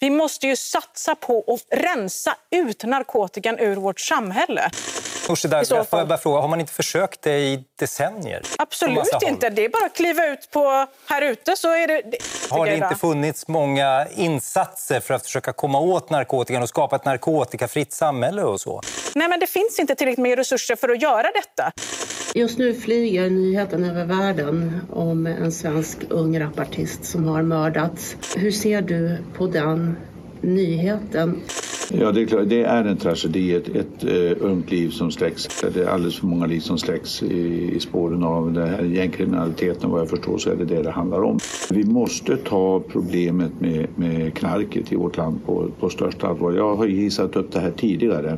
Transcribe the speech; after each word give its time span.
Vi 0.00 0.10
måste 0.10 0.46
ju 0.46 0.56
satsa 0.56 1.14
på 1.14 1.44
att 1.54 1.78
rensa 1.78 2.36
ut 2.50 2.84
narkotikan 2.84 3.58
ur 3.58 3.76
vårt 3.76 4.00
samhälle. 4.00 4.70
Nooshi 5.28 5.48
Dadgostar, 5.48 5.98
jag 5.98 6.08
bara 6.08 6.18
fråga, 6.18 6.40
har 6.40 6.48
man 6.48 6.60
inte 6.60 6.72
försökt 6.72 7.22
det 7.22 7.38
i 7.38 7.64
decennier? 7.78 8.42
Absolut 8.58 9.22
inte. 9.22 9.50
Det 9.50 9.64
är 9.64 9.68
bara 9.68 9.86
att 9.86 9.96
kliva 9.96 10.26
ut 10.26 10.50
på 10.50 10.86
här 11.06 11.22
ute 11.22 11.56
så 11.56 11.68
är 11.68 11.86
det... 11.86 12.02
det 12.02 12.18
har 12.50 12.66
det 12.66 12.74
inte 12.74 12.94
funnits 12.94 13.48
många 13.48 14.06
insatser 14.16 15.00
för 15.00 15.14
att 15.14 15.22
försöka 15.22 15.52
komma 15.52 15.80
åt 15.80 16.10
narkotikan 16.10 16.62
och 16.62 16.68
skapa 16.68 16.96
ett 16.96 17.04
narkotikafritt 17.04 17.92
samhälle 17.92 18.42
och 18.42 18.60
så? 18.60 18.82
Nej, 19.14 19.28
men 19.28 19.40
det 19.40 19.46
finns 19.46 19.78
inte 19.78 19.94
tillräckligt 19.94 20.22
med 20.22 20.38
resurser 20.38 20.76
för 20.76 20.88
att 20.88 21.02
göra 21.02 21.30
detta. 21.32 21.72
Just 22.36 22.58
nu 22.58 22.74
flyger 22.74 23.30
nyheten 23.30 23.84
över 23.84 24.06
världen 24.06 24.72
om 24.90 25.26
en 25.26 25.52
svensk 25.52 25.98
ung 26.08 26.40
rapartist 26.40 27.04
som 27.04 27.24
har 27.24 27.42
mördats. 27.42 28.16
Hur 28.36 28.50
ser 28.50 28.82
du 28.82 29.16
på 29.34 29.46
den 29.46 29.96
nyheten? 30.40 31.36
Ja, 31.90 32.12
det 32.12 32.22
är, 32.22 32.26
klart, 32.26 32.48
det 32.48 32.62
är 32.62 32.84
en 32.84 32.96
tragedi, 32.96 33.54
ett, 33.54 33.68
ett 33.68 34.04
uh, 34.04 34.32
ungt 34.40 34.70
liv 34.70 34.90
som 34.90 35.10
släcks. 35.10 35.48
Det 35.74 35.80
är 35.80 35.86
alldeles 35.86 36.18
för 36.18 36.26
många 36.26 36.46
liv 36.46 36.60
som 36.60 36.78
släcks 36.78 37.22
i, 37.22 37.72
i 37.76 37.80
spåren 37.80 38.22
av 38.22 38.52
den 38.52 38.68
här 38.68 38.82
gängkriminaliteten. 38.82 39.90
Vad 39.90 40.00
jag 40.00 40.10
förstår 40.10 40.38
så 40.38 40.50
är 40.50 40.56
det 40.56 40.64
det 40.64 40.82
det 40.82 40.90
handlar 40.90 41.22
om. 41.22 41.38
Vi 41.70 41.84
måste 41.84 42.36
ta 42.36 42.82
problemet 42.88 43.60
med, 43.60 43.86
med 43.94 44.34
knarket 44.34 44.92
i 44.92 44.96
vårt 44.96 45.16
land 45.16 45.46
på, 45.46 45.68
på 45.80 45.88
största 45.88 46.26
allvar. 46.26 46.52
Jag 46.52 46.76
har 46.76 46.86
hissat 46.86 47.36
upp 47.36 47.52
det 47.52 47.60
här 47.60 47.72
tidigare. 47.76 48.36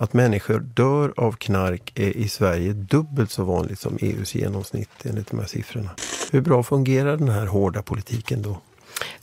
Att 0.00 0.12
människor 0.12 0.60
dör 0.60 1.12
av 1.16 1.32
knark 1.32 1.92
är 1.94 2.16
i 2.16 2.28
Sverige 2.28 2.72
dubbelt 2.72 3.30
så 3.30 3.44
vanligt 3.44 3.78
som 3.78 3.98
EUs 4.00 4.34
genomsnitt 4.34 4.90
enligt 5.04 5.30
de 5.30 5.38
här 5.38 5.46
siffrorna. 5.46 5.90
Hur 6.32 6.40
bra 6.40 6.62
fungerar 6.62 7.16
den 7.16 7.28
här 7.28 7.46
hårda 7.46 7.82
politiken 7.82 8.42
då? 8.42 8.60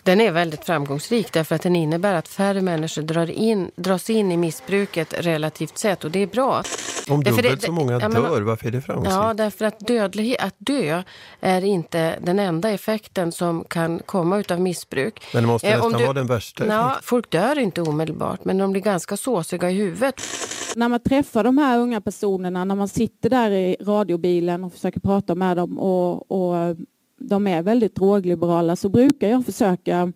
Den 0.04 0.22
är 0.22 0.32
väldigt 0.32 0.66
framgångsrik 0.66 1.34
därför 1.34 1.56
att 1.56 1.62
den 1.62 1.76
innebär 1.76 2.14
att 2.14 2.28
färre 2.28 2.62
människor 2.62 3.02
drar 3.02 3.32
in, 3.32 3.72
dras 3.76 4.10
in 4.10 4.32
i 4.32 4.38
missbruket 4.38 5.14
relativt 5.18 5.78
sett 5.78 6.04
och 6.04 6.12
det 6.12 6.20
är 6.20 6.28
bra. 6.28 6.64
Om 7.10 7.24
dubbelt 7.24 7.62
så 7.62 7.72
många 7.72 8.00
ja, 8.02 8.10
dör, 8.10 8.42
varför 8.42 8.68
är 8.68 8.72
det 8.72 8.82
framgångsrikt? 8.82 9.16
Ja, 9.16 9.34
därför 9.34 9.66
att 9.66 9.80
dödlighet, 9.80 10.42
att 10.42 10.56
dö 10.58 11.04
är 11.42 11.64
inte 11.64 12.20
den 12.22 12.40
enda 12.40 12.70
effekten 12.70 13.32
som 13.32 13.64
kan 13.64 14.00
komma 14.00 14.38
utav 14.38 14.62
missbruk. 14.62 15.26
Men 15.34 15.44
det 15.44 15.48
måste 15.48 15.68
eh, 15.68 15.74
nästan 15.74 15.92
du, 15.92 16.04
vara 16.04 16.14
den 16.14 16.28
värsta 16.28 16.66
ja, 16.66 16.98
Folk 17.04 17.30
dör 17.30 17.60
inte 17.60 17.82
omedelbart 17.82 18.46
men 18.46 18.58
de 18.58 18.72
blir 18.72 18.82
ganska 18.82 19.18
såsiga 19.18 19.72
i 19.72 19.74
huvudet. 19.74 20.22
När 20.76 20.90
man 20.90 21.00
träffar 21.00 21.44
de 21.44 21.58
här 21.58 21.80
unga 21.80 22.02
personerna, 22.02 22.66
när 22.66 22.76
man 22.76 22.88
sitter 22.88 23.30
där 23.30 23.52
i 23.52 23.76
radiobilen 23.80 24.64
och 24.64 24.74
försöker 24.74 25.00
prata 25.00 25.36
med 25.36 25.58
dem 25.58 25.80
och, 25.80 26.32
och 26.32 26.76
de 27.20 27.48
är 27.48 27.62
väldigt 27.62 27.96
drogliberala 27.96 28.76
så 28.76 28.90
brukar 28.90 29.30
jag 29.30 29.46
försöka 29.46 30.14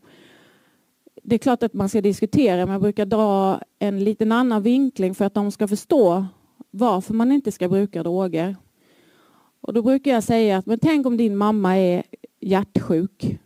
det 1.23 1.35
är 1.35 1.39
klart 1.39 1.63
att 1.63 1.73
man 1.73 1.89
ska 1.89 2.01
diskutera 2.01 2.65
men 2.65 2.73
jag 2.73 2.81
brukar 2.81 3.05
dra 3.05 3.61
en 3.79 4.03
liten 4.03 4.31
annan 4.31 4.61
vinkling 4.61 5.15
för 5.15 5.25
att 5.25 5.33
de 5.33 5.51
ska 5.51 5.67
förstå 5.67 6.25
varför 6.71 7.13
man 7.13 7.31
inte 7.31 7.51
ska 7.51 7.69
bruka 7.69 8.03
droger. 8.03 8.55
Och 9.61 9.73
då 9.73 9.81
brukar 9.81 10.11
jag 10.11 10.23
säga 10.23 10.57
att 10.57 10.65
men 10.65 10.79
tänk 10.79 11.05
om 11.05 11.17
din 11.17 11.37
mamma 11.37 11.77
är 11.77 12.03
hjärtsjuk 12.39 13.39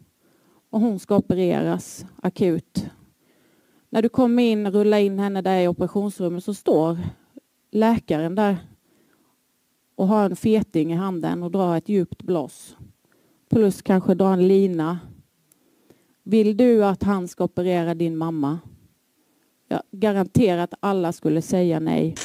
och 0.70 0.82
hon 0.82 1.00
ska 1.00 1.18
opereras 1.18 2.06
akut. 2.22 2.86
När 3.96 4.02
du 4.02 4.10
kommer 4.10 4.44
in, 4.44 4.72
rullar 4.72 4.98
in 4.98 5.20
henne 5.20 5.42
där 5.42 5.60
i 5.60 5.68
operationsrummet 5.68 6.44
så 6.44 6.54
står 6.54 6.98
läkaren 7.72 8.36
där 8.36 8.58
och 9.96 10.08
har 10.08 10.26
en 10.26 10.36
feting 10.36 10.94
i 10.94 10.96
handen 10.96 11.44
och 11.44 11.52
drar 11.52 11.78
ett 11.78 11.90
djupt 11.90 12.24
blås 12.24 12.78
plus 13.50 13.82
kanske 13.82 14.14
dra 14.14 14.34
en 14.34 14.48
lina. 14.48 15.00
Vill 16.24 16.58
du 16.58 16.86
att 16.86 17.04
han 17.04 17.28
ska 17.28 17.44
operera 17.44 17.96
din 17.96 18.18
mamma? 18.18 18.60
Jag 19.68 19.82
garanterar 19.92 20.64
att 20.64 20.74
alla 20.80 21.14
skulle 21.14 21.42
säga 21.42 21.80
nej. 21.80 22.16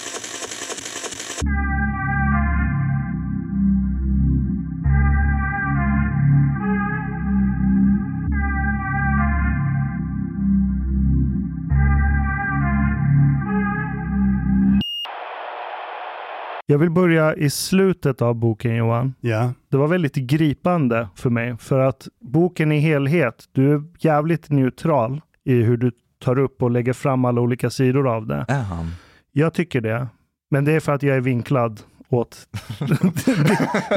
Jag 16.70 16.78
vill 16.78 16.90
börja 16.90 17.34
i 17.34 17.50
slutet 17.50 18.22
av 18.22 18.34
boken 18.34 18.76
Johan. 18.76 19.14
Ja. 19.20 19.52
Det 19.68 19.76
var 19.76 19.88
väldigt 19.88 20.14
gripande 20.14 21.08
för 21.14 21.30
mig 21.30 21.56
för 21.56 21.78
att 21.78 22.08
boken 22.20 22.72
i 22.72 22.78
helhet, 22.78 23.44
du 23.52 23.74
är 23.74 23.82
jävligt 23.98 24.50
neutral 24.50 25.20
i 25.44 25.54
hur 25.54 25.76
du 25.76 25.92
tar 26.18 26.38
upp 26.38 26.62
och 26.62 26.70
lägger 26.70 26.92
fram 26.92 27.24
alla 27.24 27.40
olika 27.40 27.70
sidor 27.70 28.08
av 28.08 28.26
det. 28.26 28.44
Han? 28.48 28.90
Jag 29.32 29.54
tycker 29.54 29.80
det. 29.80 30.08
Men 30.50 30.64
det 30.64 30.72
är 30.72 30.80
för 30.80 30.92
att 30.92 31.02
jag 31.02 31.16
är 31.16 31.20
vinklad 31.20 31.80
åt 32.08 32.48
din, 32.78 33.12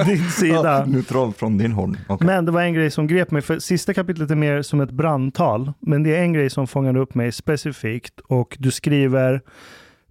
din 0.06 0.30
sida. 0.30 0.80
Ja, 0.80 0.86
neutral 0.86 1.34
från 1.34 1.58
din 1.58 1.72
håll. 1.72 1.98
Okay. 2.10 2.26
Men 2.26 2.46
det 2.46 2.52
var 2.52 2.62
en 2.62 2.74
grej 2.74 2.92
som 2.92 3.08
grep 3.08 3.32
mig. 3.32 3.42
För 3.42 3.60
sista 3.60 3.94
kapitlet 3.94 4.32
är 4.32 4.36
mer 4.36 4.62
som 4.62 4.82
ett 4.82 4.92
brandtal. 4.92 5.74
Men 5.80 6.04
det 6.04 6.16
är 6.16 6.22
en 6.22 6.34
grej 6.34 6.50
som 6.50 6.68
fångade 6.68 7.00
upp 7.00 7.16
mig 7.16 7.32
specifikt. 7.32 8.20
Och 8.20 8.58
du 8.60 8.72
skriver 8.72 9.42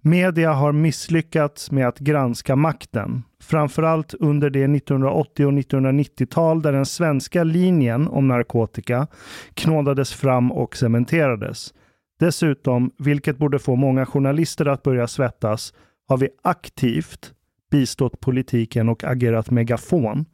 Media 0.05 0.53
har 0.53 0.71
misslyckats 0.71 1.71
med 1.71 1.87
att 1.87 1.99
granska 1.99 2.55
makten, 2.55 3.23
framförallt 3.41 4.13
under 4.13 4.49
det 4.49 4.63
1980 4.63 5.45
och 5.45 5.51
1990-tal 5.51 6.61
där 6.61 6.71
den 6.71 6.85
svenska 6.85 7.43
linjen 7.43 8.07
om 8.07 8.27
narkotika 8.27 9.07
knådades 9.53 10.13
fram 10.13 10.51
och 10.51 10.77
cementerades. 10.77 11.73
Dessutom, 12.19 12.91
vilket 12.97 13.37
borde 13.37 13.59
få 13.59 13.75
många 13.75 14.05
journalister 14.05 14.65
att 14.65 14.83
börja 14.83 15.07
svettas, 15.07 15.73
har 16.07 16.17
vi 16.17 16.29
aktivt 16.41 17.33
bistått 17.71 18.19
politiken 18.19 18.89
och 18.89 19.03
agerat 19.03 19.51
megafon 19.51 20.25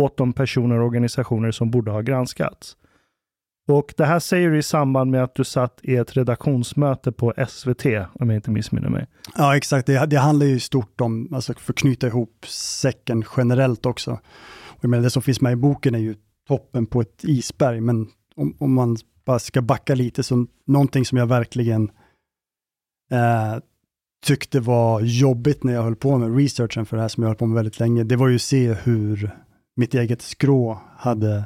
åt 0.00 0.16
de 0.16 0.32
personer 0.32 0.78
och 0.78 0.86
organisationer 0.86 1.50
som 1.50 1.70
borde 1.70 1.90
ha 1.90 2.00
granskats. 2.00 2.76
Och 3.68 3.94
det 3.96 4.04
här 4.04 4.18
säger 4.18 4.50
du 4.50 4.58
i 4.58 4.62
samband 4.62 5.10
med 5.10 5.24
att 5.24 5.34
du 5.34 5.44
satt 5.44 5.80
i 5.82 5.96
ett 5.96 6.16
redaktionsmöte 6.16 7.12
på 7.12 7.34
SVT, 7.48 7.86
om 8.12 8.30
jag 8.30 8.34
inte 8.34 8.50
missminner 8.50 8.88
mig. 8.88 9.06
Ja, 9.36 9.56
exakt. 9.56 9.86
Det, 9.86 10.06
det 10.06 10.18
handlar 10.18 10.46
ju 10.46 10.60
stort 10.60 11.00
om, 11.00 11.34
alltså 11.34 11.54
för 11.54 11.72
att 11.72 11.78
knyta 11.78 12.06
ihop 12.06 12.46
säcken 12.48 13.24
generellt 13.36 13.86
också. 13.86 14.12
Och 14.66 14.78
jag 14.80 14.90
menar, 14.90 15.02
det 15.02 15.10
som 15.10 15.22
finns 15.22 15.40
med 15.40 15.52
i 15.52 15.56
boken 15.56 15.94
är 15.94 15.98
ju 15.98 16.14
toppen 16.48 16.86
på 16.86 17.00
ett 17.00 17.24
isberg, 17.24 17.80
men 17.80 18.06
om, 18.36 18.56
om 18.58 18.74
man 18.74 18.96
bara 19.24 19.38
ska 19.38 19.62
backa 19.62 19.94
lite, 19.94 20.22
så 20.22 20.46
någonting 20.66 21.04
som 21.04 21.18
jag 21.18 21.26
verkligen 21.26 21.90
eh, 23.10 23.58
tyckte 24.26 24.60
var 24.60 25.00
jobbigt 25.00 25.64
när 25.64 25.72
jag 25.72 25.82
höll 25.82 25.96
på 25.96 26.18
med 26.18 26.36
researchen 26.36 26.86
för 26.86 26.96
det 26.96 27.00
här, 27.00 27.08
som 27.08 27.22
jag 27.22 27.28
höll 27.28 27.36
på 27.36 27.46
med 27.46 27.54
väldigt 27.54 27.80
länge, 27.80 28.04
det 28.04 28.16
var 28.16 28.28
ju 28.28 28.34
att 28.34 28.42
se 28.42 28.72
hur 28.72 29.30
mitt 29.76 29.94
eget 29.94 30.22
skrå 30.22 30.80
hade 30.96 31.44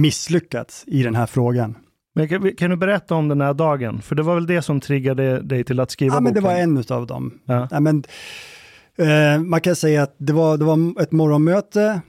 misslyckats 0.00 0.84
i 0.86 1.02
den 1.02 1.14
här 1.14 1.26
frågan. 1.26 1.76
Men 2.14 2.28
kan, 2.28 2.52
kan, 2.56 2.70
du 2.70 2.76
berätta 2.76 3.14
om 3.14 3.28
den 3.28 3.40
här 3.40 3.54
dagen? 3.54 4.02
För 4.02 4.14
det 4.14 4.22
var 4.22 4.34
väl 4.34 4.46
det 4.46 4.62
som 4.62 4.80
triggade 4.80 5.42
dig 5.42 5.64
till 5.64 5.80
att 5.80 5.90
skriva 5.90 6.14
ja, 6.14 6.20
boken? 6.20 6.24
Men 6.24 6.34
det 6.34 6.48
var 6.48 6.54
en 6.54 6.84
av 6.98 7.06
dem. 7.06 7.38
Ja. 7.44 7.68
Ja, 7.70 7.80
men, 7.80 8.04
eh, 8.96 9.40
man 9.40 9.60
kan 9.60 9.76
säga 9.76 10.02
att 10.02 10.14
det 10.18 10.32
var, 10.32 10.56
det 10.56 10.64
var 10.64 11.02
ett 11.02 11.12
morgonmöte 11.12 12.00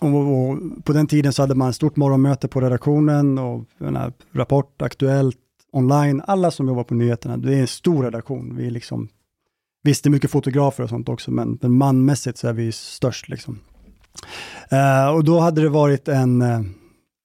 och, 0.00 0.08
och, 0.08 0.58
på 0.84 0.92
den 0.92 1.06
tiden 1.06 1.32
så 1.32 1.42
hade 1.42 1.54
man 1.54 1.70
ett 1.70 1.76
stort 1.76 1.96
morgonmöte 1.96 2.48
på 2.48 2.60
redaktionen 2.60 3.38
och 3.38 3.64
här, 3.80 4.12
Rapport, 4.32 4.82
Aktuellt, 4.82 5.38
online, 5.72 6.22
alla 6.26 6.50
som 6.50 6.68
jobbar 6.68 6.84
på 6.84 6.94
nyheterna. 6.94 7.36
Det 7.36 7.54
är 7.54 7.60
en 7.60 7.66
stor 7.66 8.04
redaktion. 8.04 8.56
Vi 8.56 8.66
är 8.66 8.70
liksom, 8.70 9.08
visst, 9.82 10.04
det 10.04 10.08
är 10.08 10.10
mycket 10.10 10.30
fotografer 10.30 10.82
och 10.82 10.88
sånt 10.88 11.08
också, 11.08 11.30
men, 11.30 11.58
men 11.62 11.72
manmässigt 11.72 12.38
så 12.38 12.48
är 12.48 12.52
vi 12.52 12.72
störst. 12.72 13.28
Liksom. 13.28 13.58
Eh, 14.70 15.08
och 15.08 15.24
då 15.24 15.40
hade 15.40 15.62
det 15.62 15.68
varit 15.68 16.08
en 16.08 16.42
eh, 16.42 16.60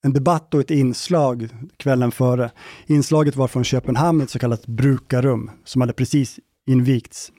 en 0.02 0.12
debatt 0.12 0.54
och 0.54 0.60
ett 0.60 0.70
inslag 0.70 1.48
kvällen 1.76 2.12
före. 2.12 2.50
Inslaget 2.86 3.36
var 3.36 3.48
från 3.48 3.64
Köpenhamn, 3.64 4.20
ett 4.20 4.30
så 4.30 4.38
kallat 4.38 4.66
brukarrum, 4.66 5.50
som 5.64 5.80
hade 5.80 5.92
precis 5.92 6.38
invigts. 6.66 7.32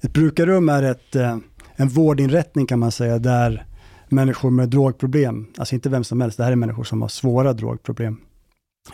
Ett 0.00 0.12
brukarrum 0.12 0.68
är 0.68 0.82
ett, 0.82 1.16
eh, 1.16 1.38
en 1.76 1.88
vårdinrättning 1.88 2.66
kan 2.66 2.78
man 2.78 2.92
säga, 2.92 3.18
där 3.18 3.66
människor 4.08 4.50
med 4.50 4.68
drogproblem, 4.68 5.46
alltså 5.58 5.74
inte 5.74 5.88
vem 5.88 6.04
som 6.04 6.20
helst, 6.20 6.36
det 6.36 6.44
här 6.44 6.52
är 6.52 6.56
människor 6.56 6.84
som 6.84 7.02
har 7.02 7.08
svåra 7.08 7.52
drogproblem, 7.52 8.20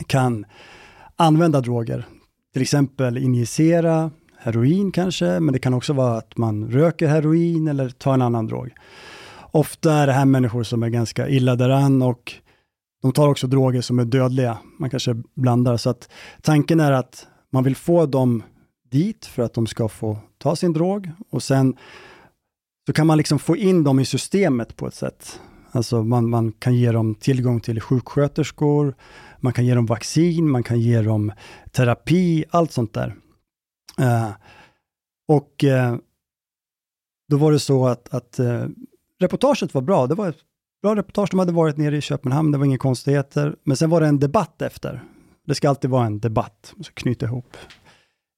kan 0.07 0.45
använda 1.17 1.61
droger. 1.61 2.07
Till 2.53 2.63
exempel 2.63 3.19
injicera 3.19 4.11
heroin 4.39 4.93
kanske, 4.93 5.41
men 5.41 5.53
det 5.53 5.59
kan 5.59 5.75
också 5.75 5.93
vara 5.93 6.19
att 6.19 6.37
man 6.37 6.71
röker 6.71 7.09
heroin 7.09 7.69
eller 7.69 7.89
tar 7.89 8.15
en 8.15 8.23
annan 8.23 8.47
drog. 8.47 8.71
Ofta 9.51 9.93
är 9.93 10.07
det 10.07 10.13
här 10.13 10.25
människor 10.25 10.63
som 10.63 10.83
är 10.83 10.89
ganska 10.89 11.29
illa 11.29 11.57
däran 11.57 12.03
och 12.03 12.33
de 13.07 13.13
tar 13.13 13.29
också 13.29 13.47
droger 13.47 13.81
som 13.81 13.99
är 13.99 14.05
dödliga. 14.05 14.59
Man 14.79 14.91
kanske 14.91 15.23
blandar. 15.35 15.77
Så 15.77 15.91
att 15.91 16.09
tanken 16.43 16.81
är 16.81 16.93
att 16.93 17.27
man 17.53 17.65
vill 17.65 17.77
få 17.77 18.07
dem 18.07 18.43
dit 18.91 19.27
för 19.27 19.43
att 19.43 19.55
de 19.55 19.67
ska 19.67 19.89
få 19.89 20.19
ta 20.39 20.57
sin 20.57 20.73
drog 20.73 21.11
och 21.31 21.43
sen 21.43 21.77
så 22.87 22.93
kan 22.93 23.07
man 23.07 23.19
liksom 23.19 23.39
få 23.39 23.57
in 23.57 23.85
dem 23.85 24.01
i 24.01 24.05
systemet 24.05 24.77
på 24.77 24.87
ett 24.87 24.95
sätt. 24.95 25.41
Alltså 25.71 26.03
man, 26.03 26.31
man 26.31 26.53
kan 26.53 26.75
ge 26.75 26.93
dem 26.93 27.15
tillgång 27.15 27.61
till 27.61 27.81
sjuksköterskor, 27.81 28.95
man 29.41 29.53
kan 29.53 29.67
ge 29.67 29.75
dem 29.75 29.87
vaccin, 29.87 30.51
man 30.51 30.63
kan 30.63 30.81
ge 30.81 31.03
dem 31.03 31.33
terapi, 31.71 32.45
allt 32.51 32.73
sånt 32.73 32.93
där. 32.95 33.15
Uh, 34.01 34.31
och 35.29 35.65
uh, 35.65 35.97
då 37.29 37.37
var 37.37 37.53
det 37.53 37.59
så 37.59 37.87
att, 37.87 38.15
att 38.15 38.41
uh, 38.41 38.67
reportaget 39.19 39.75
var 39.75 39.83
bra. 39.83 40.07
Det 40.07 40.15
var 40.15 40.29
ett 40.29 40.46
bra 40.83 40.97
reportage. 40.97 41.31
De 41.31 41.39
hade 41.39 41.53
varit 41.53 41.77
nere 41.77 41.97
i 41.97 42.01
Köpenhamn, 42.01 42.53
det 42.53 42.59
var 42.59 42.65
inga 42.65 42.79
konstigheter. 42.79 43.57
Men 43.65 43.77
sen 43.77 43.91
var 43.91 44.01
det 44.01 44.07
en 44.07 44.19
debatt 44.19 44.63
efter. 44.63 45.03
Det 45.47 45.55
ska 45.55 45.69
alltid 45.69 45.91
vara 45.91 46.07
en 46.07 46.21
debatt, 46.21 46.75
så 46.81 46.93
knyta 46.93 47.27
ihop 47.27 47.57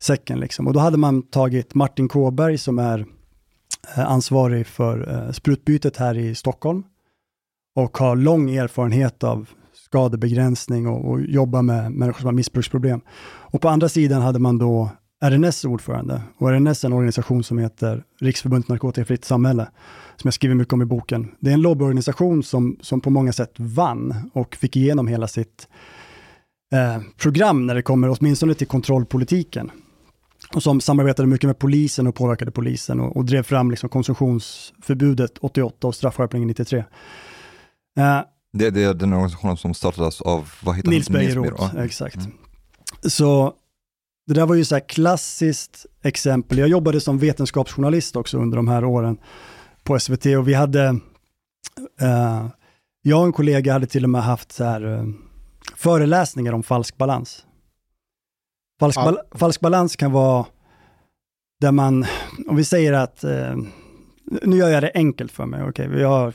säcken 0.03 0.41
liksom. 0.41 0.67
Och 0.67 0.73
då 0.73 0.81
hade 0.81 0.97
man 0.97 1.23
tagit 1.23 1.75
Martin 1.75 2.09
Kåberg 2.09 2.59
som 2.59 2.79
är 2.79 3.07
eh, 3.97 4.11
ansvarig 4.11 4.67
för 4.67 5.15
eh, 5.15 5.33
sprutbytet 5.33 5.97
här 5.97 6.19
i 6.19 6.35
Stockholm 6.35 6.83
och 7.77 7.99
har 7.99 8.17
lång 8.17 8.51
erfarenhet 8.51 9.25
av 9.25 9.49
skadebegränsning 9.73 10.87
och, 10.87 11.11
och 11.11 11.21
jobba 11.21 11.63
med 11.63 11.93
människor 11.93 12.21
som 12.21 12.27
har 12.27 12.33
missbruksproblem. 12.33 13.01
Och 13.51 13.61
på 13.61 13.69
andra 13.69 13.89
sidan 13.89 14.23
hade 14.23 14.39
man 14.39 14.59
då 14.59 14.91
RNS 15.25 15.65
ordförande. 15.65 16.23
Och 16.39 16.51
RNS 16.51 16.85
är 16.85 16.89
en 16.89 16.93
organisation 16.93 17.45
som 17.45 17.59
heter 17.59 18.05
Riksförbundet 18.21 18.69
Narkotikafritt 18.69 19.25
Samhälle, 19.25 19.69
som 20.21 20.29
jag 20.29 20.35
skriver 20.35 20.55
mycket 20.55 20.75
om 20.75 20.83
i 20.83 20.85
boken. 20.85 21.31
Det 21.41 21.51
är 21.51 21.55
en 21.55 21.63
lobbyorganisation 21.63 22.43
som, 22.43 22.77
som 22.81 23.01
på 23.01 23.11
många 23.11 23.33
sätt 23.33 23.53
vann 23.57 24.31
och 24.35 24.57
fick 24.57 24.77
igenom 24.77 25.09
hela 25.09 25.29
sitt 25.29 25.69
eh, 26.73 27.03
program 27.17 27.67
när 27.67 27.75
det 27.75 27.83
kommer 27.83 28.17
åtminstone 28.19 28.55
till 28.55 28.67
kontrollpolitiken. 28.67 29.71
Och 30.55 30.63
som 30.63 30.81
samarbetade 30.81 31.29
mycket 31.29 31.47
med 31.47 31.59
polisen 31.59 32.07
och 32.07 32.15
påverkade 32.15 32.51
polisen 32.51 33.01
och, 33.01 33.17
och 33.17 33.25
drev 33.25 33.43
fram 33.43 33.71
liksom 33.71 33.89
konsumtionsförbudet 33.89 35.39
88 35.41 35.87
och 35.87 35.95
straffskärpningen 35.95 36.49
93. 36.49 36.79
Eh, 36.79 36.85
det, 38.53 38.71
det 38.71 38.83
är 38.83 38.95
den 38.95 39.13
organisationen 39.13 39.57
som 39.57 39.75
startades 39.75 40.21
av, 40.21 40.53
vad 40.63 40.77
heter 40.77 40.91
Nils 40.91 41.11
Bejerot, 41.11 41.75
exakt. 41.77 42.17
Mm. 42.17 42.33
Så 43.03 43.55
det 44.27 44.35
där 44.35 44.47
var 44.47 44.55
ju 44.55 44.65
så 44.65 44.75
här 44.75 44.89
klassiskt 44.89 45.87
exempel. 46.03 46.59
Jag 46.59 46.69
jobbade 46.69 47.01
som 47.01 47.19
vetenskapsjournalist 47.19 48.17
också 48.17 48.39
under 48.39 48.57
de 48.57 48.69
här 48.69 48.85
åren 48.85 49.19
på 49.89 50.01
SVT 50.01 50.27
och 50.27 50.49
vi 50.49 50.55
hade, 50.55 50.89
uh, 52.03 52.49
jag 53.03 53.21
och 53.21 53.27
en 53.27 53.33
kollega 53.33 53.73
hade 53.73 53.87
till 53.87 54.05
och 54.05 54.11
med 54.11 54.23
haft 54.23 54.53
så 54.53 54.65
här, 54.65 54.85
uh, 54.85 55.09
föreläsningar 55.77 56.53
om 56.53 56.63
falsk 56.63 56.97
balans. 56.97 57.47
Falsk, 58.81 58.99
ja. 58.99 59.05
bal 59.05 59.19
falsk 59.39 59.61
balans 59.61 59.97
kan 59.97 60.13
vara 60.13 60.47
där 61.61 61.73
man, 61.73 62.07
om 62.49 62.57
vi 62.57 62.65
säger 62.65 62.93
att, 62.93 63.25
uh, 63.25 63.57
nu 64.43 64.57
gör 64.57 64.69
jag 64.69 64.83
det 64.83 64.93
enkelt 64.95 65.33
för 65.33 65.47
mig, 65.47 65.61
okej, 65.61 65.71
okay, 65.71 65.99
vi 65.99 66.05
har 66.05 66.35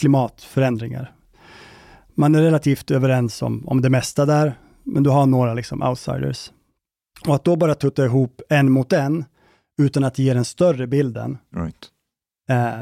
klimatförändringar. 0.00 1.14
Man 2.14 2.34
är 2.34 2.42
relativt 2.42 2.90
överens 2.90 3.42
om, 3.42 3.68
om 3.68 3.82
det 3.82 3.90
mesta 3.90 4.26
där, 4.26 4.58
men 4.82 5.02
du 5.02 5.10
har 5.10 5.26
några 5.26 5.54
liksom 5.54 5.82
outsiders. 5.82 6.52
Och 7.26 7.34
att 7.34 7.44
då 7.44 7.56
bara 7.56 7.74
tutta 7.74 8.04
ihop 8.04 8.42
en 8.48 8.72
mot 8.72 8.92
en, 8.92 9.24
utan 9.78 10.04
att 10.04 10.18
ge 10.18 10.34
den 10.34 10.44
större 10.44 10.86
bilden, 10.86 11.38
right. 11.56 11.91
Eh, 12.52 12.74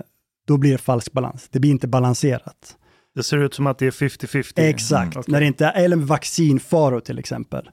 då 0.47 0.57
blir 0.57 0.73
det 0.73 0.79
falsk 0.79 1.13
balans. 1.13 1.49
Det 1.51 1.61
blir 1.61 1.71
inte 1.71 1.89
balanserat. 1.89 2.77
Det 3.15 3.23
ser 3.23 3.39
ut 3.39 3.55
som 3.55 3.67
att 3.67 3.79
det 3.79 3.87
är 3.87 3.91
50-50. 3.91 4.53
Exakt, 4.57 5.15
mm, 5.15 5.21
okay. 5.21 5.33
när 5.33 5.41
det 5.41 5.47
inte 5.47 5.67
är, 5.67 5.85
eller 5.85 5.97
vaccinfaror 5.97 7.01
till 7.01 7.19
exempel. 7.19 7.71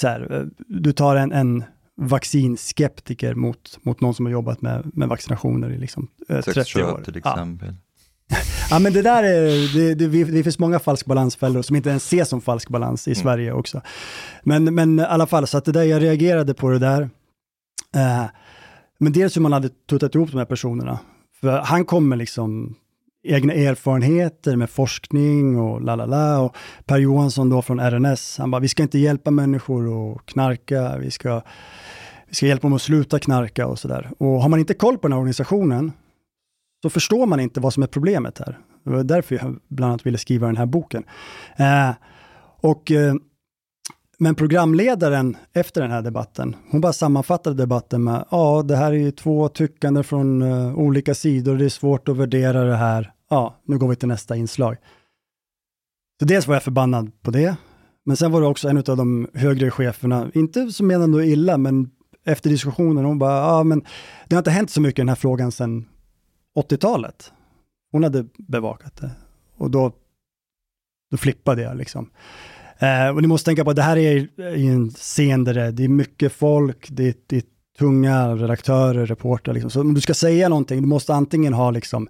Så 0.00 0.08
här, 0.08 0.34
eh, 0.34 0.44
du 0.68 0.92
tar 0.92 1.16
en, 1.16 1.32
en 1.32 1.64
vaccinskeptiker 1.96 3.34
mot, 3.34 3.78
mot 3.82 4.00
någon 4.00 4.14
som 4.14 4.26
har 4.26 4.32
jobbat 4.32 4.62
med, 4.62 4.90
med 4.94 5.08
vaccinationer 5.08 5.70
i 5.70 5.78
liksom, 5.78 6.08
eh, 6.28 6.40
30 6.40 6.82
år. 6.82 7.02
till 7.04 7.16
exempel. 7.16 7.68
Ja. 7.68 7.74
ja, 8.70 8.78
men 8.78 8.92
det 8.92 9.02
där 9.02 9.22
är, 9.22 9.74
det, 9.74 9.94
det, 9.94 10.24
det 10.24 10.42
finns 10.42 10.58
många 10.58 10.78
falsk 10.78 11.06
balansfällor 11.06 11.62
som 11.62 11.76
inte 11.76 11.88
ens 11.88 12.04
ses 12.04 12.28
som 12.28 12.40
falsk 12.40 12.68
balans 12.68 13.08
i 13.08 13.10
mm. 13.10 13.22
Sverige 13.22 13.52
också. 13.52 13.80
Men, 14.42 14.74
men 14.74 14.98
i 14.98 15.02
alla 15.02 15.26
fall, 15.26 15.46
så 15.46 15.58
att 15.58 15.64
det 15.64 15.72
där, 15.72 15.82
jag 15.82 16.02
reagerade 16.02 16.54
på 16.54 16.70
det 16.70 16.78
där. 16.78 17.02
Eh, 17.94 18.24
men 18.98 19.12
dels 19.12 19.36
hur 19.36 19.40
man 19.40 19.52
hade 19.52 19.68
tuttat 19.68 20.14
ihop 20.14 20.30
de 20.30 20.38
här 20.38 20.44
personerna. 20.44 20.98
För 21.40 21.58
han 21.58 21.84
kommer 21.84 22.16
liksom 22.16 22.74
egna 23.22 23.52
erfarenheter 23.52 24.56
med 24.56 24.70
forskning 24.70 25.58
och 25.58 25.82
la 25.82 25.96
la 25.96 26.06
la. 26.06 26.40
Och 26.40 26.56
Per 26.84 26.98
Johansson 26.98 27.50
då 27.50 27.62
från 27.62 27.80
RNS, 27.80 28.38
han 28.38 28.50
bara, 28.50 28.60
vi 28.60 28.68
ska 28.68 28.82
inte 28.82 28.98
hjälpa 28.98 29.30
människor 29.30 30.12
att 30.12 30.26
knarka, 30.26 30.98
vi 30.98 31.10
ska, 31.10 31.42
vi 32.28 32.34
ska 32.34 32.46
hjälpa 32.46 32.62
dem 32.62 32.72
att 32.72 32.82
sluta 32.82 33.18
knarka 33.18 33.66
och 33.66 33.78
sådär. 33.78 34.10
Och 34.18 34.42
har 34.42 34.48
man 34.48 34.58
inte 34.58 34.74
koll 34.74 34.98
på 34.98 35.02
den 35.02 35.12
här 35.12 35.18
organisationen, 35.18 35.92
så 36.82 36.90
förstår 36.90 37.26
man 37.26 37.40
inte 37.40 37.60
vad 37.60 37.74
som 37.74 37.82
är 37.82 37.86
problemet 37.86 38.38
här. 38.38 38.58
Det 38.84 38.90
var 38.90 39.04
därför 39.04 39.34
jag 39.34 39.58
bland 39.68 39.90
annat 39.90 40.06
ville 40.06 40.18
skriva 40.18 40.46
den 40.46 40.56
här 40.56 40.66
boken. 40.66 41.04
Eh, 41.56 41.90
och, 42.60 42.90
eh, 42.90 43.14
men 44.18 44.34
programledaren 44.34 45.36
efter 45.52 45.80
den 45.80 45.90
här 45.90 46.02
debatten, 46.02 46.56
hon 46.70 46.80
bara 46.80 46.92
sammanfattade 46.92 47.56
debatten 47.56 48.04
med, 48.04 48.24
ja, 48.30 48.62
det 48.62 48.76
här 48.76 48.92
är 48.92 48.96
ju 48.96 49.10
två 49.10 49.48
tyckande 49.48 50.02
från 50.02 50.42
uh, 50.42 50.78
olika 50.78 51.14
sidor, 51.14 51.56
det 51.56 51.64
är 51.64 51.68
svårt 51.68 52.08
att 52.08 52.16
värdera 52.16 52.64
det 52.64 52.76
här. 52.76 53.12
Ja, 53.30 53.56
nu 53.64 53.78
går 53.78 53.88
vi 53.88 53.96
till 53.96 54.08
nästa 54.08 54.36
inslag. 54.36 54.76
Så 56.20 56.26
dels 56.26 56.46
var 56.46 56.54
jag 56.54 56.62
förbannad 56.62 57.22
på 57.22 57.30
det, 57.30 57.56
men 58.04 58.16
sen 58.16 58.32
var 58.32 58.40
det 58.40 58.46
också 58.46 58.68
en 58.68 58.76
av 58.76 58.96
de 58.96 59.28
högre 59.34 59.70
cheferna, 59.70 60.30
inte 60.34 60.72
som 60.72 60.86
menade 60.86 61.26
illa, 61.26 61.58
men 61.58 61.90
efter 62.24 62.50
diskussionen, 62.50 63.04
hon 63.04 63.18
bara, 63.18 63.36
ja 63.36 63.62
men 63.62 63.84
det 64.28 64.34
har 64.36 64.40
inte 64.40 64.50
hänt 64.50 64.70
så 64.70 64.80
mycket 64.80 64.98
i 64.98 65.02
den 65.02 65.08
här 65.08 65.16
frågan 65.16 65.52
sedan 65.52 65.88
80-talet. 66.56 67.32
Hon 67.92 68.02
hade 68.02 68.26
bevakat 68.38 68.96
det. 68.96 69.10
Och 69.56 69.70
då, 69.70 69.92
då 71.10 71.16
flippade 71.16 71.62
jag 71.62 71.76
liksom. 71.76 72.10
Eh, 72.78 73.08
och 73.08 73.22
ni 73.22 73.28
måste 73.28 73.44
tänka 73.44 73.64
på 73.64 73.70
att 73.70 73.76
det 73.76 73.82
här 73.82 73.96
är, 73.96 74.40
en 74.40 74.90
scen 74.90 75.44
där 75.44 75.54
det, 75.54 75.70
det 75.70 75.84
är 75.84 75.88
mycket 75.88 76.32
folk, 76.32 76.88
det, 76.90 77.16
det 77.26 77.36
är 77.36 77.42
tunga 77.78 78.34
redaktörer, 78.34 79.06
reportrar. 79.06 79.54
Liksom. 79.54 79.70
Så 79.70 79.80
om 79.80 79.94
du 79.94 80.00
ska 80.00 80.14
säga 80.14 80.48
någonting, 80.48 80.82
du 80.82 80.88
måste 80.88 81.14
antingen 81.14 81.52
ha 81.52 81.70
liksom, 81.70 82.08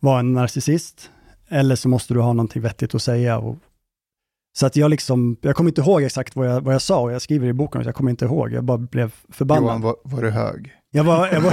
vara 0.00 0.20
en 0.20 0.32
narcissist, 0.32 1.10
eller 1.48 1.76
så 1.76 1.88
måste 1.88 2.14
du 2.14 2.20
ha 2.20 2.32
någonting 2.32 2.62
vettigt 2.62 2.94
att 2.94 3.02
säga. 3.02 3.38
Och, 3.38 3.56
så 4.58 4.66
att 4.66 4.76
jag 4.76 4.90
liksom, 4.90 5.36
jag 5.40 5.56
kommer 5.56 5.70
inte 5.70 5.80
ihåg 5.80 6.02
exakt 6.02 6.36
vad 6.36 6.46
jag, 6.46 6.60
vad 6.60 6.74
jag 6.74 6.82
sa 6.82 7.00
och 7.00 7.12
jag 7.12 7.22
skriver 7.22 7.48
i 7.48 7.52
boken, 7.52 7.82
jag 7.84 7.94
kommer 7.94 8.10
inte 8.10 8.24
ihåg, 8.24 8.52
jag 8.52 8.64
bara 8.64 8.78
blev 8.78 9.14
förbannad. 9.28 9.64
Johan, 9.64 9.80
var, 9.80 9.96
var 10.04 10.22
du 10.22 10.30
hög? 10.30 10.79
Jag, 10.92 11.04
var, 11.04 11.28
jag, 11.32 11.40
var, 11.40 11.52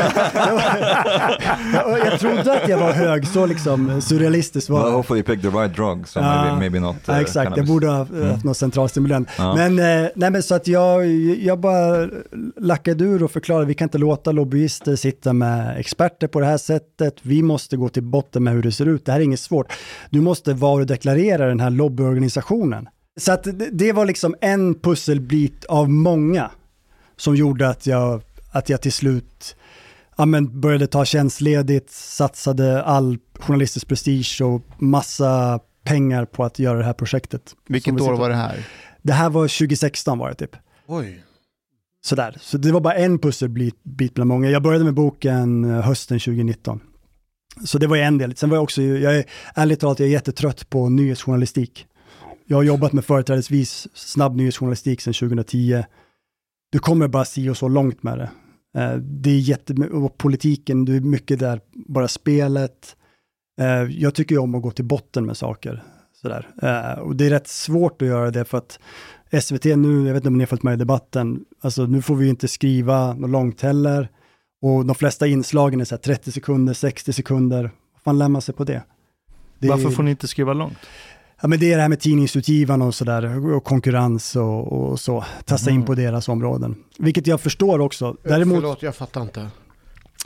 jag, 1.74 1.86
var, 1.86 1.98
jag, 1.98 2.20
trodde 2.20 2.62
att 2.64 2.70
jag 2.70 2.78
var 2.78 2.92
hög, 2.92 3.28
så 3.28 3.46
liksom 3.46 4.02
surrealistiskt 4.02 4.70
var 4.70 4.84
well, 4.84 4.94
Hopefully 4.94 5.20
you 5.20 5.26
picked 5.26 5.52
the 5.52 5.58
right 5.58 5.76
drug, 5.76 6.08
so 6.08 6.22
maybe, 6.22 6.60
maybe 6.60 6.80
not 6.80 6.96
uh, 7.10 7.18
Exakt, 7.18 7.44
cannabis. 7.44 7.58
jag 7.58 7.68
borde 7.68 7.88
ha 7.88 8.06
mm. 8.06 8.32
haft 8.32 8.44
något 8.44 8.58
centralstimulerande. 8.58 9.30
Uh. 9.40 9.56
Men, 9.56 9.80
eh, 9.80 10.10
nej, 10.16 10.32
men 10.32 10.44
så 10.44 10.56
att 10.56 10.68
jag, 10.68 11.08
jag 11.42 11.60
bara 11.60 12.10
lackade 12.58 13.04
ur 13.04 13.24
och 13.24 13.32
förklarade, 13.32 13.66
vi 13.66 13.74
kan 13.74 13.86
inte 13.86 13.98
låta 13.98 14.32
lobbyister 14.32 14.96
sitta 14.96 15.34
med 15.34 15.80
experter 15.80 16.28
på 16.28 16.40
det 16.40 16.46
här 16.46 16.58
sättet. 16.58 17.16
Vi 17.22 17.44
måste 17.44 17.78
gå 17.78 17.90
till 17.90 18.04
botten 18.04 18.44
med 18.44 18.54
hur 18.54 18.64
det 18.64 18.72
ser 18.72 18.86
ut. 18.86 19.06
Det 19.06 19.12
här 19.12 19.20
är 19.20 19.24
inget 19.24 19.40
svårt. 19.40 19.74
Du 20.10 20.22
måste 20.22 20.54
varudeklarera 20.54 21.48
den 21.48 21.60
här 21.60 21.70
lobbyorganisationen. 21.70 22.88
Så 23.20 23.32
att 23.32 23.48
det 23.72 23.94
var 23.94 24.06
liksom 24.06 24.36
en 24.42 24.76
pusselbit 24.76 25.66
av 25.66 25.90
många 25.90 26.52
som 27.18 27.36
gjorde 27.36 27.70
att 27.70 27.88
jag 27.88 28.22
att 28.52 28.70
jag 28.70 28.82
till 28.82 28.92
slut 28.92 29.56
ja, 30.18 30.26
men 30.26 30.62
började 30.62 30.88
ta 30.88 31.06
tjänstledigt, 31.06 31.92
satsade 31.92 32.84
all 32.84 33.18
journalistisk 33.40 33.88
prestige 33.88 34.42
och 34.42 34.82
massa 34.82 35.60
pengar 35.84 36.26
på 36.26 36.44
att 36.44 36.60
göra 36.60 36.78
det 36.78 36.84
här 36.84 36.94
projektet. 36.94 37.56
Vilket 37.68 38.02
år 38.02 38.18
var 38.18 38.30
det 38.30 38.36
här? 38.36 38.68
Det 39.02 39.14
här 39.14 39.30
var 39.30 39.48
2016 39.48 40.18
var 40.18 40.30
det 40.30 40.36
typ. 40.36 40.56
Oj. 40.88 41.24
Sådär, 42.02 42.38
så 42.42 42.58
det 42.58 42.72
var 42.72 42.80
bara 42.80 42.94
en 42.94 43.20
pusselbit 43.20 44.14
bland 44.14 44.28
många. 44.28 44.50
Jag 44.50 44.64
började 44.64 44.86
med 44.86 44.94
boken 44.94 45.64
eh, 45.64 45.82
hösten 45.82 46.20
2019. 46.20 46.80
Så 47.66 47.78
det 47.78 47.88
var 47.88 47.98
en 47.98 48.18
del. 48.18 48.36
Sen 48.36 48.50
var 48.50 48.58
jag 48.58 48.64
också, 48.64 48.82
jag 48.82 49.18
är 49.18 49.26
ärligt 49.56 49.80
talat, 49.80 50.00
jag 50.00 50.08
är 50.08 50.12
jättetrött 50.12 50.70
på 50.70 50.90
nyhetsjournalistik. 50.90 51.88
Jag 52.46 52.58
har 52.58 52.64
jobbat 52.64 52.94
med 52.94 53.06
företrädesvis 53.06 53.88
snabb 53.94 54.36
nyhetsjournalistik 54.36 55.02
sedan 55.02 55.14
2010 55.14 55.84
du 56.70 56.80
kommer 56.80 57.08
bara 57.08 57.26
si 57.26 57.50
och 57.50 57.58
så 57.58 57.68
långt 57.68 58.04
med 58.04 58.18
det. 58.18 58.30
Eh, 58.82 58.96
det 58.96 59.30
är 59.30 59.40
jättemycket, 59.40 59.96
och 59.96 60.18
politiken, 60.18 60.86
du 60.86 60.96
är 60.96 61.02
mycket 61.02 61.40
där, 61.40 61.62
bara 61.74 62.08
spelet. 62.08 62.96
Eh, 63.62 63.84
jag 63.84 64.16
tycker 64.16 64.36
ju 64.36 64.42
om 64.42 64.56
att 64.56 64.62
gå 64.62 64.72
till 64.72 64.86
botten 64.86 65.26
med 65.26 65.38
saker. 65.38 65.84
Sådär. 66.22 66.48
Eh, 66.62 67.00
och 67.00 67.16
det 67.16 67.26
är 67.26 67.30
rätt 67.30 67.48
svårt 67.48 68.02
att 68.02 68.08
göra 68.08 68.32
det 68.32 68.46
för 68.46 68.58
att 68.58 68.80
SVT 69.42 69.66
nu, 69.66 70.08
jag 70.08 70.14
vet 70.14 70.16
inte 70.16 70.28
om 70.28 70.38
ni 70.38 70.42
har 70.42 70.48
följt 70.48 70.64
med 70.64 70.74
i 70.74 70.78
debatten, 70.78 71.46
alltså 71.62 71.86
nu 71.86 72.02
får 72.02 72.16
vi 72.16 72.30
inte 72.30 72.48
skriva 72.48 73.14
något 73.14 73.30
långt 73.30 73.62
heller. 73.62 74.10
Och 74.62 74.86
de 74.86 74.96
flesta 74.96 75.28
inslagen 75.28 75.82
är 75.82 75.86
så 75.86 75.98
30 75.98 76.32
sekunder, 76.32 76.74
60 76.74 77.14
sekunder. 77.14 77.64
Vad 77.94 78.02
fan 78.04 78.18
lär 78.18 78.30
man 78.30 78.42
sig 78.42 78.56
på 78.56 78.64
det? 78.64 78.84
det 79.60 79.70
Varför 79.70 79.90
får 79.90 80.04
ni 80.04 80.12
inte 80.12 80.28
skriva 80.28 80.54
långt? 80.54 80.78
Ja, 81.42 81.48
men 81.48 81.60
det 81.60 81.72
är 81.72 81.76
det 81.76 81.82
här 81.82 81.90
med 81.90 82.00
tidningsutgivarna 82.00 82.86
och 82.86 82.96
sådär, 82.96 83.54
och 83.54 83.64
konkurrens 83.64 84.36
och, 84.36 84.74
och 84.74 85.00
så. 85.00 85.26
Tassa 85.46 85.70
mm. 85.70 85.80
in 85.80 85.86
på 85.86 85.96
deras 85.96 86.30
områden. 86.30 86.76
Vilket 86.98 87.28
jag 87.28 87.42
förstår 87.42 87.80
också. 87.80 88.16
Däremot, 88.24 88.58
Förlåt, 88.58 88.82
jag 88.82 88.96
fattar 88.96 89.22
inte. 89.22 89.48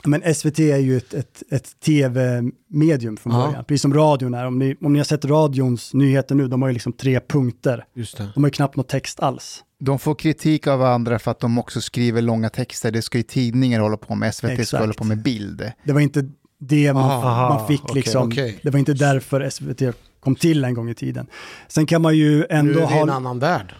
Men 0.04 0.34
SVT 0.34 0.58
är 0.58 0.76
ju 0.76 0.96
ett, 0.96 1.14
ett, 1.14 1.42
ett 1.50 1.80
tv-medium 1.80 3.16
från 3.16 3.32
Ja. 3.32 3.46
början, 3.46 3.64
precis 3.64 3.82
som 3.82 3.94
radion 3.94 4.34
är. 4.34 4.46
Om 4.46 4.58
ni, 4.58 4.76
om 4.80 4.92
ni 4.92 4.98
har 4.98 5.04
sett 5.04 5.24
radions 5.24 5.94
nyheter 5.94 6.34
nu, 6.34 6.48
de 6.48 6.62
har 6.62 6.68
ju 6.68 6.72
liksom 6.72 6.92
tre 6.92 7.20
punkter. 7.20 7.84
Just 7.94 8.16
det. 8.16 8.28
De 8.34 8.42
har 8.42 8.48
ju 8.48 8.52
knappt 8.52 8.76
något 8.76 8.88
text 8.88 9.20
alls. 9.20 9.64
De 9.78 9.98
får 9.98 10.14
kritik 10.14 10.66
av 10.66 10.82
andra 10.82 11.18
för 11.18 11.30
att 11.30 11.40
de 11.40 11.58
också 11.58 11.80
skriver 11.80 12.22
långa 12.22 12.48
texter. 12.48 12.90
Det 12.90 13.02
ska 13.02 13.18
ju 13.18 13.24
tidningar 13.24 13.80
hålla 13.80 13.96
på 13.96 14.14
med. 14.14 14.34
SVT 14.34 14.52
ska 14.52 14.62
Exakt. 14.62 14.80
hålla 14.80 14.92
på 14.92 15.04
med 15.04 15.22
bild. 15.22 15.72
Det 15.84 15.92
var 15.92 16.00
inte 16.00 16.30
det 16.58 16.92
man, 16.92 17.02
Aha, 17.02 17.48
man 17.48 17.68
fick 17.68 17.84
okej, 17.84 17.94
liksom. 17.94 18.28
okej. 18.28 18.60
Det 18.62 18.70
var 18.70 18.78
inte 18.78 18.94
därför 18.94 19.50
SVT 19.50 19.82
kom 20.24 20.34
till 20.34 20.64
en 20.64 20.74
gång 20.74 20.90
i 20.90 20.94
tiden. 20.94 21.26
Sen 21.68 21.86
kan 21.86 22.02
man 22.02 22.16
ju 22.16 22.38
Nu 22.38 22.46
ändå 22.50 22.72
är 22.72 22.74
det 22.74 22.82
en 22.82 23.08
ha... 23.08 23.16
annan 23.16 23.38
värld. 23.38 23.74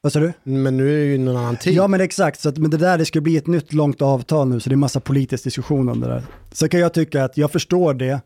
Vad 0.00 0.12
sa 0.12 0.20
du? 0.20 0.32
Men 0.42 0.76
nu 0.76 0.94
är 0.94 0.98
det 0.98 1.04
ju 1.04 1.14
en 1.14 1.28
annan 1.28 1.56
tid. 1.56 1.74
Ja 1.74 1.88
men 1.88 2.00
exakt, 2.00 2.40
så 2.40 2.48
att, 2.48 2.58
men 2.58 2.70
det 2.70 2.76
där 2.76 2.98
det 2.98 3.04
ska 3.04 3.20
bli 3.20 3.36
ett 3.36 3.46
nytt 3.46 3.72
långt 3.72 4.02
avtal 4.02 4.48
nu 4.48 4.60
så 4.60 4.70
det 4.70 4.74
är 4.74 4.76
massa 4.76 5.00
politisk 5.00 5.44
diskussion 5.44 5.88
om 5.88 6.00
det 6.00 6.06
där. 6.06 6.22
Sen 6.52 6.68
kan 6.68 6.80
jag 6.80 6.94
tycka 6.94 7.24
att 7.24 7.36
jag 7.36 7.50
förstår 7.50 7.94
det. 7.94 8.20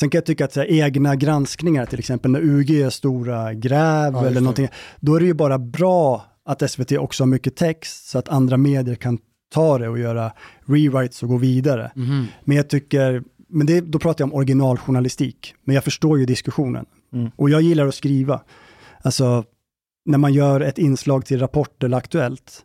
Sen 0.00 0.10
kan 0.10 0.18
jag 0.18 0.26
tycka 0.26 0.44
att 0.44 0.52
så 0.52 0.60
här, 0.60 0.70
egna 0.70 1.16
granskningar, 1.16 1.86
till 1.86 1.98
exempel 1.98 2.30
när 2.30 2.40
UG 2.40 2.70
gör 2.70 2.90
stora 2.90 3.54
gräv 3.54 4.12
Ja, 4.12 4.26
eller 4.26 4.40
någonting, 4.40 4.68
då 5.00 5.14
är 5.14 5.20
det 5.20 5.26
ju 5.26 5.34
bara 5.34 5.58
bra 5.58 6.24
att 6.44 6.70
SVT 6.70 6.92
också 6.92 7.22
har 7.22 7.28
mycket 7.28 7.56
text 7.56 8.08
så 8.08 8.18
att 8.18 8.28
andra 8.28 8.56
medier 8.56 8.94
kan 8.94 9.18
ta 9.54 9.78
det 9.78 9.88
och 9.88 9.98
göra 9.98 10.32
rewrites 10.66 11.22
och 11.22 11.28
gå 11.28 11.36
vidare. 11.36 11.92
Mhm. 11.94 12.26
Men 12.44 12.56
jag 12.56 12.68
tycker, 12.68 13.22
men 13.52 13.66
det, 13.66 13.80
då 13.80 13.98
pratar 13.98 14.22
jag 14.22 14.32
om 14.32 14.34
originaljournalistik, 14.34 15.54
men 15.64 15.74
jag 15.74 15.84
förstår 15.84 16.18
ju 16.18 16.26
diskussionen. 16.26 16.86
Mm. 17.12 17.30
Och 17.36 17.50
jag 17.50 17.62
gillar 17.62 17.86
att 17.86 17.94
skriva. 17.94 18.42
Alltså, 19.02 19.44
när 20.04 20.18
man 20.18 20.32
gör 20.32 20.60
ett 20.60 20.78
inslag 20.78 21.26
till 21.26 21.38
Rapport 21.38 21.82
eller 21.82 21.96
Aktuellt, 21.96 22.64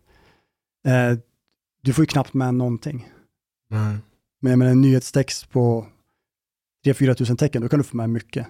eh, 0.87 1.17
du 1.81 1.93
får 1.93 2.01
ju 2.01 2.07
knappt 2.07 2.33
med 2.33 2.53
någonting. 2.53 3.09
Nej. 3.69 3.97
Men 4.41 4.49
jag 4.49 4.59
menar 4.59 4.71
en 4.71 4.81
nyhetstext 4.81 5.49
på 5.49 5.87
3-4 6.85 7.13
tusen 7.13 7.37
tecken, 7.37 7.61
då 7.61 7.69
kan 7.69 7.79
du 7.79 7.83
få 7.83 7.97
med 7.97 8.09
mycket. 8.09 8.47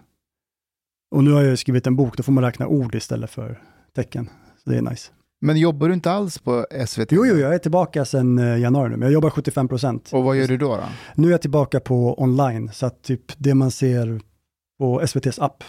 Och 1.11 1.23
nu 1.23 1.31
har 1.31 1.41
jag 1.41 1.59
skrivit 1.59 1.87
en 1.87 1.95
bok, 1.95 2.17
då 2.17 2.23
får 2.23 2.31
man 2.31 2.43
räkna 2.43 2.67
ord 2.67 2.95
istället 2.95 3.31
för 3.31 3.63
tecken. 3.95 4.29
Så 4.63 4.69
det 4.69 4.77
är 4.77 4.81
nice. 4.81 5.11
Men 5.41 5.57
jobbar 5.57 5.87
du 5.87 5.93
inte 5.93 6.11
alls 6.11 6.39
på 6.39 6.65
SVT? 6.87 7.11
Jo, 7.11 7.25
jo, 7.25 7.35
jag 7.35 7.53
är 7.53 7.57
tillbaka 7.57 8.05
sedan 8.05 8.39
eh, 8.39 8.59
januari 8.59 8.89
nu, 8.89 8.97
men 8.97 9.05
jag 9.05 9.13
jobbar 9.13 9.29
75 9.29 9.67
procent. 9.67 10.09
Och 10.13 10.23
vad 10.23 10.37
gör 10.37 10.47
du 10.47 10.57
då? 10.57 10.75
då? 10.77 10.83
Nu 11.15 11.27
är 11.27 11.31
jag 11.31 11.41
tillbaka 11.41 11.79
på 11.79 12.21
online, 12.21 12.71
så 12.73 12.85
att 12.85 13.03
typ 13.03 13.21
det 13.37 13.53
man 13.53 13.71
ser 13.71 14.21
på 14.79 15.01
SVTs 15.01 15.39
app. 15.39 15.63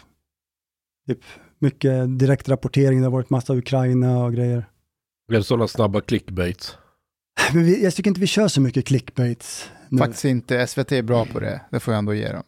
Typ 1.08 1.20
mycket 1.58 2.18
direktrapportering, 2.18 2.98
det 2.98 3.06
har 3.06 3.12
varit 3.12 3.30
massa 3.30 3.54
Ukraina 3.54 4.25
och 4.25 4.34
grejer. 4.34 4.64
Blev 5.28 5.40
det 5.40 5.44
sådana 5.44 5.68
snabba 5.68 6.00
clickbaits? 6.00 6.76
Men 7.52 7.64
vi, 7.64 7.84
jag 7.84 7.94
tycker 7.94 8.10
inte 8.10 8.20
vi 8.20 8.26
kör 8.26 8.48
så 8.48 8.60
mycket 8.60 8.87
clickbaits 8.87 9.70
nu. 9.88 9.98
Faktiskt 9.98 10.25
inte. 10.25 10.66
SVT 10.66 10.92
är 10.92 11.02
bra 11.02 11.26
på 11.26 11.40
det. 11.40 11.60
Det 11.70 11.80
får 11.80 11.94
jag 11.94 11.98
ändå 11.98 12.14
ge 12.14 12.32
dem. 12.32 12.42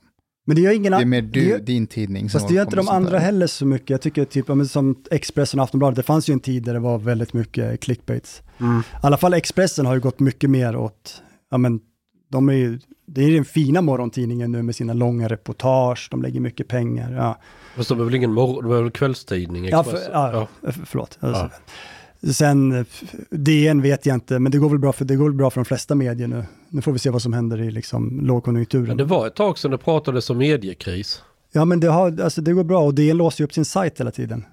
Men 0.51 0.55
det 0.55 0.61
gör 0.63 0.73
ingen 0.73 0.93
Det 0.93 0.97
är 0.97 0.97
annan. 0.97 1.09
mer 1.09 1.23
du, 1.23 1.59
din 1.59 1.87
tidning 1.87 2.29
Fast 2.29 2.49
det 2.49 2.55
gör 2.55 2.63
inte 2.63 2.77
de 2.77 2.89
andra 2.89 3.11
där. 3.11 3.19
heller 3.19 3.47
så 3.47 3.67
mycket. 3.67 3.91
Jag 3.91 4.01
tycker 4.01 4.25
typ, 4.25 4.45
ja, 4.49 4.65
som 4.65 5.03
Expressen 5.11 5.61
och 5.61 5.65
Aftonbladet, 5.65 5.97
det 5.97 6.03
fanns 6.03 6.29
ju 6.29 6.33
en 6.33 6.41
tid 6.41 6.63
där 6.63 6.75
det 6.75 6.81
var 6.81 6.99
väldigt 6.99 7.33
mycket 7.33 7.81
clickbaits. 7.81 8.43
Mm. 8.61 8.79
I 8.79 8.83
alla 9.03 9.17
fall 9.17 9.35
Expressen 9.35 9.87
har 9.87 9.95
ju 9.95 10.01
gått 10.01 10.21
mycket 10.21 10.51
mer 10.51 10.77
åt, 10.77 11.23
ja 11.51 11.59
men 11.59 11.81
de 12.31 12.49
är 12.49 12.53
ju, 12.53 12.79
det 13.07 13.25
är 13.25 13.31
den 13.35 13.45
fina 13.45 13.83
morgontidningen 13.83 14.53
nu 14.53 14.63
med 14.63 14.75
sina 14.77 14.93
långa 14.93 15.29
reportage, 15.29 16.09
de 16.11 16.23
lägger 16.23 16.41
mycket 16.41 16.69
pengar. 16.69 17.13
Ja, 17.13 17.39
Fast 17.77 17.89
de 17.89 18.01
är 18.01 18.05
väl 18.05 18.15
ingen 18.15 18.33
morgon, 18.33 18.65
de 18.65 18.73
är 18.79 18.83
väl 18.83 18.91
kvällstidning? 18.91 19.65
ja, 19.69 19.85
för, 19.85 19.91
Expressen? 19.93 20.13
ja, 20.33 20.49
för, 20.63 20.73
förlåt. 20.87 21.19
Alltså, 21.21 21.51
Sen 22.33 22.87
DN 23.31 23.83
vet 23.83 24.07
jag 24.07 24.15
inte, 24.15 24.39
men 24.39 24.53
det 24.53 24.59
går 24.59 24.69
väl 24.69 24.79
bra 24.79 24.93
för, 24.93 25.05
det 25.05 25.17
går 25.17 25.25
väl 25.25 25.35
bra 25.35 25.51
för 25.51 25.61
de 25.61 25.65
flesta 25.65 25.95
medier 25.95 26.29
nu. 26.29 26.45
Nu 26.69 26.83
får 26.83 26.93
vi 26.93 26.99
se 26.99 27.11
vad 27.11 27.23
som 27.23 27.33
händer 27.33 27.61
i 27.61 27.71
liksom 27.71 28.27
lågkonjunkturen. 28.27 28.87
Men 28.87 28.97
det 28.97 29.05
var 29.05 29.27
ett 29.27 29.35
tag 29.35 29.59
sedan 29.59 29.71
det 29.71 29.79
pratades 29.79 30.31
om 30.31 30.39
mediekris. 30.39 31.23
Ja, 31.53 31.65
men 31.65 31.81
det, 31.81 31.89
har, 31.89 32.21
alltså, 32.21 32.41
det 32.41 32.53
går 32.53 32.65
bra 32.65 32.83
och 32.83 32.95
DN 32.95 33.17
låser 33.17 33.41
ju 33.41 33.45
upp 33.45 33.53
sin 33.53 33.65
sajt 33.65 34.01
hela 34.01 34.11
tiden. 34.11 34.45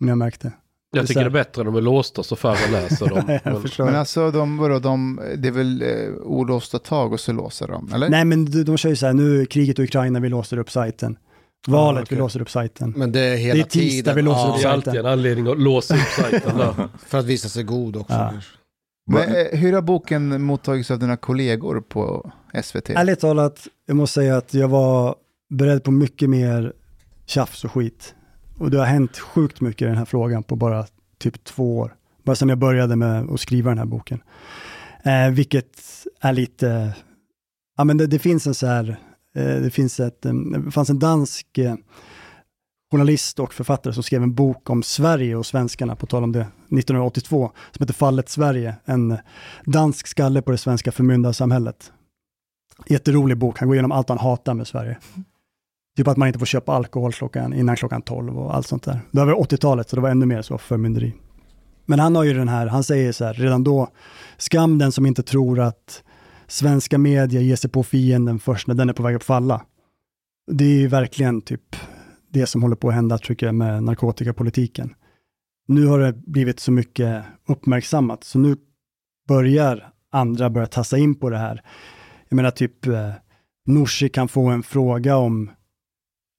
Om 0.00 0.08
jag 0.08 0.18
märkte. 0.18 0.52
Jag 0.90 1.06
tycker 1.06 1.20
det 1.20 1.26
är 1.26 1.30
bättre 1.30 1.64
när 1.64 1.70
de 1.70 1.76
är 1.76 1.80
låsta 1.80 2.22
så 2.22 2.36
färre 2.36 2.70
läser 2.72 3.08
dem. 3.08 3.22
Men-. 3.44 3.86
Men 3.86 3.94
alltså, 3.94 4.30
de, 4.30 4.56
vadå, 4.56 4.78
de, 4.78 5.20
det 5.36 5.48
är 5.48 5.52
väl 5.52 5.82
eh, 5.82 6.14
olåsta 6.22 6.78
tag 6.78 7.12
och 7.12 7.20
så 7.20 7.32
låser 7.32 7.68
de, 7.68 7.92
eller? 7.94 8.08
Nej, 8.08 8.24
men 8.24 8.44
de, 8.44 8.62
de 8.62 8.76
kör 8.76 8.88
ju 8.88 8.96
så 8.96 9.06
här, 9.06 9.12
nu 9.12 9.40
är 9.40 9.44
kriget 9.44 9.78
i 9.78 9.82
Ukraina, 9.82 10.20
vi 10.20 10.28
låser 10.28 10.58
upp 10.58 10.70
sajten. 10.70 11.16
Valet, 11.66 11.98
Ah, 12.00 12.02
okej. 12.02 12.16
vi 12.16 12.20
låser 12.20 12.40
upp 12.40 12.50
sajten. 12.50 12.94
Men 12.96 13.12
det 13.12 13.20
är 13.20 13.36
hela 13.36 13.54
Det 13.54 13.60
är 13.60 13.64
tisdag, 13.64 13.96
tiden. 14.10 14.16
vi 14.16 14.22
låser 14.22 14.40
Ja, 14.48 14.54
upp 14.54 14.60
Det 14.62 14.68
är 14.68 14.72
alltid 14.72 14.94
en 14.96 15.06
anledning 15.06 15.46
att 15.52 15.58
låsa 15.60 15.94
upp 15.94 16.00
sajten. 16.00 16.60
För 17.06 17.18
att 17.18 17.24
visa 17.24 17.48
sig 17.48 17.64
god 17.64 17.96
också. 17.96 18.14
Ja. 18.14 18.32
Men, 19.10 19.34
eh, 19.36 19.58
hur 19.58 19.72
har 19.72 19.82
boken 19.82 20.42
mottagits 20.42 20.90
av 20.90 20.98
dina 20.98 21.16
kollegor 21.16 21.80
på 21.80 22.32
SVT? 22.62 22.90
Ärligt 22.90 23.20
talat, 23.20 23.66
jag 23.86 23.96
måste 23.96 24.14
säga 24.14 24.36
att 24.36 24.54
jag 24.54 24.68
var 24.68 25.14
beredd 25.50 25.84
på 25.84 25.90
mycket 25.90 26.30
mer 26.30 26.72
tjafs 27.26 27.64
och 27.64 27.72
skit. 27.72 28.14
Och 28.58 28.70
det 28.70 28.78
har 28.78 28.86
hänt 28.86 29.18
sjukt 29.18 29.60
mycket 29.60 29.82
i 29.82 29.84
den 29.84 29.96
här 29.96 30.04
frågan 30.04 30.42
på 30.42 30.56
bara 30.56 30.86
typ 31.18 31.44
två 31.44 31.78
år. 31.78 31.94
Bara 32.24 32.36
sedan 32.36 32.48
jag 32.48 32.58
började 32.58 32.96
med 32.96 33.30
att 33.30 33.40
skriva 33.40 33.70
den 33.70 33.78
här 33.78 33.84
boken. 33.86 34.20
Eh, 35.04 35.30
vilket 35.30 35.80
är 36.20 36.32
lite, 36.32 36.92
ja 37.76 37.84
men 37.84 37.96
det, 37.96 38.06
det 38.06 38.18
finns 38.18 38.46
en 38.46 38.54
så 38.54 38.66
här, 38.66 38.96
Eh, 39.36 39.60
det 39.62 39.70
finns 39.70 40.00
ett, 40.00 40.26
eh, 40.26 40.32
det 40.34 40.70
fanns 40.70 40.90
en 40.90 40.98
dansk 40.98 41.58
eh, 41.58 41.74
journalist 42.90 43.38
och 43.38 43.54
författare 43.54 43.94
som 43.94 44.02
skrev 44.02 44.22
en 44.22 44.34
bok 44.34 44.70
om 44.70 44.82
Sverige 44.82 45.36
och 45.36 45.46
svenskarna, 45.46 45.96
på 45.96 46.06
tal 46.06 46.24
om 46.24 46.32
det, 46.32 46.40
1982, 46.40 47.52
som 47.72 47.82
heter 47.82 47.94
Fallet 47.94 48.28
Sverige, 48.28 48.74
en 48.84 49.16
dansk 49.64 50.06
skalle 50.06 50.42
på 50.42 50.50
det 50.50 50.58
svenska 50.58 50.92
förmyndarsamhället. 50.92 51.92
Jätterolig 52.86 53.38
bok, 53.38 53.58
han 53.58 53.68
går 53.68 53.74
igenom 53.74 53.92
allt 53.92 54.08
han 54.08 54.18
hatar 54.18 54.54
med 54.54 54.66
Sverige. 54.66 54.98
Typ 55.96 56.08
att 56.08 56.16
man 56.16 56.28
inte 56.28 56.38
får 56.38 56.46
köpa 56.46 56.72
alkohol 56.72 57.12
klockan, 57.12 57.54
innan 57.54 57.76
klockan 57.76 58.02
12 58.02 58.38
och 58.38 58.54
allt 58.54 58.66
sånt 58.66 58.82
där. 58.82 59.00
Det 59.10 59.24
var 59.24 59.34
80-talet, 59.34 59.88
så 59.88 59.96
det 59.96 60.02
var 60.02 60.10
ännu 60.10 60.26
mer 60.26 60.42
så 60.42 60.58
förmynderi. 60.58 61.14
Men 61.86 61.98
han 61.98 62.16
har 62.16 62.24
ju 62.24 62.34
den 62.34 62.48
här, 62.48 62.66
han 62.66 62.84
säger 62.84 63.12
så 63.12 63.24
här, 63.24 63.34
redan 63.34 63.64
då, 63.64 63.88
skam 64.36 64.78
den 64.78 64.92
som 64.92 65.06
inte 65.06 65.22
tror 65.22 65.60
att 65.60 66.02
svenska 66.48 66.98
media 66.98 67.40
ger 67.40 67.56
sig 67.56 67.70
på 67.70 67.82
fienden 67.82 68.38
först 68.38 68.66
när 68.66 68.74
den 68.74 68.88
är 68.88 68.92
på 68.92 69.02
väg 69.02 69.16
att 69.16 69.24
falla. 69.24 69.62
Det 70.50 70.64
är 70.64 70.78
ju 70.78 70.88
verkligen 70.88 71.42
typ 71.42 71.76
det 72.30 72.46
som 72.46 72.62
håller 72.62 72.76
på 72.76 72.88
att 72.88 72.94
hända, 72.94 73.18
tycker 73.18 73.46
jag, 73.46 73.54
med 73.54 73.82
narkotikapolitiken. 73.82 74.94
Nu 75.68 75.86
har 75.86 75.98
det 75.98 76.12
blivit 76.12 76.60
så 76.60 76.72
mycket 76.72 77.24
uppmärksammat, 77.48 78.24
så 78.24 78.38
nu 78.38 78.56
börjar 79.28 79.92
andra 80.12 80.50
börja 80.50 80.66
tassa 80.66 80.98
in 80.98 81.14
på 81.14 81.30
det 81.30 81.38
här. 81.38 81.62
Jag 82.28 82.36
menar 82.36 82.50
typ, 82.50 82.86
eh, 82.86 83.10
Nooshi 83.66 84.08
kan 84.08 84.28
få 84.28 84.46
en 84.46 84.62
fråga 84.62 85.16
om 85.16 85.50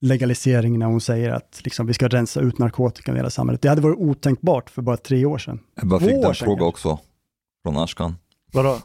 legalisering 0.00 0.78
när 0.78 0.86
hon 0.86 1.00
säger 1.00 1.30
att 1.30 1.60
liksom, 1.64 1.86
vi 1.86 1.94
ska 1.94 2.08
rensa 2.08 2.40
ut 2.40 2.58
narkotikan 2.58 3.14
i 3.14 3.18
hela 3.18 3.30
samhället. 3.30 3.62
Det 3.62 3.68
hade 3.68 3.80
varit 3.80 3.98
otänkbart 3.98 4.70
för 4.70 4.82
bara 4.82 4.96
tre 4.96 5.24
år 5.24 5.38
sedan. 5.38 5.60
Ebba 5.82 5.98
Två 5.98 6.06
fick 6.06 6.14
den 6.14 6.34
sedan 6.34 6.46
fråga 6.46 6.64
också 6.64 6.98
från 7.64 7.76
Ashkan. 7.76 8.14
Vadå? 8.52 8.78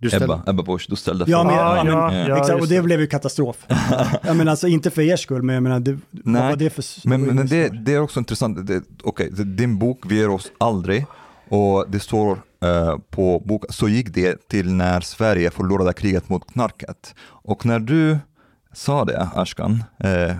Du 0.00 0.08
ställde- 0.08 0.24
Ebba, 0.34 0.42
Ebba 0.50 0.62
Busch, 0.62 0.86
du 0.88 0.96
ställde 0.96 1.24
Ja, 1.28 1.44
men, 1.44 1.52
frågan. 1.52 1.86
ja, 1.86 2.10
men, 2.10 2.26
Ja. 2.28 2.38
exakt, 2.38 2.60
och 2.60 2.68
det 2.68 2.82
blev 2.82 3.00
ju 3.00 3.06
katastrof. 3.06 3.56
jag 4.22 4.36
menar 4.36 4.50
alltså 4.50 4.68
inte 4.68 4.90
för 4.90 5.02
er 5.02 5.16
skull, 5.16 5.42
men 5.42 5.54
jag 5.54 5.62
menar, 5.62 5.80
det, 5.80 5.92
vad 5.92 6.00
Nej, 6.24 6.50
var 6.50 6.56
det 6.56 6.70
för... 6.70 7.08
men, 7.08 7.26
vad 7.26 7.34
men 7.34 7.46
det 7.46 7.68
det, 7.68 7.94
är 7.94 8.00
också 8.00 8.20
intressant. 8.20 8.66
Det- 8.66 8.82
det- 9.30 9.44
din 9.44 9.78
bok 9.78 10.00
Vi 10.06 10.16
ger 10.16 10.30
oss 10.30 10.50
aldrig 10.58 11.06
och 11.48 11.84
det 11.90 12.00
står 12.00 12.38
eh, 12.64 12.96
på 13.10 13.42
boken, 13.44 13.72
så 13.72 13.88
gick 13.88 14.14
det 14.14 14.48
till 14.48 14.72
när 14.72 15.00
Sverige 15.00 15.50
förlorade 15.50 15.92
kriget 15.92 16.28
mot 16.28 16.52
knarket. 16.52 17.14
Och 17.28 17.66
när 17.66 17.78
du 17.80 18.18
sa 18.72 19.04
det, 19.04 19.28
Ashkan, 19.34 19.84
eh, 19.98 20.36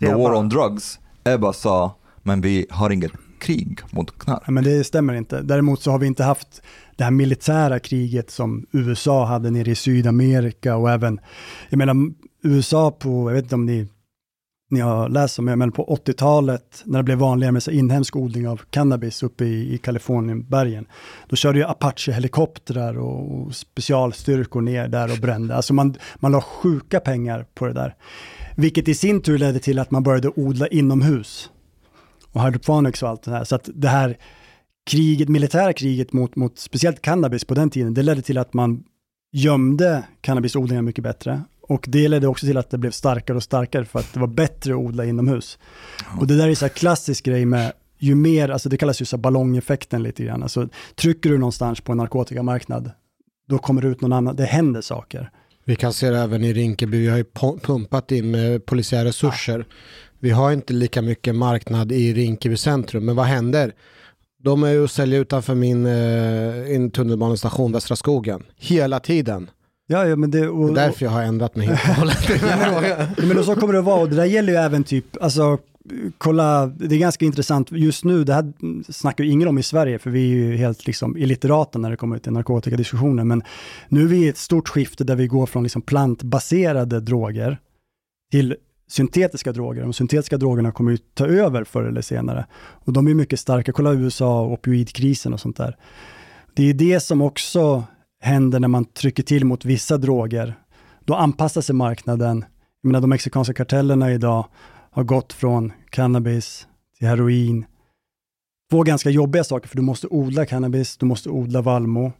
the 0.00 0.14
war 0.14 0.34
on 0.34 0.48
drugs, 0.48 0.98
Ebba 1.24 1.52
sa, 1.52 1.94
men 2.22 2.40
vi 2.40 2.66
har 2.70 2.90
inget 2.90 3.12
krig 3.40 3.80
mot 3.90 4.18
knark. 4.18 4.42
Ja, 4.46 4.50
men 4.52 4.64
det 4.64 4.84
stämmer 4.84 5.14
inte. 5.14 5.40
Däremot 5.42 5.82
så 5.82 5.90
har 5.90 5.98
vi 5.98 6.06
inte 6.06 6.24
haft 6.24 6.62
det 6.96 7.04
här 7.04 7.10
militära 7.10 7.78
kriget 7.78 8.30
som 8.30 8.66
USA 8.72 9.24
hade 9.24 9.50
nere 9.50 9.70
i 9.70 9.74
Sydamerika 9.74 10.76
och 10.76 10.90
även, 10.90 11.20
jag 11.70 11.78
menar 11.78 11.96
USA 12.42 12.90
på, 12.90 13.30
jag 13.30 13.34
vet 13.34 13.44
inte 13.44 13.54
om 13.54 13.66
ni, 13.66 13.88
ni 14.70 14.80
har 14.80 15.08
läst 15.08 15.38
om 15.38 15.46
det, 15.46 15.56
men 15.56 15.72
på 15.72 15.98
80-talet 16.06 16.82
när 16.84 16.98
det 16.98 17.02
blev 17.02 17.18
vanligare 17.18 17.52
med 17.52 17.62
så 17.62 17.70
inhemsk 17.70 18.16
odling 18.16 18.48
av 18.48 18.60
cannabis 18.70 19.22
uppe 19.22 19.44
i, 19.44 19.74
i 19.74 19.78
Kalifornienbergen, 19.78 20.86
då 21.28 21.36
körde 21.36 21.58
ju 21.58 21.64
Apache-helikoptrar 21.64 22.98
och, 22.98 23.40
och 23.40 23.54
specialstyrkor 23.54 24.60
ner 24.60 24.88
där 24.88 25.12
och 25.12 25.18
brände. 25.18 25.56
Alltså 25.56 25.74
man, 25.74 25.94
man 26.16 26.32
la 26.32 26.40
sjuka 26.40 27.00
pengar 27.00 27.46
på 27.54 27.66
det 27.66 27.72
där. 27.72 27.94
Vilket 28.56 28.88
i 28.88 28.94
sin 28.94 29.22
tur 29.22 29.38
ledde 29.38 29.58
till 29.58 29.78
att 29.78 29.90
man 29.90 30.02
började 30.02 30.28
odla 30.28 30.66
inomhus 30.66 31.50
och 32.32 32.44
hydroponics 32.44 33.02
och 33.02 33.08
allt 33.08 33.22
det 33.22 33.30
här. 33.30 33.44
Så 33.44 33.54
att 33.54 33.68
det 33.74 33.88
här 33.88 34.16
kriget, 34.86 35.28
militära 35.28 35.72
kriget 35.72 36.12
mot, 36.12 36.36
mot 36.36 36.58
speciellt 36.58 37.02
cannabis 37.02 37.44
på 37.44 37.54
den 37.54 37.70
tiden, 37.70 37.94
det 37.94 38.02
ledde 38.02 38.22
till 38.22 38.38
att 38.38 38.54
man 38.54 38.84
gömde 39.32 40.04
cannabisodlingar 40.20 40.82
mycket 40.82 41.04
bättre. 41.04 41.42
Och 41.60 41.84
det 41.88 42.08
ledde 42.08 42.26
också 42.26 42.46
till 42.46 42.56
att 42.56 42.70
det 42.70 42.78
blev 42.78 42.90
starkare 42.90 43.36
och 43.36 43.42
starkare 43.42 43.84
för 43.84 43.98
att 43.98 44.12
det 44.12 44.20
var 44.20 44.26
bättre 44.26 44.72
att 44.72 44.78
odla 44.78 45.04
inomhus. 45.04 45.58
Och 46.20 46.26
det 46.26 46.36
där 46.36 46.48
är 46.48 46.54
så 46.54 46.64
här 46.64 46.72
klassisk 46.72 47.24
grej 47.24 47.44
med 47.44 47.72
ju 47.98 48.14
mer, 48.14 48.48
alltså 48.48 48.68
det 48.68 48.76
kallas 48.76 49.00
ju 49.00 49.04
så 49.04 49.16
ballongeffekten 49.16 50.02
lite 50.02 50.24
grann. 50.24 50.42
Alltså 50.42 50.68
trycker 50.94 51.30
du 51.30 51.38
någonstans 51.38 51.80
på 51.80 51.92
en 51.92 51.98
narkotikamarknad, 51.98 52.90
då 53.48 53.58
kommer 53.58 53.82
det 53.82 53.88
ut 53.88 54.00
någon 54.00 54.12
annan, 54.12 54.36
det 54.36 54.44
händer 54.44 54.80
saker. 54.80 55.30
Vi 55.64 55.76
kan 55.76 55.92
se 55.92 56.10
det 56.10 56.18
även 56.18 56.44
i 56.44 56.52
Rinkeby, 56.52 56.98
vi 56.98 57.08
har 57.08 57.16
ju 57.16 57.22
pu- 57.22 57.60
pumpat 57.60 58.12
in 58.12 58.30
med 58.30 58.66
polisiära 58.66 59.04
resurser. 59.04 59.66
Vi 60.18 60.30
har 60.30 60.52
inte 60.52 60.72
lika 60.72 61.02
mycket 61.02 61.34
marknad 61.34 61.92
i 61.92 62.14
Rinkeby 62.14 62.56
centrum, 62.56 63.04
men 63.04 63.16
vad 63.16 63.26
händer? 63.26 63.72
De 64.44 64.62
är 64.62 64.70
ju 64.70 64.80
och 64.80 64.90
säljer 64.90 65.20
utanför 65.20 65.54
min 65.54 65.86
eh, 65.86 66.90
tunnelbanestation 66.90 67.72
Västra 67.72 67.96
skogen. 67.96 68.42
Hela 68.56 69.00
tiden. 69.00 69.50
Ja, 69.86 70.06
ja, 70.06 70.16
men 70.16 70.30
det, 70.30 70.48
och, 70.48 70.74
Det 70.74 70.80
är 70.80 70.86
därför 70.86 71.04
jag 71.04 71.12
har 71.12 71.22
ändrat 71.22 71.56
mig 71.56 71.66
helt 71.66 71.88
och 71.88 71.94
hållet. 71.94 72.28
Men 73.34 73.44
så 73.44 73.54
kommer 73.54 73.72
det 73.72 73.78
att 73.78 73.84
vara, 73.84 74.00
och 74.00 74.08
det 74.08 74.16
där 74.16 74.24
gäller 74.24 74.52
ju 74.52 74.58
även 74.58 74.84
typ, 74.84 75.22
alltså 75.22 75.58
kolla, 76.18 76.66
det 76.66 76.94
är 76.94 76.98
ganska 76.98 77.24
intressant 77.24 77.72
just 77.72 78.04
nu, 78.04 78.24
det 78.24 78.34
här 78.34 78.52
snackar 78.92 79.24
ju 79.24 79.30
ingen 79.30 79.48
om 79.48 79.58
i 79.58 79.62
Sverige, 79.62 79.98
för 79.98 80.10
vi 80.10 80.32
är 80.32 80.36
ju 80.36 80.56
helt 80.56 80.86
liksom 80.86 81.16
illiterata 81.16 81.78
när 81.78 81.90
det 81.90 81.96
kommer 81.96 82.18
till 82.18 82.32
narkotikadiskussioner, 82.32 83.24
men 83.24 83.42
nu 83.88 84.02
är 84.02 84.06
vi 84.06 84.24
i 84.24 84.28
ett 84.28 84.38
stort 84.38 84.68
skifte 84.68 85.04
där 85.04 85.16
vi 85.16 85.26
går 85.26 85.46
från 85.46 85.62
liksom 85.62 85.82
plantbaserade 85.82 87.00
droger 87.00 87.58
till 88.30 88.56
syntetiska 88.94 89.52
droger. 89.52 89.82
De 89.82 89.92
syntetiska 89.92 90.38
drogerna 90.38 90.72
kommer 90.72 90.90
ju 90.90 90.96
ta 90.96 91.26
över 91.26 91.64
förr 91.64 91.84
eller 91.84 92.02
senare. 92.02 92.46
Och 92.56 92.92
de 92.92 93.06
är 93.08 93.14
mycket 93.14 93.40
starka, 93.40 93.72
kolla 93.72 93.92
USA 93.92 94.40
och 94.40 94.52
opioidkrisen 94.52 95.32
och 95.32 95.40
sånt 95.40 95.56
där. 95.56 95.76
Det 96.54 96.70
är 96.70 96.74
det 96.74 97.00
som 97.00 97.22
också 97.22 97.84
händer 98.20 98.60
när 98.60 98.68
man 98.68 98.84
trycker 98.84 99.22
till 99.22 99.44
mot 99.44 99.64
vissa 99.64 99.96
droger. 99.96 100.54
Då 101.04 101.14
anpassar 101.14 101.60
sig 101.60 101.74
marknaden. 101.74 102.44
Jag 102.82 102.88
menar 102.88 103.00
de 103.00 103.10
mexikanska 103.10 103.54
kartellerna 103.54 104.12
idag 104.12 104.46
har 104.90 105.04
gått 105.04 105.32
från 105.32 105.72
cannabis 105.90 106.66
till 106.98 107.08
heroin. 107.08 107.66
Två 108.70 108.82
ganska 108.82 109.10
jobbiga 109.10 109.44
saker, 109.44 109.68
för 109.68 109.76
du 109.76 109.82
måste 109.82 110.06
odla 110.06 110.46
cannabis, 110.46 110.96
du 110.96 111.06
måste 111.06 111.30
odla 111.30 111.62
vallmo. 111.62 112.12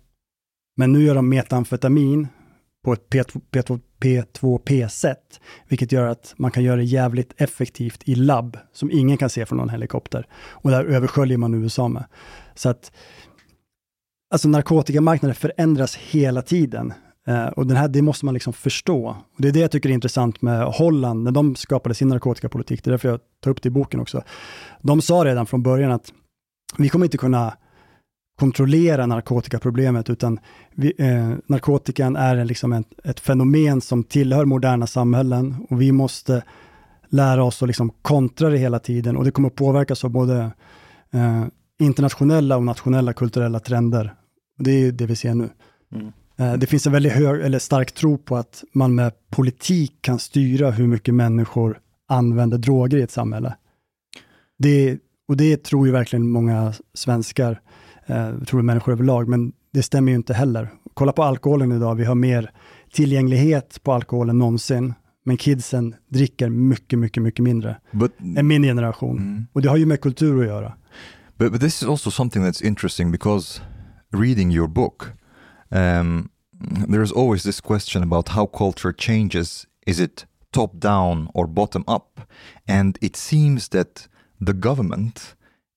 Men 0.76 0.92
nu 0.92 1.02
gör 1.02 1.14
de 1.14 1.28
metamfetamin 1.28 2.28
på 2.84 2.92
ett 2.92 3.10
P2P2P-sätt, 3.10 5.40
vilket 5.68 5.92
gör 5.92 6.06
att 6.06 6.34
man 6.36 6.50
kan 6.50 6.62
göra 6.62 6.76
det 6.76 6.84
jävligt 6.84 7.32
effektivt 7.36 8.02
i 8.04 8.14
labb, 8.14 8.58
som 8.72 8.90
ingen 8.90 9.16
kan 9.16 9.30
se 9.30 9.46
från 9.46 9.58
någon 9.58 9.68
helikopter. 9.68 10.26
Och 10.34 10.70
där 10.70 10.84
översköljer 10.84 11.38
man 11.38 11.54
USA 11.54 11.88
med. 11.88 12.04
Så 12.54 12.68
att 12.68 12.92
alltså 14.30 14.48
narkotikamarknaden 14.48 15.34
förändras 15.34 15.96
hela 15.96 16.42
tiden. 16.42 16.92
Eh, 17.26 17.46
och 17.46 17.66
den 17.66 17.76
här, 17.76 17.88
det 17.88 18.02
måste 18.02 18.24
man 18.24 18.34
liksom 18.34 18.52
förstå. 18.52 19.08
Och 19.08 19.42
det 19.42 19.48
är 19.48 19.52
det 19.52 19.60
jag 19.60 19.70
tycker 19.70 19.88
är 19.88 19.94
intressant 19.94 20.42
med 20.42 20.64
Holland, 20.64 21.22
när 21.22 21.32
de 21.32 21.56
skapade 21.56 21.94
sin 21.94 22.08
narkotikapolitik. 22.08 22.84
Det 22.84 22.88
är 22.88 22.92
därför 22.92 23.08
jag 23.08 23.20
tar 23.40 23.50
upp 23.50 23.62
det 23.62 23.66
i 23.66 23.70
boken 23.70 24.00
också. 24.00 24.22
De 24.82 25.02
sa 25.02 25.24
redan 25.24 25.46
från 25.46 25.62
början 25.62 25.92
att 25.92 26.12
vi 26.78 26.88
kommer 26.88 27.06
inte 27.06 27.18
kunna 27.18 27.56
kontrollera 28.38 29.06
narkotikaproblemet, 29.06 30.10
utan 30.10 30.38
vi, 30.74 30.92
eh, 30.98 31.32
narkotikan 31.46 32.16
är 32.16 32.44
liksom 32.44 32.72
ett, 32.72 32.88
ett 33.04 33.20
fenomen 33.20 33.80
som 33.80 34.04
tillhör 34.04 34.44
moderna 34.44 34.86
samhällen 34.86 35.66
och 35.70 35.80
vi 35.82 35.92
måste 35.92 36.42
lära 37.08 37.44
oss 37.44 37.62
att 37.62 37.68
liksom 37.68 37.90
kontra 38.02 38.48
det 38.48 38.58
hela 38.58 38.78
tiden 38.78 39.16
och 39.16 39.24
det 39.24 39.30
kommer 39.30 39.48
att 39.48 39.54
påverkas 39.54 40.04
av 40.04 40.10
både 40.10 40.50
eh, 41.12 41.44
internationella 41.78 42.56
och 42.56 42.64
nationella 42.64 43.12
kulturella 43.12 43.60
trender. 43.60 44.14
Det 44.58 44.70
är 44.70 44.92
det 44.92 45.06
vi 45.06 45.16
ser 45.16 45.34
nu. 45.34 45.48
Mm. 45.94 46.12
Eh, 46.36 46.58
Det 46.58 46.66
finns 46.66 46.86
en 46.86 46.92
väldigt 46.92 47.12
hög, 47.12 47.40
eller 47.40 47.58
stark 47.58 47.92
tro 47.92 48.18
på 48.18 48.36
att 48.36 48.64
man 48.72 48.94
med 48.94 49.12
politik 49.30 49.92
kan 50.00 50.18
styra 50.18 50.70
hur 50.70 50.86
mycket 50.86 51.14
människor 51.14 51.78
använder 52.08 52.58
droger 52.58 52.98
i 52.98 53.02
ett 53.02 53.10
samhälle. 53.10 53.56
Det, 54.58 54.98
och 55.28 55.36
det 55.36 55.64
tror 55.64 55.86
ju 55.86 55.92
verkligen 55.92 56.30
många 56.30 56.72
svenskar, 56.94 57.60
eh, 58.06 58.38
tror 58.46 58.62
människor 58.62 58.92
överlag, 58.92 59.28
men 59.28 59.52
det 59.72 59.82
stämmer 59.82 60.12
ju 60.12 60.16
inte 60.16 60.34
heller. 60.34 60.68
Kolla 60.94 61.12
på 61.12 61.22
alkoholen 61.22 61.72
idag, 61.72 61.94
vi 61.94 62.04
har 62.04 62.14
mer 62.14 62.50
tillgänglighet 62.92 63.82
på 63.82 63.92
alkohol 63.92 64.30
än 64.30 64.38
någonsin, 64.38 64.94
men 65.24 65.36
kidsen 65.36 65.94
dricker 66.08 66.48
mycket, 66.48 66.98
mycket, 66.98 67.22
mycket 67.22 67.42
mindre 67.42 67.76
But, 67.90 68.12
än 68.36 68.46
min 68.46 68.62
generation. 68.62 69.46
Och 69.52 69.62
det 69.62 69.68
har 69.68 69.76
ju 69.76 69.86
med 69.86 70.00
kultur 70.00 70.40
att 70.40 70.46
göra. 70.46 70.72
But, 71.38 71.52
but 71.52 71.60
this 71.60 71.82
is 71.82 71.88
also 71.88 72.10
something 72.10 72.44
that's 72.44 72.66
interesting 72.66 73.10
because 73.12 73.60
reading 74.12 74.52
your 74.52 74.68
book, 74.68 75.12
um, 75.70 76.28
there 76.90 77.02
is 77.02 77.12
always 77.12 77.42
this 77.42 77.60
question 77.60 78.02
about 78.02 78.28
how 78.28 78.46
culture 78.46 78.92
changes. 78.98 79.66
Is 79.86 80.00
it 80.00 80.26
top 80.50 80.72
down 80.74 81.28
or 81.34 81.46
bottom 81.46 81.84
up? 81.86 82.20
And 82.68 82.98
it 83.00 83.16
seems 83.16 83.68
that 83.68 84.08
the 84.46 84.52
government 84.52 85.34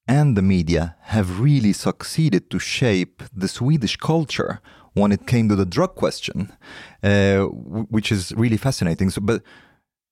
and 0.08 0.36
the 0.36 0.42
media 0.42 0.96
have 1.02 1.40
really 1.40 1.74
succeeded 1.74 2.50
to 2.50 2.60
shape 2.60 3.24
the 3.36 3.48
Swedish 3.48 3.98
culture 3.98 4.60
when 4.94 5.12
it 5.12 5.28
came 5.28 5.50
to 5.50 5.56
the 5.56 5.66
drug 5.66 5.96
question, 5.96 6.52
uh, 7.04 7.42
which 7.90 8.12
is 8.12 8.34
really 8.36 8.58
fascinating. 8.58 9.10
So, 9.12 9.22
but 9.22 9.42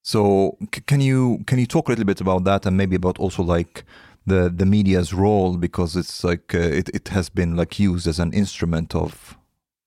so 0.03 0.57
c- 0.73 0.81
can 0.85 1.01
you 1.01 1.43
can 1.47 1.59
you 1.59 1.65
talk 1.65 1.87
a 1.87 1.91
little 1.91 2.05
bit 2.05 2.21
about 2.21 2.43
that 2.45 2.65
and 2.65 2.77
maybe 2.77 2.95
about 2.95 3.19
also 3.19 3.43
like 3.43 3.83
the 4.27 4.49
the 4.49 4.65
media's 4.65 5.13
role 5.13 5.57
because 5.57 5.99
it's 5.99 6.23
like 6.23 6.53
uh, 6.53 6.59
it 6.59 6.89
it 6.89 7.07
has 7.09 7.29
been 7.29 7.55
like 7.55 7.79
used 7.79 8.07
as 8.07 8.19
an 8.19 8.33
instrument 8.33 8.95
of 8.95 9.37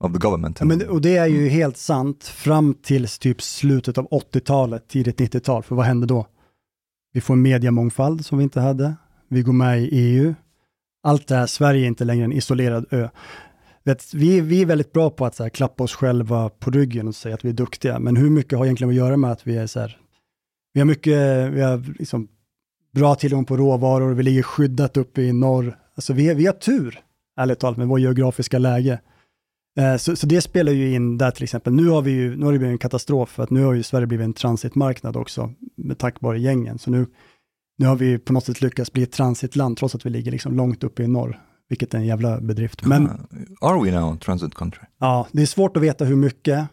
of 0.00 0.12
the 0.12 0.18
government. 0.18 0.60
Men, 0.60 0.88
och 0.88 1.00
det 1.00 1.16
är 1.16 1.26
ju 1.26 1.48
helt 1.48 1.76
sant 1.76 2.24
fram 2.24 2.74
till 2.74 3.08
typ 3.08 3.42
slutet 3.42 3.98
av 3.98 4.08
80-talet, 4.08 4.88
tidigt 4.88 5.20
90-tal. 5.20 5.62
För 5.62 5.74
vad 5.74 5.86
hände 5.86 6.06
då? 6.06 6.26
Vi 7.12 7.20
får 7.20 7.34
en 7.34 7.42
mediemångfald 7.42 8.26
som 8.26 8.38
vi 8.38 8.44
inte 8.44 8.60
hade. 8.60 8.96
Vi 9.28 9.42
går 9.42 9.52
med 9.52 9.82
i 9.82 9.88
EU. 9.92 10.34
Allt 11.02 11.26
det 11.26 11.36
här, 11.36 11.46
Sverige 11.46 11.84
är 11.84 11.86
inte 11.86 12.04
längre 12.04 12.24
en 12.24 12.32
isolerad 12.32 12.86
ö. 12.90 13.08
Vet, 13.84 14.14
vi, 14.14 14.40
vi 14.40 14.62
är 14.62 14.66
väldigt 14.66 14.92
bra 14.92 15.10
på 15.10 15.26
att 15.26 15.34
så 15.34 15.42
här, 15.42 15.50
klappa 15.50 15.84
oss 15.84 15.94
själva 15.94 16.48
på 16.48 16.70
ryggen 16.70 17.08
och 17.08 17.14
säga 17.14 17.34
att 17.34 17.44
vi 17.44 17.48
är 17.48 17.52
duktiga, 17.52 17.98
men 17.98 18.16
hur 18.16 18.30
mycket 18.30 18.58
har 18.58 18.64
egentligen 18.64 18.90
att 18.90 18.96
göra 18.96 19.16
med 19.16 19.32
att 19.32 19.46
vi 19.46 19.56
är 19.56 19.66
så 19.66 19.80
här, 19.80 19.98
vi 20.72 20.80
har 20.80 20.86
mycket, 20.86 21.52
vi 21.52 21.60
har 21.60 21.98
liksom 21.98 22.28
bra 22.94 23.14
tillgång 23.14 23.44
på 23.44 23.56
råvaror, 23.56 24.14
vi 24.14 24.22
ligger 24.22 24.42
skyddat 24.42 24.96
uppe 24.96 25.22
i 25.22 25.32
norr. 25.32 25.78
Alltså 25.94 26.12
vi, 26.12 26.34
vi 26.34 26.46
har 26.46 26.52
tur, 26.52 27.00
ärligt 27.40 27.58
talat, 27.58 27.78
med 27.78 27.88
vår 27.88 28.00
geografiska 28.00 28.58
läge. 28.58 29.00
Eh, 29.78 29.96
så, 29.96 30.16
så 30.16 30.26
det 30.26 30.40
spelar 30.40 30.72
ju 30.72 30.94
in 30.94 31.18
där 31.18 31.30
till 31.30 31.44
exempel. 31.44 31.72
Nu 31.72 31.88
har, 31.88 32.02
vi 32.02 32.10
ju, 32.10 32.36
nu 32.36 32.44
har 32.44 32.52
det 32.52 32.58
blivit 32.58 32.72
en 32.72 32.78
katastrof 32.78 33.28
för 33.28 33.42
att 33.42 33.50
nu 33.50 33.64
har 33.64 33.74
ju 33.74 33.82
Sverige 33.82 34.06
blivit 34.06 34.24
en 34.24 34.32
transitmarknad 34.32 35.16
också 35.16 35.52
med 35.76 35.98
tack 35.98 36.20
vare 36.20 36.40
gängen. 36.40 36.78
Så 36.78 36.90
nu, 36.90 37.06
nu 37.78 37.86
har 37.86 37.96
vi 37.96 38.18
på 38.18 38.32
något 38.32 38.44
sätt 38.44 38.60
lyckats 38.60 38.92
bli 38.92 39.02
ett 39.02 39.12
transitland 39.12 39.76
trots 39.76 39.94
att 39.94 40.06
vi 40.06 40.10
ligger 40.10 40.30
liksom 40.30 40.54
långt 40.56 40.84
uppe 40.84 41.02
i 41.02 41.06
norr, 41.08 41.40
vilket 41.68 41.94
är 41.94 41.98
en 41.98 42.06
jävla 42.06 42.40
bedrift. 42.40 42.84
Men 42.84 43.10
Are 43.60 43.84
we 43.84 44.00
now 44.00 44.16
transit 44.16 44.54
country? 44.54 44.82
ja, 44.98 45.28
det 45.32 45.42
är 45.42 45.46
svårt 45.46 45.76
att 45.76 45.82
veta 45.82 46.04
hur 46.04 46.16
mycket, 46.16 46.68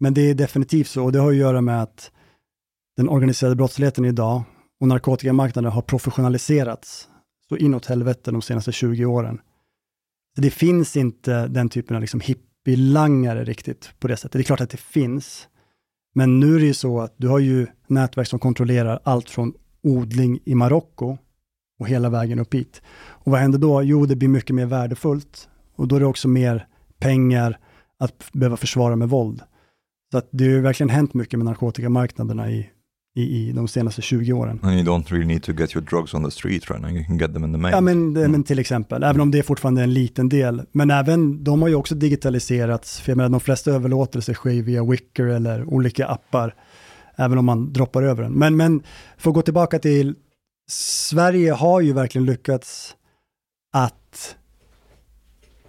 men 0.00 0.14
det 0.14 0.30
är 0.30 0.34
definitivt 0.34 0.88
så 0.88 1.04
och 1.04 1.12
det 1.12 1.18
har 1.18 1.30
att 1.30 1.36
göra 1.36 1.60
med 1.60 1.82
att 1.82 2.10
den 2.96 3.08
organiserade 3.08 3.56
brottsligheten 3.56 4.04
idag 4.04 4.42
och 4.80 4.88
narkotikamarknaden 4.88 5.72
har 5.72 5.82
professionaliserats 5.82 7.08
så 7.48 7.56
inåt 7.56 7.86
helvete 7.86 8.30
de 8.30 8.42
senaste 8.42 8.72
20 8.72 9.04
åren. 9.04 9.40
Så 10.34 10.40
det 10.42 10.50
finns 10.50 10.96
inte 10.96 11.46
den 11.48 11.68
typen 11.68 11.96
av 11.96 12.00
liksom 12.00 12.20
hippie-langare 12.20 13.44
riktigt 13.44 13.90
på 13.98 14.08
det 14.08 14.16
sättet. 14.16 14.32
Det 14.32 14.38
är 14.38 14.42
klart 14.42 14.60
att 14.60 14.70
det 14.70 14.80
finns, 14.80 15.48
men 16.14 16.40
nu 16.40 16.56
är 16.56 16.60
det 16.60 16.66
ju 16.66 16.74
så 16.74 17.00
att 17.00 17.14
du 17.16 17.28
har 17.28 17.38
ju 17.38 17.66
nätverk 17.86 18.28
som 18.28 18.38
kontrollerar 18.38 19.00
allt 19.04 19.30
från 19.30 19.52
odling 19.88 20.38
i 20.44 20.54
Marocko 20.54 21.18
och 21.78 21.88
hela 21.88 22.10
vägen 22.10 22.38
upp 22.38 22.54
hit. 22.54 22.82
Och 23.08 23.32
vad 23.32 23.40
händer 23.40 23.58
då? 23.58 23.82
Jo, 23.82 24.06
det 24.06 24.16
blir 24.16 24.28
mycket 24.28 24.56
mer 24.56 24.66
värdefullt 24.66 25.48
och 25.76 25.88
då 25.88 25.96
är 25.96 26.00
det 26.00 26.06
också 26.06 26.28
mer 26.28 26.66
pengar 26.98 27.58
att 27.98 28.32
behöva 28.32 28.56
försvara 28.56 28.96
med 28.96 29.08
våld. 29.08 29.42
Så 30.10 30.18
att 30.18 30.28
det 30.30 30.52
har 30.52 30.60
verkligen 30.60 30.90
hänt 30.90 31.14
mycket 31.14 31.38
med 31.38 31.46
narkotikamarknaderna 31.46 32.50
i, 32.50 32.70
i, 33.16 33.22
i 33.22 33.52
de 33.52 33.68
senaste 33.68 34.02
20 34.02 34.32
åren. 34.32 34.60
And 34.62 34.74
you 34.74 34.84
don't 34.84 35.10
really 35.10 35.26
need 35.26 35.42
to 35.42 35.52
get 35.52 35.76
your 35.76 35.86
drugs 35.86 36.14
on 36.14 36.24
the 36.24 36.30
street 36.30 36.70
right 36.70 36.82
now. 36.82 36.90
You 36.90 37.04
can 37.04 37.18
get 37.18 37.34
them 37.34 37.44
in 37.44 37.52
the 37.52 37.58
mail. 37.58 37.72
Ja, 37.74 37.80
men, 37.80 38.12
men 38.12 38.44
till 38.44 38.58
exempel, 38.58 39.02
även 39.02 39.20
om 39.20 39.30
det 39.30 39.38
är 39.38 39.42
fortfarande 39.42 39.82
en 39.82 39.94
liten 39.94 40.28
del. 40.28 40.62
Men 40.72 40.90
även, 40.90 41.44
de 41.44 41.62
har 41.62 41.68
ju 41.68 41.74
också 41.74 41.94
digitaliserats, 41.94 43.00
för 43.00 43.10
jag 43.10 43.16
menar, 43.16 43.28
de 43.28 43.40
flesta 43.40 43.70
överlåtelser 43.70 44.34
sker 44.34 44.62
via 44.62 44.84
Wicker 44.84 45.24
eller 45.24 45.64
olika 45.64 46.06
appar, 46.06 46.54
även 47.18 47.38
om 47.38 47.44
man 47.44 47.72
droppar 47.72 48.02
över 48.02 48.22
den. 48.22 48.32
Men, 48.32 48.56
men 48.56 48.82
för 49.16 49.30
att 49.30 49.34
gå 49.34 49.42
tillbaka 49.42 49.78
till, 49.78 50.14
Sverige 50.70 51.52
har 51.52 51.80
ju 51.80 51.92
verkligen 51.92 52.26
lyckats 52.26 52.96
att 53.72 54.36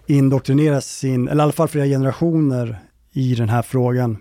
indoktrinera 0.06 0.80
sin, 0.80 1.28
eller 1.28 1.42
i 1.42 1.44
alla 1.44 1.52
fall 1.52 1.68
flera 1.68 1.86
generationer 1.86 2.78
i 3.12 3.34
den 3.34 3.48
här 3.48 3.62
frågan. 3.62 4.18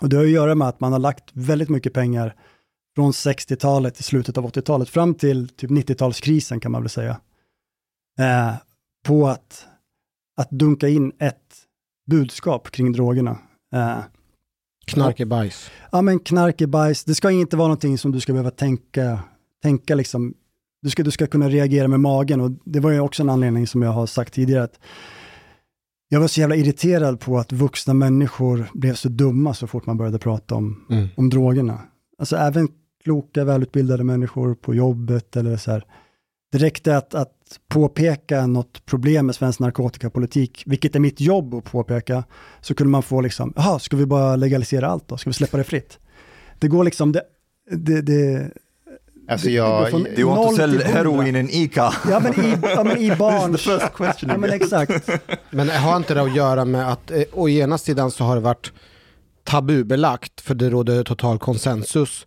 Och 0.00 0.08
det 0.08 0.16
har 0.16 0.24
att 0.24 0.30
göra 0.30 0.54
med 0.54 0.68
att 0.68 0.80
man 0.80 0.92
har 0.92 0.98
lagt 0.98 1.30
väldigt 1.32 1.68
mycket 1.68 1.92
pengar 1.92 2.34
från 2.94 3.12
60-talet 3.12 3.94
till 3.94 4.04
slutet 4.04 4.38
av 4.38 4.46
80-talet, 4.46 4.88
fram 4.88 5.14
till 5.14 5.48
typ 5.48 5.70
90-talskrisen 5.70 6.60
kan 6.60 6.72
man 6.72 6.82
väl 6.82 6.90
säga, 6.90 7.20
eh, 8.18 8.54
på 9.06 9.28
att, 9.28 9.66
att 10.36 10.50
dunka 10.50 10.88
in 10.88 11.12
ett 11.18 11.56
budskap 12.06 12.70
kring 12.70 12.92
drogerna. 12.92 13.38
Eh, 13.74 13.98
Knark 14.84 15.20
är 15.20 15.24
bajs. 15.26 15.70
Ja, 15.92 16.02
men 16.02 16.18
knark 16.18 16.60
är 16.60 16.66
bajs. 16.66 17.04
Det 17.04 17.14
ska 17.14 17.30
inte 17.30 17.56
vara 17.56 17.68
någonting 17.68 17.98
som 17.98 18.12
du 18.12 18.20
ska 18.20 18.32
behöva 18.32 18.50
tänka, 18.50 19.18
tänka 19.62 19.94
liksom, 19.94 20.34
du 20.82 20.90
ska, 20.90 21.02
du 21.02 21.10
ska 21.10 21.26
kunna 21.26 21.48
reagera 21.48 21.88
med 21.88 22.00
magen 22.00 22.40
och 22.40 22.50
det 22.64 22.80
var 22.80 22.90
ju 22.90 23.00
också 23.00 23.22
en 23.22 23.28
anledning 23.30 23.66
som 23.66 23.82
jag 23.82 23.90
har 23.90 24.06
sagt 24.06 24.34
tidigare 24.34 24.62
att 24.64 24.78
jag 26.08 26.20
var 26.20 26.28
så 26.28 26.40
jävla 26.40 26.56
irriterad 26.56 27.20
på 27.20 27.38
att 27.38 27.52
vuxna 27.52 27.94
människor 27.94 28.66
blev 28.74 28.94
så 28.94 29.08
dumma 29.08 29.54
så 29.54 29.66
fort 29.66 29.86
man 29.86 29.96
började 29.96 30.18
prata 30.18 30.54
om, 30.54 30.84
Mm. 30.90 31.08
om 31.16 31.30
drogerna. 31.30 31.78
Alltså 32.18 32.36
även 32.36 32.68
kloka, 33.04 33.44
välutbildade 33.44 34.04
människor 34.04 34.54
på 34.54 34.74
jobbet 34.74 35.36
eller 35.36 35.56
så 35.56 35.70
här. 35.70 35.84
Det 36.54 36.58
räckte 36.58 36.96
att, 36.96 37.14
att 37.14 37.32
påpeka 37.68 38.46
något 38.46 38.86
problem 38.86 39.26
med 39.26 39.34
svensk 39.34 39.60
narkotikapolitik, 39.60 40.62
vilket 40.66 40.96
är 40.96 41.00
mitt 41.00 41.20
jobb 41.20 41.54
att 41.54 41.64
påpeka, 41.64 42.24
så 42.60 42.74
kunde 42.74 42.90
man 42.90 43.02
få 43.02 43.20
liksom, 43.20 43.52
jaha, 43.56 43.78
ska 43.78 43.96
vi 43.96 44.06
bara 44.06 44.36
legalisera 44.36 44.88
allt 44.88 45.08
då? 45.08 45.16
Ska 45.16 45.30
vi 45.30 45.34
släppa 45.34 45.56
det 45.56 45.64
fritt? 45.64 45.98
Det 46.58 46.68
går 46.68 46.84
liksom, 46.84 47.12
det, 47.12 47.22
det, 47.70 48.02
det 48.02 48.50
Alltså 49.28 49.50
jag- 49.50 50.06
Du 50.16 50.24
want 50.24 50.36
noll 50.36 50.48
to 50.50 50.56
sell 50.56 50.70
till 50.70 50.82
hundra. 50.82 50.98
heroin 50.98 51.36
in 51.36 51.48
Ica? 51.50 51.94
Ja 52.10 52.20
men 52.20 52.44
i, 52.44 52.56
ja, 52.62 52.84
men 52.84 52.98
i 52.98 53.16
barns... 53.18 53.56
This 53.56 53.60
is 53.60 53.64
the 53.66 53.80
first 53.80 53.94
question 53.96 54.30
ja 54.30 54.36
men 54.38 54.50
exakt. 54.50 55.08
Men 55.50 55.68
har 55.68 55.96
inte 55.96 56.14
det 56.14 56.22
att 56.22 56.36
göra 56.36 56.64
med 56.64 56.92
att 56.92 57.10
eh, 57.10 57.22
å 57.32 57.48
ena 57.48 57.78
sidan 57.78 58.10
så 58.10 58.24
har 58.24 58.34
det 58.34 58.40
varit 58.42 58.72
tabubelagt 59.44 60.40
för 60.40 60.54
det 60.54 60.70
råder 60.70 61.04
total 61.04 61.38
konsensus 61.38 62.26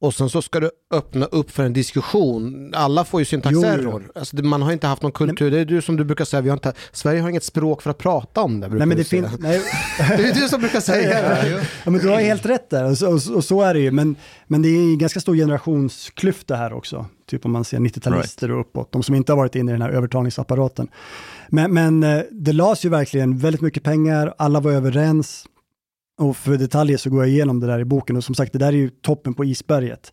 och 0.00 0.14
sen 0.14 0.30
så 0.30 0.42
ska 0.42 0.60
du 0.60 0.70
öppna 0.90 1.26
upp 1.26 1.50
för 1.50 1.64
en 1.64 1.72
diskussion. 1.72 2.72
Alla 2.74 3.04
får 3.04 3.20
ju 3.20 3.24
syntaxerror. 3.24 4.10
Alltså, 4.14 4.36
man 4.36 4.62
har 4.62 4.72
inte 4.72 4.86
haft 4.86 5.02
någon 5.02 5.12
kultur. 5.12 5.50
Det 5.50 5.58
är 5.58 5.64
du 5.64 5.82
som 5.82 5.96
du 5.96 6.04
brukar 6.04 6.24
säga, 6.24 6.40
vi 6.40 6.48
har 6.48 6.56
inte, 6.56 6.72
Sverige 6.92 7.20
har 7.20 7.28
inget 7.28 7.44
språk 7.44 7.82
för 7.82 7.90
att 7.90 7.98
prata 7.98 8.40
om 8.40 8.60
det. 8.60 8.68
Nej 8.68 8.86
men 8.86 8.96
det 8.96 9.04
finns... 9.04 9.38
Nej. 9.38 9.62
Det 9.98 10.28
är 10.28 10.34
du 10.34 10.48
som 10.48 10.60
brukar 10.60 10.80
säga 10.80 11.20
det. 11.20 11.66
Ja, 11.84 11.90
men 11.90 12.00
du 12.00 12.08
har 12.08 12.20
helt 12.20 12.46
rätt 12.46 12.70
där, 12.70 12.84
och 12.84 12.98
så, 12.98 13.06
och, 13.08 13.36
och 13.36 13.44
så 13.44 13.62
är 13.62 13.74
det 13.74 13.80
ju. 13.80 13.90
Men, 13.90 14.16
men 14.46 14.62
det 14.62 14.68
är 14.68 14.80
en 14.80 14.98
ganska 14.98 15.20
stor 15.20 15.36
generationsklyfta 15.36 16.56
här 16.56 16.72
också. 16.72 17.06
Typ 17.26 17.44
om 17.44 17.52
man 17.52 17.64
ser 17.64 17.78
90-talister 17.78 18.50
och 18.50 18.60
uppåt, 18.60 18.92
de 18.92 19.02
som 19.02 19.14
inte 19.14 19.32
har 19.32 19.36
varit 19.36 19.54
inne 19.54 19.70
i 19.70 19.74
den 19.74 19.82
här 19.82 19.90
övertalningsapparaten. 19.90 20.88
Men, 21.48 21.74
men 21.74 22.02
eh, 22.02 22.22
det 22.30 22.52
lades 22.52 22.84
ju 22.84 22.88
verkligen 22.88 23.38
väldigt 23.38 23.60
mycket 23.60 23.82
pengar, 23.82 24.34
alla 24.38 24.60
var 24.60 24.72
överens. 24.72 25.46
Och 26.18 26.36
för 26.36 26.56
detaljer 26.56 26.96
så 26.96 27.10
går 27.10 27.24
jag 27.24 27.28
igenom 27.28 27.60
det 27.60 27.66
där 27.66 27.78
i 27.78 27.84
boken 27.84 28.16
och 28.16 28.24
som 28.24 28.34
sagt, 28.34 28.52
det 28.52 28.58
där 28.58 28.68
är 28.68 28.76
ju 28.76 28.90
toppen 28.90 29.34
på 29.34 29.44
isberget. 29.44 30.12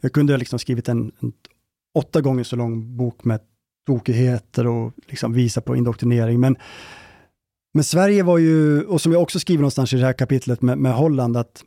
Jag 0.00 0.12
kunde 0.12 0.32
ha 0.32 0.38
liksom 0.38 0.58
skrivit 0.58 0.88
en, 0.88 1.12
en 1.20 1.32
åtta 1.94 2.20
gånger 2.20 2.44
så 2.44 2.56
lång 2.56 2.96
bok 2.96 3.24
med 3.24 3.40
tokigheter 3.86 4.66
och 4.66 4.92
liksom 5.06 5.32
visa 5.32 5.60
på 5.60 5.76
indoktrinering. 5.76 6.40
Men, 6.40 6.56
men 7.74 7.84
Sverige 7.84 8.22
var 8.22 8.38
ju, 8.38 8.84
och 8.84 9.00
som 9.00 9.12
jag 9.12 9.22
också 9.22 9.40
skriver 9.40 9.60
någonstans 9.60 9.92
i 9.92 9.96
det 9.96 10.06
här 10.06 10.12
kapitlet 10.12 10.62
med, 10.62 10.78
med 10.78 10.94
Holland, 10.94 11.36
att 11.36 11.64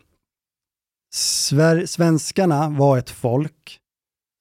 Sver, 1.13 1.85
svenskarna 1.85 2.69
var 2.69 2.97
ett 2.97 3.09
folk 3.09 3.79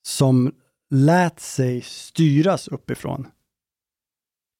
som 0.07 0.53
lät 0.90 1.40
sig 1.40 1.83
styras 1.83 2.68
uppifrån. 2.68 3.27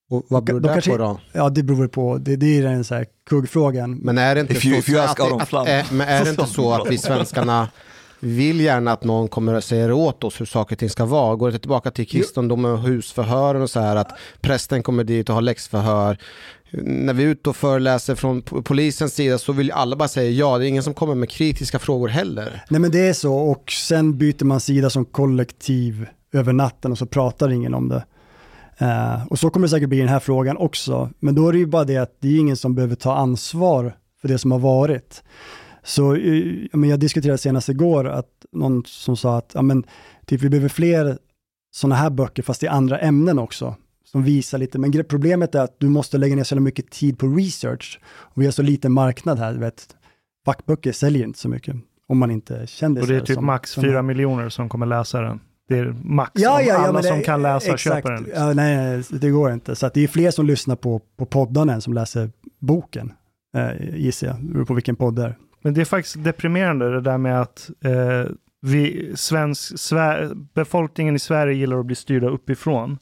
Och 0.09 0.25
vad 0.29 0.43
beror 0.43 0.59
De 0.59 0.67
det 0.67 0.73
kanske- 0.73 0.91
på 0.91 0.97
då? 0.97 1.19
Ja, 1.31 1.49
det 1.49 1.63
beror 1.63 1.87
på, 1.87 2.17
det, 2.17 2.35
det 2.35 2.57
är 2.57 2.63
den 2.63 2.83
så 2.83 2.95
här 2.95 3.05
kuggfrågan. 3.29 3.95
Men 3.97 4.17
är 4.17 4.35
det 4.35 4.41
inte 4.41 4.53
If 4.53 4.65
you- 4.65 4.71
så, 4.73 4.77
if 4.77 4.89
you 4.89 4.99
ask 5.01 5.19
att, 5.19 5.25
Aron 5.27 5.41
att, 5.41 5.49
Flam. 5.49 5.61
att, 5.61 5.91
men 5.91 6.07
är 6.07 6.23
det 6.23 6.29
inte 6.29 6.45
så 6.45 6.71
att 6.73 6.91
vi 6.91 6.97
svenskarna 6.97 7.67
vill 8.19 8.59
gärna 8.61 8.91
att 8.91 9.03
någon 9.03 9.27
kommer 9.27 9.53
och 9.53 9.63
säger 9.63 9.91
åt 9.91 10.23
oss 10.23 10.41
hur 10.41 10.45
saker 10.45 10.75
och 10.75 10.79
ting 10.79 10.89
ska 10.89 11.05
vara? 11.05 11.35
Går 11.35 11.47
det 11.47 11.51
inte 11.51 11.61
tillbaka 11.61 11.91
till 11.91 12.07
kristendomen 12.07 12.71
och 12.71 12.79
husförhören 12.79 13.61
och 13.61 13.69
så 13.69 13.79
här 13.79 13.95
att 13.95 14.11
prästen 14.41 14.83
kommer 14.83 15.03
dit 15.03 15.29
och 15.29 15.35
har 15.35 15.41
läxförhör. 15.41 16.17
När 16.83 17.13
vi 17.13 17.23
är 17.23 17.27
ute 17.27 17.49
och 17.49 17.55
föreläser 17.55 18.15
från 18.15 18.41
po- 18.43 18.61
polisens 18.61 19.13
sida 19.13 19.37
så 19.37 19.53
vill 19.53 19.71
alla 19.71 19.95
bara 19.95 20.07
säga 20.07 20.29
ja, 20.31 20.57
det 20.57 20.65
är 20.65 20.67
ingen 20.67 20.83
som 20.83 20.93
kommer 20.93 21.15
med 21.15 21.29
kritiska 21.29 21.79
frågor 21.79 22.07
heller. 22.07 22.63
Nej 22.69 22.81
men 22.81 22.91
det 22.91 23.07
är 23.07 23.13
så 23.13 23.33
och 23.35 23.71
sen 23.71 24.17
byter 24.17 24.43
man 24.45 24.59
sida 24.59 24.89
som 24.89 25.05
kollektiv 25.05 26.05
över 26.33 26.53
natten 26.53 26.91
och 26.91 26.97
så 26.97 27.05
pratar 27.05 27.51
ingen 27.51 27.73
om 27.73 27.89
det. 27.89 28.05
Eh, 28.77 29.27
och 29.27 29.39
så 29.39 29.49
kommer 29.49 29.67
det 29.67 29.71
säkert 29.71 29.89
bli 29.89 29.97
i 29.97 30.01
den 30.01 30.09
här 30.09 30.19
frågan 30.19 30.57
också. 30.57 31.09
Men 31.19 31.35
då 31.35 31.47
är 31.47 31.53
det 31.53 31.59
ju 31.59 31.65
bara 31.65 31.83
det 31.83 31.97
att 31.97 32.17
det 32.19 32.27
är 32.27 32.39
ingen 32.39 32.57
som 32.57 32.75
behöver 32.75 32.95
ta 32.95 33.15
ansvar 33.15 33.93
för 34.21 34.27
det 34.27 34.37
som 34.37 34.51
har 34.51 34.59
varit. 34.59 35.23
Så 35.83 36.15
eh, 36.15 36.43
men 36.73 36.89
jag 36.89 36.99
diskuterade 36.99 37.37
senast 37.37 37.69
igår 37.69 38.07
att 38.07 38.29
någon 38.51 38.83
som 38.85 39.17
sa 39.17 39.37
att 39.37 39.51
ja, 39.53 39.61
men, 39.61 39.83
typ, 40.25 40.41
vi 40.41 40.49
behöver 40.49 40.69
fler 40.69 41.17
sådana 41.71 41.95
här 41.95 42.09
böcker 42.09 42.43
fast 42.43 42.63
i 42.63 42.67
andra 42.67 42.99
ämnen 42.99 43.39
också. 43.39 43.75
Som 44.05 44.23
visar 44.23 44.57
lite, 44.57 44.79
men 44.79 45.03
problemet 45.09 45.55
är 45.55 45.59
att 45.61 45.79
du 45.79 45.89
måste 45.89 46.17
lägga 46.17 46.35
ner 46.35 46.43
så 46.43 46.59
mycket 46.59 46.89
tid 46.91 47.19
på 47.19 47.27
research. 47.27 47.99
Och 48.05 48.41
vi 48.41 48.45
har 48.45 48.51
så 48.51 48.61
liten 48.61 48.91
marknad 48.91 49.39
här, 49.39 49.53
du 49.53 49.59
vet. 49.59 49.95
Fackböcker 50.45 50.91
säljer 50.91 51.23
inte 51.23 51.39
så 51.39 51.49
mycket 51.49 51.75
om 52.07 52.17
man 52.17 52.31
inte 52.31 52.67
kändis. 52.67 53.01
Och 53.01 53.07
det 53.07 53.15
är 53.15 53.19
typ 53.19 53.35
som- 53.35 53.45
max 53.45 53.75
fyra 53.75 54.01
miljoner 54.01 54.49
som 54.49 54.69
kommer 54.69 54.85
läsa 54.85 55.21
den. 55.21 55.39
Det 55.67 55.77
är 55.77 55.95
max 56.03 56.31
Ja, 56.35 56.61
ja, 56.61 56.67
ja, 56.67 56.87
alla 56.87 57.01
det- 57.01 57.07
som 57.07 57.21
kan 57.21 57.41
läsa 57.41 57.65
exakt. 57.73 57.81
köper 57.83 58.11
den. 58.11 58.23
liksom. 58.23 58.43
Ja, 58.47 58.53
nej, 58.53 59.03
det 59.11 59.29
går 59.29 59.51
inte. 59.51 59.75
Så 59.75 59.89
det 59.93 60.03
är 60.03 60.07
fler 60.07 60.31
som 60.31 60.45
lyssnar 60.45 60.75
på, 60.75 61.01
på 61.17 61.25
poddarna 61.25 61.73
än 61.73 61.81
som 61.81 61.93
läser 61.93 62.29
boken, 62.59 63.13
eh, 63.57 63.95
gissar 63.97 64.27
jag. 64.27 64.35
Det 64.41 64.53
beror 64.53 64.65
på 64.65 64.73
vilken 64.73 64.95
podd 64.95 65.15
det 65.15 65.23
är. 65.23 65.35
Men 65.61 65.73
det 65.73 65.81
är 65.81 65.85
faktiskt 65.85 66.23
deprimerande 66.23 66.91
det 66.91 67.01
där 67.01 67.17
med 67.17 67.41
att 67.41 67.69
eh, 67.85 68.31
vi, 68.61 69.11
svensk, 69.15 69.75
Sver- 69.77 70.47
befolkningen 70.53 71.15
i 71.15 71.19
Sverige 71.19 71.53
gillar 71.53 71.79
att 71.79 71.85
bli 71.85 71.95
styrda 71.95 72.27
uppifrån. 72.27 72.97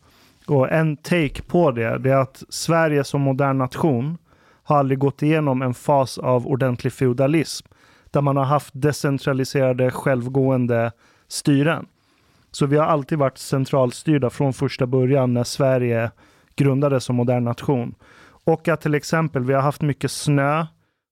Och 0.48 0.72
en 0.72 0.98
take 0.98 1.42
på 1.42 1.72
det, 1.72 1.98
det 1.98 2.10
är 2.12 2.16
att 2.18 2.44
Sverige 2.50 3.04
som 3.04 3.22
modern 3.22 3.58
nation 3.58 4.18
har 4.64 4.78
aldrig 4.78 5.00
gått 5.00 5.22
igenom 5.24 5.62
en 5.62 5.74
fas 5.74 6.18
av 6.18 6.48
ordentlig 6.48 6.94
feudalism 6.94 7.68
där 8.12 8.22
man 8.22 8.38
har 8.38 8.44
haft 8.44 8.70
decentraliserade 8.74 9.92
självgående 9.92 10.92
styren. 11.28 11.86
Så 12.56 12.66
vi 12.66 12.78
har 12.78 12.86
alltid 12.86 13.18
varit 13.18 13.38
centralstyrda 13.38 14.30
från 14.30 14.54
första 14.54 14.86
början 14.86 15.34
när 15.34 15.44
Sverige 15.44 16.12
grundades 16.56 17.04
som 17.04 17.16
modern 17.16 17.44
nation. 17.44 17.96
Och 18.46 18.68
att 18.68 18.82
till 18.82 18.96
exempel 18.96 19.44
vi 19.44 19.54
har 19.54 19.62
haft 19.62 19.82
mycket 19.82 20.12
snö 20.12 20.66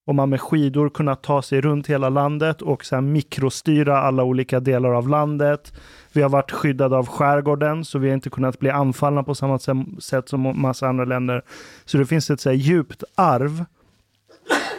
och 0.08 0.16
man 0.16 0.30
med 0.30 0.42
skidor 0.42 0.90
kunnat 0.90 1.24
ta 1.24 1.42
sig 1.42 1.62
runt 1.62 1.88
hela 1.88 2.10
landet 2.10 2.62
och 2.62 2.86
sen 2.86 3.12
mikrostyra 3.12 3.98
alla 3.98 4.24
olika 4.24 4.60
delar 4.60 4.94
av 4.94 5.10
landet. 5.10 5.74
Vi 6.14 6.22
har 6.22 6.30
varit 6.30 6.52
skyddade 6.52 6.98
av 6.98 7.08
skärgården 7.08 7.86
så 7.86 8.00
vi 8.00 8.08
har 8.08 8.14
inte 8.14 8.30
kunnat 8.30 8.60
bli 8.60 8.70
anfallna 8.70 9.24
på 9.24 9.36
samma 9.36 9.60
sätt 10.00 10.30
som 10.30 10.62
massa 10.62 10.88
andra 10.88 11.06
länder. 11.06 11.44
Så 11.86 11.98
det 11.98 12.06
finns 12.06 12.30
ett 12.30 12.42
så 12.42 12.50
här 12.50 12.58
djupt 12.58 13.04
arv, 13.16 13.66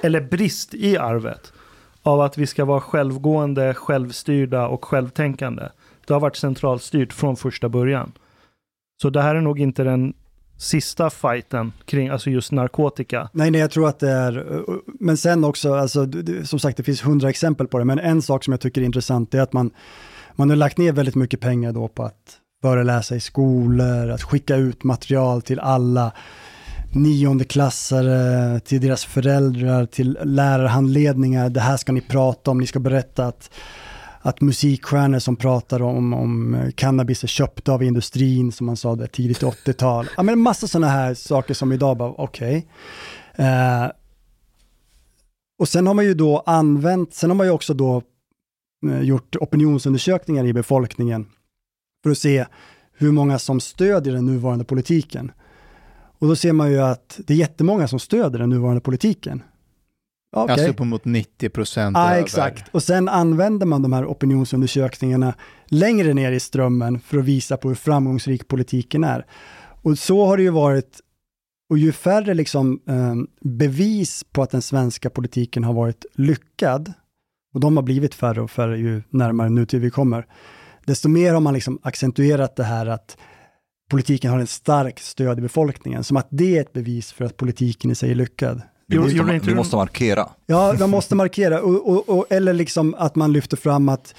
eller 0.02 0.20
brist 0.20 0.74
i 0.74 0.98
arvet, 0.98 1.52
av 2.02 2.20
att 2.20 2.38
vi 2.38 2.46
ska 2.46 2.64
vara 2.64 2.80
självgående, 2.80 3.74
självstyrda 3.74 4.66
och 4.68 4.84
självtänkande. 4.84 5.68
Det 6.06 6.12
har 6.12 6.20
varit 6.20 6.36
centralstyrt 6.36 7.12
från 7.12 7.36
första 7.36 7.68
början. 7.68 8.12
Så 9.02 9.10
det 9.10 9.22
här 9.22 9.34
är 9.34 9.40
nog 9.40 9.60
inte 9.60 9.84
den 9.84 10.14
sista 10.56 11.10
fighten 11.10 11.72
kring 11.84 12.08
alltså 12.08 12.30
just 12.30 12.52
narkotika. 12.52 13.28
Nej, 13.32 13.50
nej, 13.50 13.60
jag 13.60 13.70
tror 13.70 13.88
att 13.88 13.98
det 13.98 14.10
är, 14.10 14.62
men 15.00 15.16
sen 15.16 15.44
också, 15.44 15.74
alltså, 15.74 16.06
som 16.44 16.58
sagt, 16.58 16.76
det 16.76 16.82
finns 16.82 17.06
hundra 17.06 17.30
exempel 17.30 17.66
på 17.66 17.78
det, 17.78 17.84
men 17.84 17.98
en 17.98 18.22
sak 18.22 18.44
som 18.44 18.52
jag 18.52 18.60
tycker 18.60 18.80
är 18.80 18.84
intressant 18.84 19.34
är 19.34 19.40
att 19.40 19.52
man, 19.52 19.70
man 20.34 20.50
har 20.50 20.56
lagt 20.56 20.78
ner 20.78 20.92
väldigt 20.92 21.14
mycket 21.14 21.40
pengar 21.40 21.72
då 21.72 21.88
på 21.88 22.02
att 22.02 22.38
föreläsa 22.62 23.16
i 23.16 23.20
skolor, 23.20 24.10
att 24.10 24.22
skicka 24.22 24.56
ut 24.56 24.84
material 24.84 25.42
till 25.42 25.60
alla 25.60 26.12
niondeklassare, 26.92 28.60
till 28.60 28.80
deras 28.80 29.04
föräldrar, 29.04 29.86
till 29.86 30.18
lärarhandledningar, 30.22 31.48
det 31.48 31.60
här 31.60 31.76
ska 31.76 31.92
ni 31.92 32.00
prata 32.00 32.50
om, 32.50 32.58
ni 32.58 32.66
ska 32.66 32.78
berätta 32.78 33.26
att 33.26 33.50
att 34.26 34.40
musikstjärnor 34.40 35.18
som 35.18 35.36
pratar 35.36 35.82
om, 35.82 36.12
om 36.12 36.54
eh, 36.54 36.70
cannabis 36.70 37.24
är 37.24 37.28
köpta 37.28 37.72
av 37.72 37.82
industrin, 37.82 38.52
som 38.52 38.66
man 38.66 38.76
sa 38.76 38.96
där 38.96 39.06
tidigt 39.06 39.42
80-tal. 39.42 40.06
Ja, 40.16 40.22
men 40.22 40.32
en 40.32 40.40
massa 40.40 40.66
sådana 40.66 40.88
här 40.88 41.14
saker 41.14 41.54
som 41.54 41.72
idag 41.72 41.96
bara, 41.96 42.10
okej. 42.10 42.66
Eh, 43.34 43.86
och 45.58 45.68
sen 45.68 45.86
har 45.86 45.94
man 45.94 46.04
ju 46.04 46.14
då 46.14 46.42
använt, 46.46 47.14
sen 47.14 47.30
har 47.30 47.34
man 47.34 47.46
ju 47.46 47.52
också 47.52 47.74
då 47.74 48.02
eh, 48.86 49.00
gjort 49.00 49.36
opinionsundersökningar 49.36 50.46
i 50.46 50.52
befolkningen 50.52 51.26
för 52.02 52.10
att 52.10 52.18
se 52.18 52.46
hur 52.92 53.12
många 53.12 53.38
som 53.38 53.60
stödjer 53.60 54.14
den 54.14 54.26
nuvarande 54.26 54.64
politiken. 54.64 55.32
Och 56.18 56.28
då 56.28 56.36
ser 56.36 56.52
man 56.52 56.70
ju 56.70 56.80
att 56.80 57.20
det 57.26 57.34
är 57.34 57.38
jättemånga 57.38 57.88
som 57.88 57.98
stödjer 57.98 58.38
den 58.38 58.50
nuvarande 58.50 58.80
politiken. 58.80 59.42
Okej. 60.34 60.52
Alltså 60.52 60.68
uppemot 60.68 61.04
90 61.04 61.48
procent 61.48 61.96
Ja, 61.96 62.10
över. 62.10 62.22
exakt. 62.22 62.68
Och 62.74 62.82
sen 62.82 63.08
använder 63.08 63.66
man 63.66 63.82
de 63.82 63.92
här 63.92 64.06
opinionsundersökningarna 64.06 65.34
längre 65.66 66.14
ner 66.14 66.32
i 66.32 66.40
strömmen 66.40 67.00
för 67.00 67.18
att 67.18 67.24
visa 67.24 67.56
på 67.56 67.68
hur 67.68 67.74
framgångsrik 67.74 68.48
politiken 68.48 69.04
är. 69.04 69.26
Och 69.82 69.98
så 69.98 70.26
har 70.26 70.36
det 70.36 70.42
ju 70.42 70.50
varit, 70.50 71.00
och 71.70 71.78
ju 71.78 71.92
färre 71.92 72.34
liksom, 72.34 72.80
eh, 72.88 73.14
bevis 73.50 74.24
på 74.32 74.42
att 74.42 74.50
den 74.50 74.62
svenska 74.62 75.10
politiken 75.10 75.64
har 75.64 75.72
varit 75.72 76.04
lyckad, 76.14 76.92
och 77.54 77.60
de 77.60 77.76
har 77.76 77.84
blivit 77.84 78.14
färre 78.14 78.40
och 78.42 78.50
färre 78.50 78.78
ju 78.78 79.02
närmare 79.10 79.48
nutid 79.50 79.80
vi 79.80 79.90
kommer, 79.90 80.26
desto 80.86 81.08
mer 81.08 81.32
har 81.32 81.40
man 81.40 81.54
liksom 81.54 81.78
accentuerat 81.82 82.56
det 82.56 82.64
här 82.64 82.86
att 82.86 83.16
politiken 83.90 84.30
har 84.30 84.38
en 84.38 84.46
stark 84.46 85.00
stöd 85.00 85.38
i 85.38 85.42
befolkningen, 85.42 86.04
som 86.04 86.16
att 86.16 86.28
det 86.30 86.56
är 86.56 86.60
ett 86.60 86.72
bevis 86.72 87.12
för 87.12 87.24
att 87.24 87.36
politiken 87.36 87.90
i 87.90 87.94
sig 87.94 88.10
är 88.10 88.14
lyckad. 88.14 88.62
Vi 88.86 88.98
måste, 88.98 89.40
vi 89.42 89.54
måste 89.54 89.76
markera. 89.76 90.28
Ja, 90.46 90.76
man 90.80 90.90
måste 90.90 91.14
markera. 91.14 91.62
Och, 91.62 91.88
och, 91.88 92.18
och, 92.18 92.26
eller 92.32 92.52
liksom 92.52 92.94
att 92.98 93.14
man 93.14 93.32
lyfter 93.32 93.56
fram 93.56 93.88
att 93.88 94.14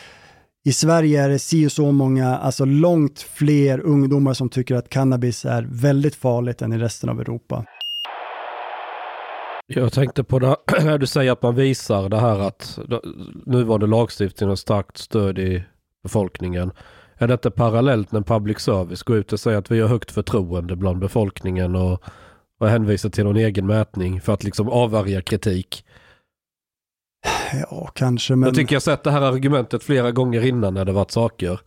i 0.66 0.74
Sverige 0.74 1.24
är 1.24 1.30
det 1.30 1.40
si 1.40 1.68
och 1.68 1.72
så 1.72 1.92
många, 1.92 2.38
alltså 2.38 2.66
långt 2.66 3.20
fler 3.20 3.80
ungdomar 3.80 4.34
som 4.34 4.50
tycker 4.50 4.76
att 4.76 4.90
cannabis 4.90 5.46
är 5.46 5.68
väldigt 5.70 6.16
farligt 6.16 6.62
än 6.62 6.74
i 6.74 6.78
resten 6.78 7.10
av 7.10 7.22
Europa. 7.22 7.66
Jag 9.68 9.94
tänkte 9.94 10.24
på 10.24 10.40
det, 10.40 10.56
när 10.84 10.98
du 10.98 11.08
säger 11.08 11.32
att 11.32 11.42
man 11.42 11.56
visar 11.56 12.10
det 12.10 12.20
här 12.20 12.40
att 12.40 12.80
nuvarande 13.46 13.88
lagstiftning 13.88 14.50
har 14.50 14.56
starkt 14.56 14.98
stöd 14.98 15.40
i 15.40 15.64
befolkningen. 16.04 16.72
Är 17.18 17.28
detta 17.28 17.52
parallellt 17.52 18.12
när 18.12 18.22
public 18.22 18.60
service 18.60 19.04
går 19.04 19.18
ut 19.18 19.34
och 19.34 19.40
säger 19.40 19.58
att 19.58 19.72
vi 19.72 19.80
har 19.82 19.88
högt 19.88 20.12
förtroende 20.12 20.76
bland 20.76 21.00
befolkningen 21.00 21.76
och, 21.76 22.04
och 22.60 22.70
hänvisar 22.70 23.10
till 23.10 23.24
någon 23.24 23.38
egen 23.38 23.68
mätning 23.68 24.22
för 24.22 24.34
att 24.34 24.44
liksom 24.44 24.70
avvärja 24.70 25.22
kritik? 25.22 25.86
Ja, 27.70 27.90
kanske, 27.94 28.36
men... 28.36 28.48
Jag 28.48 28.56
tycker 28.56 28.76
jag 28.76 28.82
sett 28.82 29.04
det 29.04 29.12
här 29.12 29.22
argumentet 29.22 29.84
flera 29.84 30.12
gånger 30.12 30.46
innan 30.46 30.74
när 30.74 30.86
det 30.86 30.92
varit 30.92 31.12
saker. 31.12 31.60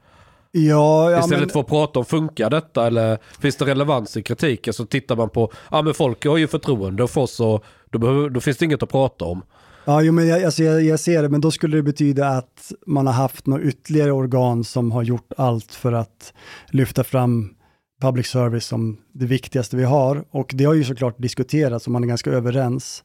Ja, 0.50 1.10
ja, 1.10 1.18
Istället 1.18 1.40
men... 1.40 1.48
för 1.48 1.60
att 1.60 1.66
prata 1.66 1.98
om 1.98 2.04
funkar 2.04 2.50
detta 2.50 2.86
eller 2.86 3.18
finns 3.40 3.56
det 3.56 3.64
relevans 3.64 4.16
i 4.16 4.22
kritiken 4.22 4.72
så 4.72 4.86
tittar 4.86 5.16
man 5.16 5.30
på, 5.30 5.52
ja 5.70 5.82
men 5.82 5.94
folk 5.94 6.26
har 6.26 6.36
ju 6.36 6.46
förtroende 6.46 7.08
för 7.08 7.20
oss 7.20 7.40
och 7.40 7.64
då, 7.90 7.98
behöver, 7.98 8.30
då 8.30 8.40
finns 8.40 8.56
det 8.56 8.64
inget 8.64 8.82
att 8.82 8.90
prata 8.90 9.24
om. 9.24 9.42
Ja, 9.84 10.02
jo, 10.02 10.12
men 10.12 10.28
jag, 10.28 10.44
alltså 10.44 10.62
jag, 10.62 10.82
jag 10.82 11.00
ser 11.00 11.22
det, 11.22 11.28
men 11.28 11.40
då 11.40 11.50
skulle 11.50 11.76
det 11.76 11.82
betyda 11.82 12.28
att 12.28 12.72
man 12.86 13.06
har 13.06 13.14
haft 13.14 13.46
något 13.46 13.60
ytterligare 13.60 14.12
organ 14.12 14.64
som 14.64 14.92
har 14.92 15.02
gjort 15.02 15.32
allt 15.36 15.74
för 15.74 15.92
att 15.92 16.32
lyfta 16.70 17.04
fram 17.04 17.54
public 18.00 18.26
service 18.26 18.66
som 18.66 18.98
det 19.12 19.26
viktigaste 19.26 19.76
vi 19.76 19.84
har. 19.84 20.24
Och 20.30 20.50
det 20.54 20.64
har 20.64 20.74
ju 20.74 20.84
såklart 20.84 21.18
diskuterats 21.18 21.86
och 21.86 21.92
man 21.92 22.04
är 22.04 22.08
ganska 22.08 22.30
överens. 22.30 23.04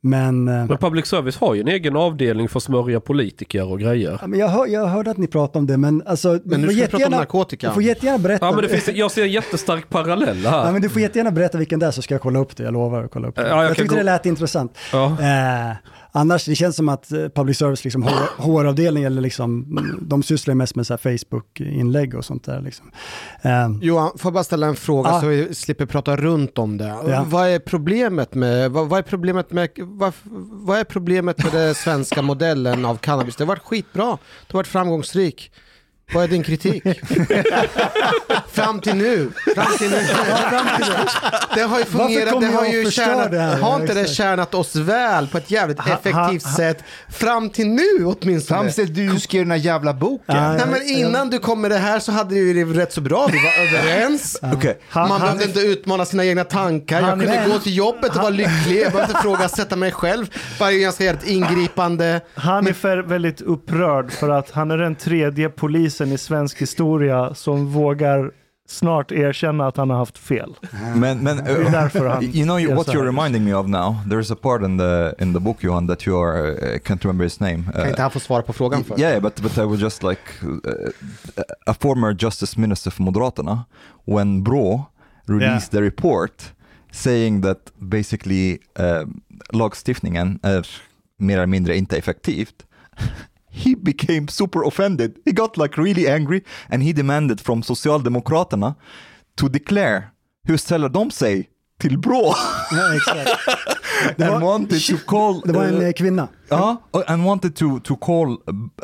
Men, 0.00 0.48
eh, 0.48 0.54
men 0.54 0.78
public 0.78 1.06
service 1.06 1.36
har 1.36 1.54
ju 1.54 1.60
en 1.60 1.68
egen 1.68 1.96
avdelning 1.96 2.48
för 2.48 2.58
att 2.58 2.62
smörja 2.62 3.00
politiker 3.00 3.72
och 3.72 3.80
grejer. 3.80 4.18
Ja, 4.20 4.26
men 4.26 4.38
jag, 4.38 4.48
hör, 4.48 4.66
jag 4.66 4.86
hörde 4.86 5.10
att 5.10 5.16
ni 5.16 5.26
pratade 5.26 5.58
om 5.58 5.66
det, 5.66 5.76
men 5.76 6.02
alltså... 6.06 6.38
Men 6.44 6.60
nu 6.60 6.68
ska 6.68 6.76
vi 6.76 6.86
prata 6.86 7.06
om 7.06 7.12
narkotika. 7.12 7.68
Du 7.68 7.74
får 7.74 7.82
jättegärna 7.82 8.18
berätta. 8.18 8.46
Ja, 8.46 8.52
men 8.52 8.62
det 8.62 8.68
finns, 8.68 8.96
jag 8.96 9.10
ser 9.10 9.22
en 9.22 9.32
jättestark 9.32 9.88
parallell 9.88 10.46
här. 10.46 10.66
Ja, 10.66 10.72
men 10.72 10.82
du 10.82 10.88
får 10.88 11.02
jättegärna 11.02 11.30
berätta 11.30 11.58
vilken 11.58 11.78
det 11.78 11.86
är 11.86 11.90
så 11.90 12.02
ska 12.02 12.14
jag 12.14 12.22
kolla 12.22 12.38
upp 12.38 12.56
det, 12.56 12.62
jag 12.62 12.72
lovar 12.72 13.04
att 13.04 13.10
kolla 13.10 13.28
upp 13.28 13.36
det. 13.36 13.48
Ja, 13.48 13.48
jag 13.48 13.64
jag 13.64 13.76
tyckte 13.76 13.94
gå... 13.94 13.96
det 13.96 14.02
lät 14.02 14.26
intressant. 14.26 14.78
Ja. 14.92 15.04
Eh, 15.06 15.76
annars, 16.16 16.44
det 16.44 16.54
känns 16.54 16.76
som 16.76 16.88
att 16.88 17.12
eh, 17.12 17.28
public 17.28 17.58
service, 17.58 17.84
liksom, 17.84 18.02
HR-avdelning, 18.38 19.04
eller 19.04 19.22
liksom, 19.22 19.78
de 20.02 20.22
sysslar 20.22 20.54
mest 20.54 20.74
med 20.76 20.86
Facebook-inlägg 20.86 22.14
och 22.14 22.24
sånt 22.24 22.44
där. 22.44 22.60
Liksom. 22.60 22.90
Eh, 23.42 23.68
Johan, 23.82 24.10
får 24.18 24.28
jag 24.28 24.32
bara 24.32 24.44
ställa 24.44 24.66
en 24.66 24.76
fråga 24.76 25.10
ah, 25.10 25.20
så 25.20 25.26
vi 25.26 25.54
slipper 25.54 25.86
prata 25.86 26.16
runt 26.16 26.58
om 26.58 26.78
det. 26.78 26.84
Ja. 27.06 27.24
Vad 27.28 27.48
är 27.48 27.58
problemet 27.58 28.34
med, 28.34 28.70
vad, 28.70 28.88
vad 28.88 28.98
är 28.98 29.02
problemet 29.02 29.52
med, 29.52 29.68
vad, 29.76 30.12
vad 30.50 30.78
är 30.78 30.84
problemet 30.84 31.44
med 31.44 31.52
den 31.52 31.74
svenska 31.74 32.22
modellen 32.22 32.84
av 32.84 32.96
cannabis? 32.96 33.36
Det 33.36 33.44
har 33.44 33.48
varit 33.48 33.64
skitbra, 33.64 34.04
det 34.06 34.52
har 34.52 34.58
varit 34.58 34.66
framgångsrik. 34.66 35.50
Vad 36.12 36.24
är 36.24 36.28
din 36.28 36.42
kritik? 36.42 36.82
fram 38.52 38.80
till 38.80 38.94
nu. 38.94 39.30
Fram 39.54 39.66
till 39.78 39.90
nu. 39.90 39.96
fram 40.50 40.66
till 40.76 40.86
nu. 40.88 40.94
Det 41.54 41.62
har 41.62 41.78
ju 41.78 41.84
fungerat, 41.84 42.40
det 42.40 42.46
har 42.46 42.66
ju 42.66 42.90
tjänat, 42.90 43.30
det 43.30 43.40
här? 43.40 43.58
har 43.58 43.80
inte 43.80 43.94
det 43.94 44.08
tjänat 44.08 44.54
oss 44.54 44.76
väl 44.76 45.26
på 45.26 45.38
ett 45.38 45.50
jävligt 45.50 45.80
ha, 45.80 45.92
effektivt 45.92 46.42
ha, 46.42 46.50
ha. 46.50 46.56
sätt 46.56 46.84
fram 47.08 47.50
till 47.50 47.68
nu 47.68 48.04
åtminstone? 48.04 48.60
Fram 48.60 48.72
till 48.72 48.94
du 48.94 49.20
skrev 49.20 49.42
den 49.42 49.50
här 49.50 49.58
jävla 49.58 49.94
boken. 49.94 50.36
Ja, 50.36 50.52
Nej 50.52 50.66
men 50.70 50.82
innan 50.82 51.30
du 51.30 51.38
kom 51.38 51.60
med 51.60 51.70
det 51.70 51.78
här 51.78 51.98
så 51.98 52.12
hade 52.12 52.34
vi 52.34 52.52
det 52.52 52.64
rätt 52.64 52.92
så 52.92 53.00
bra, 53.00 53.28
vi 53.32 53.38
var 53.38 53.66
överens. 53.78 54.38
Okay. 54.42 54.74
Man 54.94 55.10
han, 55.10 55.20
behövde 55.20 55.44
han, 55.44 55.48
inte 55.48 55.60
utmana 55.60 56.04
sina 56.04 56.24
egna 56.24 56.44
tankar, 56.44 57.00
jag 57.00 57.10
kunde 57.10 57.26
men, 57.26 57.50
gå 57.50 57.58
till 57.58 57.76
jobbet 57.76 58.10
och 58.10 58.16
vara 58.16 58.30
lycklig, 58.30 58.82
jag 58.82 58.92
behövde 58.92 59.00
inte 59.00 59.18
ifrågasätta 59.18 59.76
mig 59.76 59.92
själv. 59.92 60.26
Varje 60.60 60.78
ganska 60.78 61.04
jävligt 61.04 61.26
ingripande. 61.26 62.20
Han 62.34 62.66
är 62.66 62.72
för 62.72 62.98
väldigt 62.98 63.40
upprörd 63.40 64.12
för 64.12 64.28
att 64.28 64.50
han 64.50 64.70
är 64.70 64.78
den 64.78 64.94
tredje 64.94 65.48
polisen 65.48 65.95
polisen 65.96 66.12
i 66.12 66.18
svensk 66.18 66.62
historia 66.62 67.34
som 67.34 67.66
vågar 67.66 68.32
snart 68.68 69.12
erkänna 69.12 69.66
att 69.66 69.76
han 69.76 69.90
har 69.90 69.96
haft 69.96 70.18
fel. 70.18 70.56
Men, 70.94 71.18
men 71.18 71.36
det 71.36 71.50
är 71.50 71.70
därför 71.70 72.06
han 72.06 72.24
you 72.24 72.44
know 72.44 72.76
what 72.76 72.88
you're 72.88 73.04
reminding 73.04 73.44
me 73.44 73.54
of 73.54 73.66
now? 73.66 73.96
There's 74.06 74.32
a 74.32 74.36
part 74.42 74.62
in 74.62 74.78
the 74.78 75.14
in 75.18 75.34
the 75.34 75.40
book 75.40 75.56
Johan 75.60 75.86
that 75.86 76.06
you 76.06 76.16
are 76.16 76.52
uh, 76.52 76.78
can't 76.78 77.02
remember 77.02 77.24
his 77.24 77.40
name. 77.40 77.64
Kan 77.74 77.88
inte 77.88 78.02
han 78.02 78.10
få 78.10 78.20
svara 78.20 78.42
på 78.42 78.52
frågan 78.52 78.84
först? 78.84 79.00
Yeah, 79.00 79.22
but 79.22 79.42
but 79.42 79.58
I 79.58 79.64
was 79.64 79.80
just 79.80 80.02
like 80.02 80.20
uh, 80.42 80.90
a 81.66 81.74
former 81.80 82.16
justice 82.18 82.60
minister 82.60 82.90
för 82.90 83.02
Moderaterna 83.02 83.64
when 84.04 84.42
Brå 84.42 84.84
released 85.26 85.74
yeah. 85.74 85.80
the 85.80 85.82
report 85.82 86.52
saying 86.92 87.42
that 87.42 87.58
basically 87.78 88.58
uh, 88.78 89.08
lagstiftningen 89.50 90.38
är 90.42 90.66
mer 91.18 91.36
eller 91.36 91.46
mindre 91.46 91.76
inte 91.76 91.96
effektivt. 91.96 92.66
he 93.56 93.74
became 93.76 94.28
super 94.28 94.62
offended. 94.62 95.16
He 95.24 95.32
got 95.32 95.56
like 95.56 95.82
really 95.82 96.08
angry 96.08 96.42
and 96.68 96.82
he 96.82 96.92
demanded 96.92 97.40
from 97.40 97.62
Socialdemokraterna 97.62 98.74
to 99.36 99.48
declare 99.48 100.02
hur 100.44 100.56
ställer 100.56 100.88
de 100.88 101.10
sig 101.10 101.48
till 101.80 101.98
Brå? 101.98 102.34
Ja, 102.70 102.96
exakt. 102.96 103.30
Det 104.16 104.30
var, 104.30 104.40
wanted 104.40 104.82
to 104.86 104.96
call, 105.06 105.40
det 105.44 105.52
var 105.52 105.64
en 105.64 105.82
uh, 105.82 105.92
kvinna. 105.92 106.28
Ja, 106.48 106.82
uh, 106.96 107.02
and 107.06 107.24
wanted 107.24 107.56
to, 107.56 107.80
to 107.80 107.96
call 107.96 108.30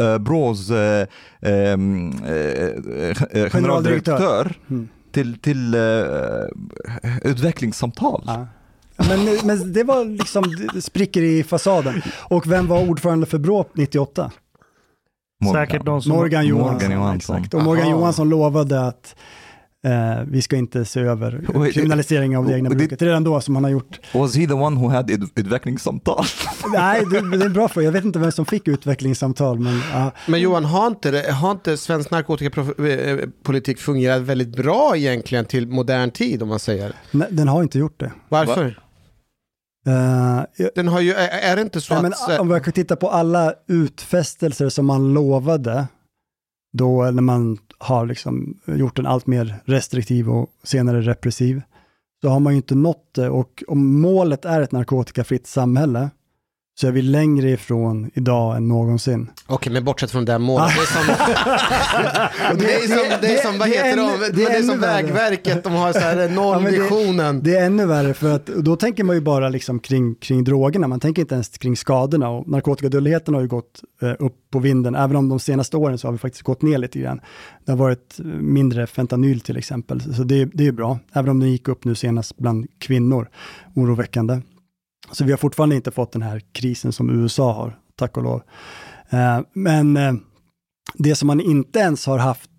uh, 0.00 0.18
Brås 0.18 0.70
uh, 0.70 0.76
um, 1.40 2.12
generaldirektör 3.52 4.56
mm. 4.70 4.88
till, 5.12 5.38
till 5.38 5.76
utvecklingssamtal. 7.22 8.22
Ja. 8.26 8.46
Men, 8.96 9.38
men 9.44 9.72
det 9.72 9.84
var 9.84 10.04
liksom 10.04 10.44
det 10.74 10.82
spricker 10.82 11.22
i 11.22 11.44
fasaden. 11.44 12.02
Och 12.18 12.50
vem 12.50 12.66
var 12.66 12.88
ordförande 12.88 13.26
för 13.26 13.38
Brå 13.38 13.66
98? 13.74 14.30
Morgan. 15.42 15.66
Säkert 15.66 15.84
någon 15.84 16.02
som... 16.02 16.12
Morgan 16.12 16.46
Johansson. 16.46 16.72
Morgan 16.72 16.92
Johansson. 16.92 17.36
Exakt. 17.36 17.54
Och 17.54 17.62
Morgan 17.62 17.86
Aha. 17.86 17.92
Johansson 17.92 18.28
lovade 18.28 18.86
att 18.86 19.14
eh, 19.84 20.24
vi 20.26 20.42
ska 20.42 20.56
inte 20.56 20.84
se 20.84 21.00
över 21.00 21.70
kriminalisering 21.72 22.36
av 22.36 22.46
det 22.46 22.54
egna 22.54 22.70
bruket. 22.70 22.98
Det 22.98 23.04
är 23.04 23.06
redan 23.06 23.24
då 23.24 23.40
som 23.40 23.54
han 23.54 23.64
har 23.64 23.70
gjort. 23.70 24.00
Was 24.14 24.36
he 24.36 24.46
the 24.46 24.52
one 24.52 24.80
who 24.80 24.88
had 24.88 25.10
utvecklingssamtal? 25.10 26.24
Nej, 26.72 27.04
det, 27.10 27.20
det 27.30 27.36
är 27.36 27.46
en 27.46 27.52
bra 27.52 27.68
fråga. 27.68 27.84
Jag 27.84 27.92
vet 27.92 28.04
inte 28.04 28.18
vem 28.18 28.32
som 28.32 28.46
fick 28.46 28.68
utvecklingssamtal. 28.68 29.58
Men, 29.58 29.74
uh. 29.74 30.08
men 30.26 30.40
Johan, 30.40 30.64
har 30.64 30.86
inte, 30.86 31.32
har 31.32 31.50
inte 31.50 31.76
svensk 31.76 32.10
narkotikapolitik 32.10 33.78
fungerat 33.78 34.22
väldigt 34.22 34.56
bra 34.56 34.96
egentligen 34.96 35.44
till 35.44 35.68
modern 35.68 36.10
tid 36.10 36.42
om 36.42 36.48
man 36.48 36.58
säger? 36.58 36.92
Nej, 37.10 37.28
den 37.30 37.48
har 37.48 37.62
inte 37.62 37.78
gjort 37.78 38.00
det. 38.00 38.12
Varför? 38.28 38.81
Uh, 39.86 40.42
den 40.74 40.88
har 40.88 41.00
ju, 41.00 41.12
är, 41.12 41.56
det 41.56 41.62
inte 41.62 41.80
så 41.80 42.02
nej, 42.02 42.12
att... 42.12 42.28
Men, 42.28 42.40
om 42.40 42.48
vi 42.48 42.60
kan 42.60 42.72
titta 42.72 42.96
på 42.96 43.08
alla 43.08 43.54
utfästelser 43.66 44.68
som 44.68 44.86
man 44.86 45.14
lovade, 45.14 45.86
då 46.72 47.02
när 47.02 47.22
man 47.22 47.58
har 47.78 48.06
liksom 48.06 48.60
gjort 48.66 48.96
den 48.96 49.06
allt 49.06 49.26
mer 49.26 49.62
restriktiv 49.64 50.30
och 50.30 50.50
senare 50.62 51.00
repressiv, 51.00 51.62
så 52.22 52.28
har 52.28 52.40
man 52.40 52.52
ju 52.52 52.56
inte 52.56 52.74
nått 52.74 53.14
det. 53.14 53.30
Och 53.30 53.64
om 53.68 54.00
målet 54.00 54.44
är 54.44 54.60
ett 54.60 54.72
narkotikafritt 54.72 55.46
samhälle, 55.46 56.10
så 56.74 56.86
är 56.86 56.92
vi 56.92 57.02
längre 57.02 57.50
ifrån 57.50 58.10
idag 58.14 58.56
än 58.56 58.68
någonsin. 58.68 59.30
Okej, 59.46 59.72
men 59.72 59.84
bortsett 59.84 60.10
från 60.10 60.24
det 60.24 60.38
målet. 60.38 60.72
Det 60.74 60.82
är 60.82 60.86
som, 60.86 62.58
det 62.58 62.74
är 62.74 62.88
som, 62.88 63.20
det 63.20 63.38
är 63.38 63.42
som 63.42 63.58
vad 63.58 63.68
heter 63.68 63.96
de? 63.96 64.42
Det 64.42 64.44
är 64.44 64.62
som 64.62 64.80
Vägverket, 64.80 65.64
de 65.64 65.72
har 65.72 65.92
så 65.92 65.98
här 65.98 66.28
nollvisionen. 66.34 67.36
Ja, 67.36 67.42
det, 67.42 67.50
det, 67.50 67.56
är 67.56 67.66
ännu 67.66 67.86
värre, 67.86 68.14
för 68.14 68.34
att 68.34 68.46
då 68.46 68.76
tänker 68.76 69.04
man 69.04 69.16
ju 69.16 69.22
bara 69.22 69.48
liksom 69.48 69.80
kring, 69.80 70.14
kring 70.14 70.44
drogerna, 70.44 70.88
man 70.88 71.00
tänker 71.00 71.22
inte 71.22 71.34
ens 71.34 71.48
kring 71.48 71.76
skadorna. 71.76 72.28
Och 72.28 72.48
narkotikadödligheten 72.48 73.34
har 73.34 73.40
ju 73.40 73.48
gått 73.48 73.80
eh, 74.02 74.12
upp 74.18 74.36
på 74.50 74.58
vinden, 74.58 74.94
även 74.94 75.16
om 75.16 75.28
de 75.28 75.40
senaste 75.40 75.76
åren 75.76 75.98
så 75.98 76.08
har 76.08 76.12
vi 76.12 76.18
faktiskt 76.18 76.42
gått 76.42 76.62
ner 76.62 76.78
lite 76.78 76.98
grann. 76.98 77.20
Det 77.64 77.72
har 77.72 77.78
varit 77.78 78.18
mindre 78.40 78.86
fentanyl 78.86 79.40
till 79.40 79.56
exempel, 79.56 80.14
så 80.14 80.22
det, 80.22 80.44
det 80.44 80.66
är 80.66 80.72
bra, 80.72 80.98
även 81.12 81.30
om 81.30 81.40
det 81.40 81.48
gick 81.48 81.68
upp 81.68 81.84
nu 81.84 81.94
senast 81.94 82.36
bland 82.36 82.66
kvinnor, 82.78 83.28
oroväckande. 83.74 84.40
Så 85.12 85.24
vi 85.24 85.30
har 85.30 85.38
fortfarande 85.38 85.76
inte 85.76 85.90
fått 85.90 86.12
den 86.12 86.22
här 86.22 86.42
krisen 86.52 86.92
som 86.92 87.10
USA 87.10 87.52
har, 87.52 87.78
tack 87.96 88.16
och 88.16 88.22
lov. 88.22 88.42
Eh, 89.10 89.40
men 89.52 89.96
eh, 89.96 90.12
det 90.94 91.14
som 91.14 91.26
man 91.26 91.40
inte 91.40 91.78
ens 91.78 92.06
har 92.06 92.18
haft, 92.18 92.50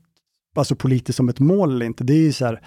alltså 0.55 0.75
politiskt 0.75 1.17
som 1.17 1.29
ett 1.29 1.39
mål 1.39 1.71
eller 1.71 1.85
inte, 1.85 2.03
det 2.03 2.13
är 2.13 2.21
ju 2.21 2.33
så 2.33 2.45
här, 2.45 2.61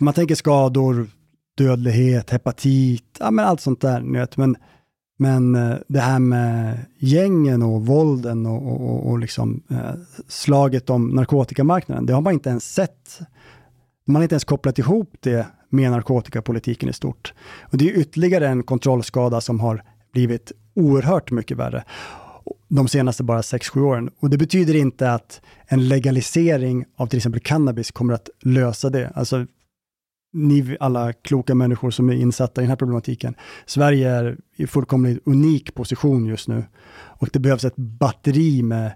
man 0.00 0.14
tänker 0.14 0.34
skador, 0.34 1.08
dödlighet, 1.56 2.30
hepatit, 2.30 3.16
ja 3.20 3.30
men 3.30 3.44
allt 3.44 3.60
sånt 3.60 3.80
där, 3.80 4.00
ni 4.00 4.18
vet. 4.18 4.36
Men, 4.36 4.56
men 5.18 5.54
eh, 5.54 5.76
det 5.88 6.00
här 6.00 6.18
med 6.18 6.78
gängen 6.98 7.62
och 7.62 7.86
vålden 7.86 8.46
och, 8.46 8.90
och, 8.90 9.10
och 9.10 9.18
liksom, 9.18 9.62
eh, 9.70 9.94
slaget 10.28 10.90
om 10.90 11.08
narkotikamarknaden, 11.08 12.06
det 12.06 12.12
har 12.12 12.20
man 12.20 12.32
inte 12.32 12.50
ens 12.50 12.74
sett. 12.74 13.18
Man 14.06 14.16
har 14.16 14.22
inte 14.22 14.34
ens 14.34 14.44
kopplat 14.44 14.78
ihop 14.78 15.16
det 15.20 15.46
med 15.74 15.90
narkotikapolitiken 15.90 16.88
i 16.88 16.92
stort. 16.92 17.32
Och 17.62 17.78
det 17.78 17.90
är 17.90 17.98
ytterligare 17.98 18.48
en 18.48 18.62
kontrollskada 18.62 19.40
som 19.40 19.60
har 19.60 19.82
blivit 20.12 20.52
oerhört 20.74 21.30
mycket 21.30 21.56
värre 21.56 21.84
de 22.68 22.88
senaste 22.88 23.22
bara 23.22 23.40
6-7 23.40 23.80
åren. 23.80 24.10
Och 24.20 24.30
det 24.30 24.38
betyder 24.38 24.76
inte 24.76 25.12
att 25.12 25.40
en 25.66 25.88
legalisering 25.88 26.84
av 26.96 27.06
till 27.06 27.16
exempel 27.16 27.40
cannabis 27.40 27.90
kommer 27.90 28.14
att 28.14 28.28
lösa 28.42 28.90
det. 28.90 29.12
Alltså, 29.14 29.46
ni 30.32 30.76
alla 30.80 31.12
kloka 31.12 31.54
människor 31.54 31.90
som 31.90 32.08
är 32.08 32.14
insatta 32.14 32.60
i 32.60 32.64
den 32.64 32.70
här 32.70 32.76
problematiken. 32.76 33.34
Sverige 33.66 34.10
är 34.10 34.36
i 34.56 34.66
fullkomligt 34.66 35.22
unik 35.26 35.74
position 35.74 36.26
just 36.26 36.48
nu 36.48 36.64
och 36.92 37.28
det 37.32 37.38
behövs 37.38 37.64
ett 37.64 37.76
batteri 37.76 38.62
med 38.62 38.92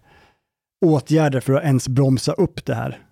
åtgärder 0.84 1.40
för 1.40 1.52
att 1.52 1.64
ens 1.64 1.88
bromsa 1.88 2.32
upp 2.32 2.64
det 2.64 2.74
här. 2.74 3.07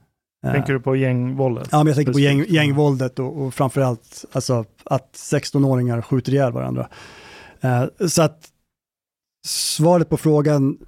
Tänker 0.53 0.73
du 0.73 0.81
på 0.81 0.97
gängvåldet? 0.97 1.69
Ja, 1.73 1.79
men 1.79 1.87
jag 1.87 1.97
tänker 1.97 2.13
på 2.13 2.21
gäng, 2.21 2.45
gängvåldet 2.49 3.19
och, 3.19 3.43
och 3.43 3.55
framförallt 3.55 4.25
alltså, 4.33 4.65
att 4.85 5.13
16-åringar 5.13 6.03
skjuter 6.03 6.33
ihjäl 6.33 6.53
varandra. 6.53 6.89
Eh, 7.61 7.85
så 8.09 8.23
att 8.23 8.49
svaret 9.47 10.09
på 10.09 10.17
frågan, 10.17 10.79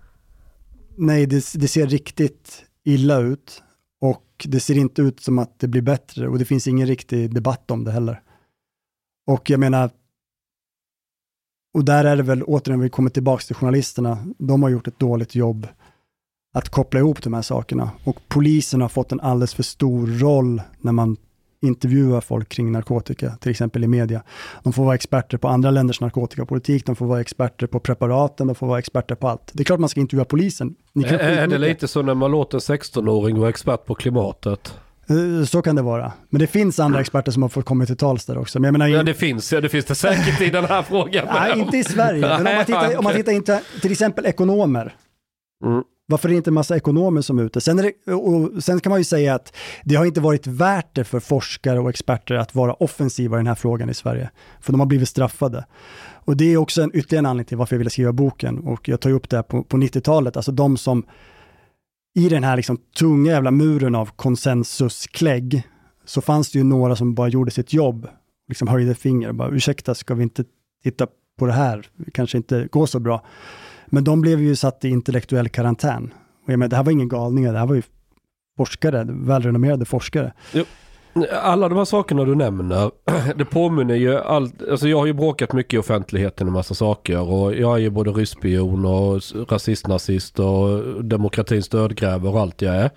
nej, 0.96 1.26
det, 1.26 1.52
det 1.54 1.68
ser 1.68 1.86
riktigt 1.86 2.64
illa 2.84 3.18
ut 3.18 3.62
och 4.00 4.46
det 4.48 4.60
ser 4.60 4.78
inte 4.78 5.02
ut 5.02 5.20
som 5.20 5.38
att 5.38 5.58
det 5.58 5.68
blir 5.68 5.82
bättre 5.82 6.28
och 6.28 6.38
det 6.38 6.44
finns 6.44 6.66
ingen 6.66 6.86
riktig 6.86 7.34
debatt 7.34 7.70
om 7.70 7.84
det 7.84 7.90
heller. 7.90 8.22
Och 9.26 9.50
jag 9.50 9.60
menar, 9.60 9.90
och 11.74 11.84
där 11.84 12.04
är 12.04 12.16
det 12.16 12.22
väl 12.22 12.42
återigen, 12.42 12.80
vi 12.80 12.90
kommer 12.90 13.10
tillbaka 13.10 13.42
till 13.42 13.54
journalisterna, 13.54 14.26
de 14.38 14.62
har 14.62 14.70
gjort 14.70 14.88
ett 14.88 14.98
dåligt 14.98 15.34
jobb 15.34 15.68
att 16.58 16.68
koppla 16.68 17.00
ihop 17.00 17.22
de 17.22 17.34
här 17.34 17.42
sakerna. 17.42 17.90
Och 18.04 18.16
polisen 18.28 18.80
har 18.80 18.88
fått 18.88 19.12
en 19.12 19.20
alldeles 19.20 19.54
för 19.54 19.62
stor 19.62 20.06
roll 20.06 20.62
när 20.80 20.92
man 20.92 21.16
intervjuar 21.62 22.20
folk 22.20 22.48
kring 22.48 22.72
narkotika, 22.72 23.30
till 23.40 23.50
exempel 23.50 23.84
i 23.84 23.88
media. 23.88 24.22
De 24.62 24.72
får 24.72 24.84
vara 24.84 24.94
experter 24.94 25.38
på 25.38 25.48
andra 25.48 25.70
länders 25.70 26.00
narkotikapolitik, 26.00 26.86
de 26.86 26.96
får 26.96 27.06
vara 27.06 27.20
experter 27.20 27.66
på 27.66 27.80
preparaten, 27.80 28.46
de 28.46 28.54
får 28.54 28.66
vara 28.66 28.78
experter 28.78 29.14
på 29.14 29.28
allt. 29.28 29.50
Det 29.52 29.62
är 29.62 29.64
klart 29.64 29.80
man 29.80 29.88
ska 29.88 30.00
intervjua 30.00 30.24
polisen. 30.24 30.74
Ni 30.92 31.04
kan 31.04 31.14
Är, 31.14 31.18
är 31.18 31.46
det 31.46 31.58
lite 31.58 31.88
så 31.88 32.02
när 32.02 32.14
man 32.14 32.30
låter 32.30 32.56
en 32.72 32.78
16-åring 32.78 33.38
vara 33.38 33.48
expert 33.48 33.84
på 33.84 33.94
klimatet? 33.94 34.74
Eh, 35.10 35.44
Så 35.44 35.62
kan 35.62 35.76
det 35.76 35.82
vara. 35.82 36.12
Men 36.30 36.40
det 36.40 36.46
finns 36.46 36.80
andra 36.80 37.00
experter 37.00 37.32
som 37.32 37.42
har 37.42 37.48
fått 37.48 37.64
komma 37.64 37.86
till 37.86 37.96
tals 37.96 38.26
där 38.26 38.38
också. 38.38 38.60
Men 38.60 38.64
jag 38.68 38.72
menar, 38.72 38.86
Ja, 38.86 39.02
det 39.02 39.14
finns, 39.14 39.52
ja, 39.52 39.60
det 39.60 39.68
finns 39.68 39.84
det 39.84 39.94
säkert 39.94 40.40
i 40.40 40.50
den 40.50 40.64
här 40.64 40.82
frågan. 40.82 41.26
Nej, 41.32 41.58
inte 41.58 41.76
i 41.76 41.84
Sverige. 41.84 42.20
Men 42.20 42.46
om 42.46 42.54
man 42.54 42.64
tittar, 42.64 42.96
om 42.98 43.04
man 43.04 43.14
tittar 43.14 43.32
inte, 43.32 43.62
till 43.82 43.92
exempel 43.92 44.26
ekonomer. 44.26 44.94
Mm. 45.64 45.82
Varför 46.10 46.28
är 46.28 46.32
det 46.32 46.36
inte 46.36 46.50
en 46.50 46.54
massa 46.54 46.76
ekonomer 46.76 47.20
som 47.20 47.38
är 47.38 47.42
ute? 47.42 47.60
Sen, 47.60 47.78
är 47.78 47.82
det, 47.82 48.12
och 48.14 48.64
sen 48.64 48.80
kan 48.80 48.90
man 48.90 49.00
ju 49.00 49.04
säga 49.04 49.34
att 49.34 49.56
det 49.84 49.94
har 49.94 50.04
inte 50.04 50.20
varit 50.20 50.46
värt 50.46 50.94
det 50.94 51.04
för 51.04 51.20
forskare 51.20 51.80
och 51.80 51.90
experter 51.90 52.34
att 52.34 52.54
vara 52.54 52.72
offensiva 52.72 53.36
i 53.36 53.38
den 53.38 53.46
här 53.46 53.54
frågan 53.54 53.90
i 53.90 53.94
Sverige. 53.94 54.30
För 54.60 54.72
de 54.72 54.80
har 54.80 54.86
blivit 54.86 55.08
straffade. 55.08 55.66
Och 56.24 56.36
det 56.36 56.52
är 56.52 56.56
också 56.56 56.82
en 56.82 56.90
ytterligare 56.94 57.18
en 57.18 57.26
anledning 57.26 57.48
till 57.48 57.56
varför 57.56 57.76
jag 57.76 57.78
ville 57.78 57.90
skriva 57.90 58.12
boken. 58.12 58.58
Och 58.58 58.88
jag 58.88 59.00
tar 59.00 59.10
ju 59.10 59.16
upp 59.16 59.28
det 59.28 59.36
här 59.36 59.42
på, 59.42 59.62
på 59.62 59.76
90-talet, 59.76 60.36
alltså 60.36 60.52
de 60.52 60.76
som 60.76 61.04
i 62.14 62.28
den 62.28 62.44
här 62.44 62.56
liksom 62.56 62.78
tunga 62.98 63.32
jävla 63.32 63.50
muren 63.50 63.94
av 63.94 64.10
konsensusklägg 64.16 65.62
så 66.04 66.20
fanns 66.20 66.50
det 66.52 66.58
ju 66.58 66.64
några 66.64 66.96
som 66.96 67.14
bara 67.14 67.28
gjorde 67.28 67.50
sitt 67.50 67.72
jobb, 67.72 68.08
liksom 68.48 68.68
höjde 68.68 68.94
finger 68.94 69.28
och 69.28 69.34
bara 69.34 69.50
ursäkta, 69.50 69.94
ska 69.94 70.14
vi 70.14 70.22
inte 70.22 70.44
titta 70.84 71.06
på 71.38 71.46
det 71.46 71.52
här? 71.52 71.86
Det 71.96 72.10
kanske 72.10 72.36
inte 72.36 72.68
går 72.70 72.86
så 72.86 73.00
bra. 73.00 73.24
Men 73.90 74.04
de 74.04 74.20
blev 74.20 74.40
ju 74.40 74.56
satt 74.56 74.84
i 74.84 74.88
intellektuell 74.88 75.48
karantän. 75.48 76.14
Och 76.46 76.52
jag 76.52 76.58
menar, 76.58 76.70
det 76.70 76.76
här 76.76 76.84
var 76.84 76.92
ingen 76.92 77.08
galningar, 77.08 77.52
det 77.52 77.58
här 77.58 77.66
var 77.66 77.74
ju 77.74 77.82
forskare, 78.56 79.06
välrenommerade 79.08 79.84
forskare. 79.84 80.32
Jo. 80.52 80.64
Alla 81.42 81.68
de 81.68 81.78
här 81.78 81.84
sakerna 81.84 82.24
du 82.24 82.34
nämner, 82.34 82.90
det 83.36 83.44
påminner 83.44 83.94
ju 83.94 84.18
allt, 84.18 84.62
alltså 84.70 84.88
jag 84.88 84.98
har 84.98 85.06
ju 85.06 85.12
bråkat 85.12 85.52
mycket 85.52 85.74
i 85.74 85.78
offentligheten 85.78 86.46
en 86.46 86.52
massa 86.52 86.74
saker 86.74 87.20
och 87.20 87.54
jag 87.54 87.74
är 87.74 87.78
ju 87.78 87.90
både 87.90 88.10
ryspion 88.10 88.84
och 88.84 89.22
rasist, 89.50 89.86
nazist 89.86 90.38
och 90.38 91.04
demokratins 91.04 91.68
dödgrävare 91.68 92.32
och 92.32 92.40
allt 92.40 92.62
jag 92.62 92.74
är. 92.74 92.90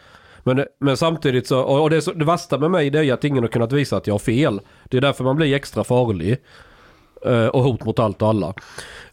Men, 0.43 0.65
men 0.80 0.97
samtidigt 0.97 1.47
så, 1.47 1.62
och 1.62 1.89
det, 1.89 2.01
så, 2.01 2.13
det 2.13 2.25
värsta 2.25 2.58
med 2.58 2.71
mig 2.71 2.89
det 2.89 2.99
är 2.99 3.04
ju 3.04 3.12
att 3.12 3.23
ingen 3.23 3.43
har 3.43 3.47
kunnat 3.47 3.71
visa 3.71 3.97
att 3.97 4.08
jag 4.08 4.13
har 4.13 4.19
fel. 4.19 4.62
Det 4.89 4.97
är 4.97 5.01
därför 5.01 5.23
man 5.23 5.36
blir 5.36 5.56
extra 5.56 5.84
farlig. 5.84 6.38
Eh, 7.25 7.47
och 7.47 7.63
hot 7.63 7.86
mot 7.86 7.99
allt 7.99 8.21
och 8.21 8.27
alla. 8.27 8.53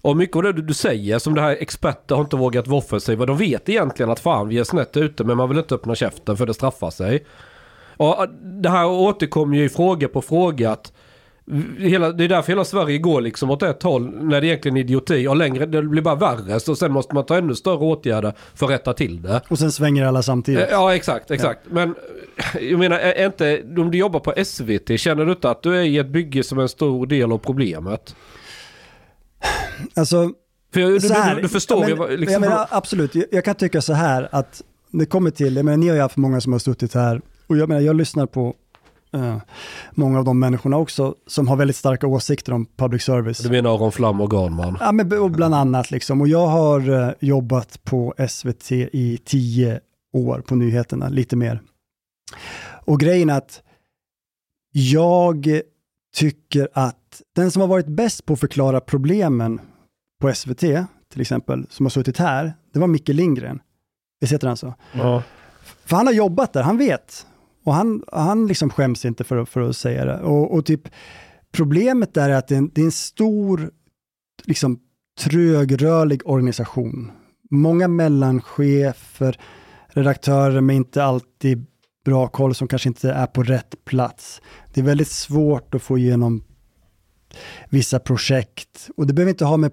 Och 0.00 0.16
mycket 0.16 0.36
av 0.36 0.42
det 0.42 0.52
du, 0.52 0.74
säger, 0.74 1.18
som 1.18 1.34
det 1.34 1.40
här 1.40 1.56
experter 1.60 2.14
har 2.14 2.22
inte 2.22 2.36
vågat 2.36 2.66
vara 2.66 2.78
offensiva. 2.78 3.26
De 3.26 3.36
vet 3.36 3.68
egentligen 3.68 4.10
att 4.10 4.20
fan 4.20 4.48
vi 4.48 4.58
är 4.58 4.64
snett 4.64 4.96
ute 4.96 5.24
men 5.24 5.36
man 5.36 5.48
vill 5.48 5.58
inte 5.58 5.74
öppna 5.74 5.94
käften 5.94 6.36
för 6.36 6.46
det 6.46 6.54
straffar 6.54 6.90
sig. 6.90 7.26
Och 7.96 8.22
eh, 8.22 8.28
det 8.62 8.70
här 8.70 8.86
återkommer 8.86 9.56
ju 9.56 9.64
i 9.64 9.68
fråga 9.68 10.08
på 10.08 10.22
fråga 10.22 10.70
att 10.70 10.92
Hela, 11.78 12.12
det 12.12 12.24
är 12.24 12.28
därför 12.28 12.52
hela 12.52 12.64
Sverige 12.64 12.98
går 12.98 13.20
liksom 13.20 13.50
åt 13.50 13.62
ett 13.62 13.82
håll 13.82 14.10
när 14.24 14.40
det 14.40 14.46
egentligen 14.46 14.76
är 14.76 14.80
idioti 14.80 15.26
och 15.26 15.36
längre, 15.36 15.66
det 15.66 15.82
blir 15.82 16.02
bara 16.02 16.14
värre. 16.14 16.60
Så 16.60 16.76
sen 16.76 16.92
måste 16.92 17.14
man 17.14 17.26
ta 17.26 17.36
ännu 17.38 17.54
större 17.54 17.76
åtgärder 17.78 18.32
för 18.54 18.66
att 18.66 18.72
rätta 18.72 18.92
till 18.94 19.22
det. 19.22 19.40
Och 19.48 19.58
sen 19.58 19.72
svänger 19.72 20.04
alla 20.04 20.22
samtidigt. 20.22 20.60
Eh, 20.60 20.68
Ja 20.70 20.94
exakt, 20.94 21.30
exakt. 21.30 21.60
Men 21.70 21.94
eh, 22.54 22.60
jag 22.70 22.78
menar, 22.78 22.98
är 22.98 23.12
är 23.12 23.26
inte, 23.26 23.62
om 23.80 23.90
du 23.90 23.98
jobbar 23.98 24.20
på 24.20 24.34
SVT, 24.44 25.00
känner 25.00 25.24
du 25.24 25.32
inte 25.32 25.50
att 25.50 25.62
du 25.62 25.76
är 25.76 25.82
i 25.82 25.98
ett 25.98 26.08
bygge 26.08 26.42
som 26.42 26.58
är 26.58 26.62
en 26.62 26.68
stor 26.68 27.06
del 27.06 27.32
av 27.32 27.38
problemet? 27.38 28.14
Alltså, 29.94 30.30
För 30.74 30.80
jag, 30.80 30.90
du, 30.90 31.00
så 31.00 31.14
här, 31.14 31.34
du, 31.36 31.42
du 31.42 31.48
förstår 31.48 31.82
ja, 31.82 31.88
ju 31.88 31.94
men, 31.94 31.98
vad- 31.98 32.10
liksom, 32.20 32.32
jag 32.32 32.40
menar, 32.40 32.66
absolut, 32.70 33.14
jag, 33.14 33.24
jag 33.30 33.44
kan 33.44 33.54
tycka 33.54 33.80
så 33.82 33.92
här 33.92 34.28
att 34.32 34.62
det 34.92 35.06
kommer 35.06 35.30
till, 35.30 35.56
jag 35.56 35.64
menar, 35.64 35.76
ni 35.78 35.88
har 35.88 35.94
ju 35.96 36.02
haft 36.02 36.16
många 36.16 36.40
som 36.40 36.52
har 36.52 36.58
suttit 36.60 36.94
här 36.94 37.20
och 37.46 37.56
jag 37.56 37.68
menar, 37.68 37.80
jag 37.80 37.96
lyssnar 37.96 38.26
på 38.26 38.54
eh, 39.12 39.36
många 39.92 40.18
av 40.18 40.24
de 40.24 40.38
människorna 40.38 40.76
också 40.76 41.14
som 41.26 41.48
har 41.48 41.56
väldigt 41.56 41.76
starka 41.76 42.06
åsikter 42.06 42.52
om 42.52 42.66
public 42.76 43.02
service. 43.02 43.38
Du 43.38 43.50
menar 43.50 43.74
Aron 43.74 43.92
Flam 43.92 44.20
och 44.20 44.32
Garnman? 44.32 44.76
Ja, 44.80 44.92
men 44.92 45.12
och 45.12 45.30
bland 45.30 45.54
annat 45.54 45.90
liksom. 45.90 46.20
Och 46.20 46.28
jag 46.28 46.46
har 46.46 46.90
eh, 46.90 47.12
jobbat 47.20 47.84
på 47.84 48.14
SVT 48.28 48.72
i 48.72 49.20
tio 49.24 49.80
år 50.12 50.40
på 50.40 50.54
nyheterna, 50.54 51.08
lite 51.08 51.36
mer. 51.36 51.62
Och 52.84 53.00
grejen 53.00 53.30
är 53.30 53.36
att 53.36 53.62
jag 54.72 55.60
tycker 56.16 56.68
att 56.72 57.22
den 57.34 57.50
som 57.50 57.60
har 57.60 57.68
varit 57.68 57.86
bäst 57.86 58.26
på 58.26 58.32
att 58.32 58.40
förklara 58.40 58.80
problemen 58.80 59.60
på 60.20 60.34
SVT, 60.34 60.60
till 61.12 61.20
exempel, 61.20 61.66
som 61.70 61.86
har 61.86 61.90
suttit 61.90 62.18
här, 62.18 62.52
det 62.72 62.78
var 62.78 62.86
Micke 62.86 63.08
Lindgren. 63.08 63.60
Visst 64.20 64.32
heter 64.32 64.48
han 64.48 64.56
så? 64.56 64.74
Ja. 64.92 65.22
För 65.84 65.96
han 65.96 66.06
har 66.06 66.14
jobbat 66.14 66.52
där, 66.52 66.62
han 66.62 66.78
vet. 66.78 67.26
Och 67.64 67.74
han, 67.74 68.02
han 68.12 68.46
liksom 68.46 68.70
skäms 68.70 69.04
inte 69.04 69.24
för, 69.24 69.36
att- 69.36 69.48
för 69.48 69.60
att 69.60 69.76
säga 69.76 70.04
det. 70.04 70.20
Och, 70.20 70.54
och 70.54 70.66
typ, 70.66 70.88
problemet 71.52 72.14
där 72.14 72.30
är 72.30 72.34
att 72.34 72.48
det 72.48 72.54
är 72.54 72.58
en, 72.58 72.70
det 72.74 72.80
är 72.80 72.84
en 72.84 72.92
stor, 72.92 73.70
liksom 74.44 74.78
trögrörlig 75.20 76.22
organisation. 76.28 77.10
Många 77.50 77.88
mellanchefer, 77.88 79.40
redaktörer 79.88 80.60
med 80.60 80.76
inte 80.76 81.04
alltid 81.04 81.66
bra 82.04 82.28
koll 82.28 82.54
som 82.54 82.68
kanske 82.68 82.88
inte 82.88 83.10
är 83.12 83.26
på 83.26 83.42
rätt 83.42 83.84
plats. 83.84 84.40
Det 84.74 84.80
är 84.80 84.84
väldigt 84.84 85.08
svårt 85.08 85.74
att 85.74 85.82
få 85.82 85.98
igenom 85.98 86.44
vissa 87.68 87.98
projekt. 87.98 88.88
Och 88.96 89.06
det 89.06 89.12
behöver 89.14 89.30
inte 89.30 89.44
ha 89.44 89.56
med 89.56 89.72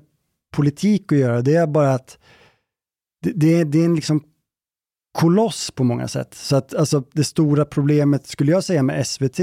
politik 0.52 1.12
att 1.12 1.18
göra, 1.18 1.42
det 1.42 1.56
är 1.56 1.68
bara 1.68 1.94
att 1.94 2.18
det, 3.22 3.32
det, 3.36 3.64
det 3.64 3.80
är 3.82 3.86
en 3.86 3.96
liksom 3.96 4.24
koloss 5.16 5.72
på 5.72 5.84
många 5.84 6.08
sätt. 6.08 6.34
Så 6.34 6.56
att 6.56 6.76
alltså, 6.76 7.04
det 7.14 7.24
stora 7.24 7.66
problemet 7.66 8.28
skulle 8.28 8.52
jag 8.52 8.64
säga 8.64 8.84
med 8.84 9.08
SVT, 9.08 9.40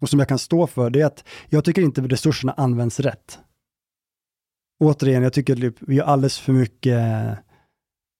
och 0.00 0.08
som 0.08 0.18
jag 0.18 0.28
kan 0.28 0.38
stå 0.38 0.66
för, 0.66 0.90
det 0.90 1.00
är 1.00 1.06
att 1.06 1.24
jag 1.48 1.64
tycker 1.64 1.82
inte 1.82 2.00
resurserna 2.00 2.52
används 2.52 3.00
rätt. 3.00 3.38
Återigen, 4.80 5.22
jag 5.22 5.32
tycker 5.32 5.66
att 5.66 5.74
vi 5.80 5.98
har 5.98 6.06
alldeles 6.06 6.38
för 6.38 6.52
mycket 6.52 7.00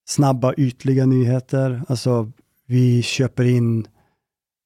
snabba, 0.09 0.55
ytliga 0.57 1.07
nyheter. 1.07 1.83
Alltså, 1.89 2.33
vi 2.67 3.03
köper 3.03 3.45
in 3.45 3.87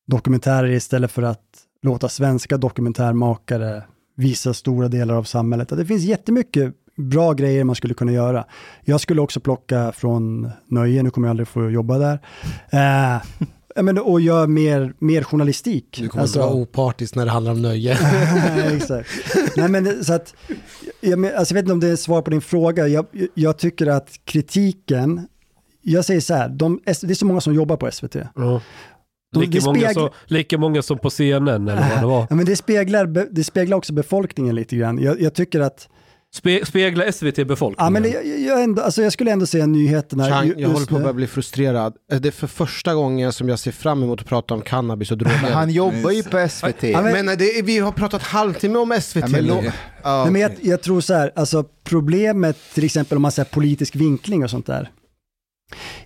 dokumentärer 0.07 0.69
istället 0.69 1.11
för 1.11 1.23
att 1.23 1.45
låta 1.83 2.09
svenska 2.09 2.57
dokumentärmakare 2.57 3.83
visa 4.17 4.55
stora 4.55 4.89
delar 4.89 5.15
av 5.15 5.25
samhället. 5.25 5.69
Det 5.69 5.87
finns 5.87 6.03
jättemycket 6.03 6.75
bra 7.09 7.33
grejer 7.33 7.65
man 7.65 7.75
skulle 7.77 7.95
kunna 7.95 8.13
göra. 8.13 8.45
Jag 8.85 9.01
skulle 9.01 9.21
också 9.21 9.41
plocka 9.41 9.93
från 9.93 10.51
Nöje, 10.69 11.03
nu 11.03 11.11
kommer 11.11 11.29
jag 11.29 11.31
aldrig 11.33 11.49
få 11.49 11.71
jobba 11.71 11.99
där. 11.99 12.19
Eh, 12.71 13.23
men, 13.83 13.99
och 13.99 14.21
göra 14.21 14.47
mer, 14.47 14.95
mer 14.99 15.23
journalistik. 15.23 15.99
Du 16.01 16.09
kommer 16.09 16.23
alltså, 16.23 16.39
vara 16.39 16.51
opartisk 16.53 17.15
när 17.15 17.25
det 17.25 17.31
handlar 17.31 17.53
om 17.53 17.63
nöje. 17.63 17.93
Exakt. 18.77 19.09
Nej, 19.57 19.69
men 19.69 20.05
så 20.05 20.13
att, 20.13 20.35
jag, 21.01 21.19
men, 21.19 21.37
alltså, 21.37 21.55
jag 21.55 21.57
vet 21.57 21.63
inte 21.65 21.73
om 21.73 21.81
det 21.81 21.89
är 21.89 21.97
svar 21.97 22.23
på 22.23 22.31
din 22.31 22.41
fråga. 22.41 22.89
Jag, 22.89 23.07
jag 23.35 23.59
tycker 23.59 23.87
att 23.87 24.09
kritiken, 24.25 25.29
jag 25.83 26.05
säger 26.05 26.21
så 26.21 26.35
här, 26.35 26.49
de, 26.49 26.81
det 26.85 26.91
är 27.11 27.15
så 27.15 27.27
många 27.27 27.41
som 27.41 27.55
jobbar 27.55 27.77
på 27.77 27.91
SVT. 27.91 28.15
Ja. 28.15 28.61
De- 29.35 29.41
Lika, 29.41 29.53
det 29.59 29.65
många 29.65 29.79
speglar- 29.79 29.93
som, 29.93 30.09
lika 30.27 30.59
många 30.59 30.83
som 30.83 30.99
på 30.99 31.11
CNN 31.11 31.69
eller 31.69 31.89
vad 31.89 32.01
det 32.01 32.07
var. 32.07 32.21
Ja, 32.31 32.37
men 32.37 32.45
det, 32.47 32.57
speglar, 32.57 33.07
det 33.31 33.45
speglar 33.45 33.77
också 33.77 33.93
befolkningen 33.93 34.55
lite 34.55 34.77
grann. 34.77 34.99
Jag, 34.99 35.21
jag 35.21 35.35
tycker 35.35 35.61
att 35.61 35.89
Spe, 36.35 36.67
spegla 36.67 37.13
SVT 37.13 37.37
befolkningen. 37.47 37.95
Ja, 37.95 38.01
men 38.01 38.11
jag, 38.13 38.39
jag, 38.41 38.63
ändå, 38.63 38.83
alltså 38.83 39.03
jag 39.03 39.13
skulle 39.13 39.31
ändå 39.33 39.47
säga 39.47 39.67
nyheterna. 39.67 40.29
Chang, 40.29 40.53
jag 40.57 40.69
håller 40.69 40.87
på 40.87 40.97
att 40.97 41.03
börja 41.03 41.13
bli 41.15 41.27
frustrerad. 41.27 41.95
Det 42.21 42.29
är 42.29 42.33
för 42.33 42.47
första 42.47 42.95
gången 42.95 43.33
som 43.33 43.49
jag 43.49 43.59
ser 43.59 43.73
fram 43.73 44.03
emot 44.03 44.21
att 44.21 44.27
prata 44.27 44.55
om 44.55 44.63
cannabis 44.63 45.11
och 45.11 45.19
droger. 45.19 45.39
Men 45.43 45.53
han 45.53 45.71
jobbar 45.71 46.11
ju 46.11 46.23
på 46.23 46.49
SVT. 46.49 46.83
Ja, 46.83 47.03
men, 47.03 47.27
det, 47.27 47.63
vi 47.65 47.79
har 47.79 47.93
pratat 47.93 48.23
halvtimme 48.23 48.79
om 48.79 48.99
SVT 49.03 49.23
Ja, 49.23 49.29
men 49.29 49.47
Ja, 50.03 50.23
Nej, 50.23 50.33
men 50.33 50.41
jag, 50.43 50.51
jag 50.61 50.83
tror 50.83 51.01
så 51.01 51.15
här, 51.15 51.33
alltså 51.37 51.65
problemet 51.85 52.57
till 52.75 52.85
exempel 52.85 53.17
om 53.17 53.23
man 53.23 53.33
säger 53.33 53.49
politisk 53.51 53.97
vinkling 53.97 54.45
och 54.45 54.51
sånt 54.51 54.67
där. 54.67 54.91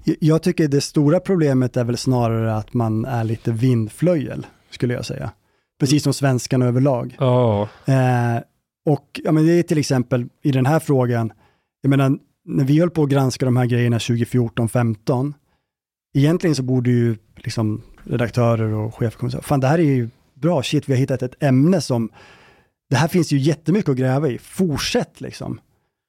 Jag- 0.04 0.16
Jag 0.20 0.42
tycker 0.42 0.68
det 0.68 0.80
stora 0.80 1.20
problemet 1.20 1.76
är 1.76 1.84
väl 1.84 1.96
snarare 1.96 2.56
att 2.56 2.74
man 2.74 3.04
är 3.04 3.24
lite 3.24 3.52
vindflöjel, 3.52 4.46
skulle 4.70 4.94
jag 4.94 5.04
säga. 5.06 5.30
Precis 5.80 6.02
som 6.02 6.14
svenskarna 6.14 6.66
överlag. 6.66 7.16
Ja. 7.18 7.68
Eh, 7.84 8.36
och 8.86 9.20
ja, 9.24 9.32
men 9.32 9.46
det 9.46 9.52
är 9.52 9.62
till 9.62 9.78
exempel 9.78 10.28
i 10.42 10.50
den 10.50 10.66
här 10.66 10.78
frågan, 10.78 11.32
jag 11.82 11.90
menar, 11.90 12.18
när 12.44 12.64
vi 12.64 12.80
höll 12.80 12.90
på 12.90 13.02
att 13.02 13.08
granska 13.08 13.44
de 13.44 13.56
här 13.56 13.66
grejerna 13.66 13.98
2014-15, 13.98 15.32
egentligen 16.14 16.56
så 16.56 16.62
borde 16.62 16.90
ju 16.90 17.16
liksom 17.36 17.82
redaktörer 18.04 18.72
och 18.72 18.94
chefer 18.94 19.18
komma 19.18 19.26
och 19.26 19.32
säga, 19.32 19.42
fan 19.42 19.60
det 19.60 19.66
här 19.66 19.78
är 19.78 19.82
ju 19.82 20.08
bra, 20.34 20.62
shit 20.62 20.88
vi 20.88 20.92
har 20.92 21.00
hittat 21.00 21.22
ett 21.22 21.42
ämne 21.42 21.80
som, 21.80 22.10
det 22.90 22.96
här 22.96 23.08
finns 23.08 23.32
ju 23.32 23.38
jättemycket 23.38 23.88
att 23.88 23.96
gräva 23.96 24.28
i, 24.28 24.38
fortsätt 24.38 25.20
liksom. 25.20 25.60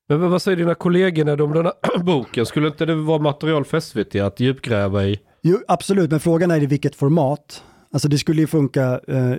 Men 0.10 0.32
vad 0.32 0.42
säger 0.42 0.58
dina 0.58 0.76
kollegor 0.76 1.42
om 1.42 1.54
den 1.54 1.66
här 1.66 1.98
boken? 2.04 2.46
Skulle 2.46 2.68
inte 2.68 2.86
det 2.86 2.96
vara 2.96 3.20
material 3.22 3.66
för 3.66 3.80
SVT 3.80 4.16
att 4.16 4.40
djupgräva 4.40 5.06
i? 5.06 5.20
Jo, 5.42 5.60
absolut, 5.68 6.12
men 6.12 6.20
frågan 6.20 6.52
är 6.52 6.64
i 6.64 6.66
vilket 6.66 6.96
format. 6.96 7.64
Alltså 7.94 8.08
det 8.08 8.18
skulle 8.18 8.42
ju 8.42 8.48
funka, 8.48 9.00
eh, 9.08 9.34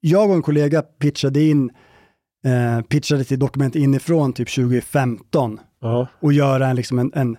jag 0.00 0.28
och 0.28 0.34
en 0.34 0.42
kollega 0.42 0.82
pitchade 0.82 1.42
in, 1.42 1.70
eh, 2.44 2.82
pitchade 2.82 3.24
till 3.24 3.38
Dokument 3.38 3.76
inifrån 3.76 4.32
typ 4.32 4.54
2015 4.54 5.60
Ja. 5.80 6.08
och 6.20 6.32
göra 6.32 6.68
en, 6.68 6.76
liksom 6.76 6.98
en, 6.98 7.12
en 7.14 7.36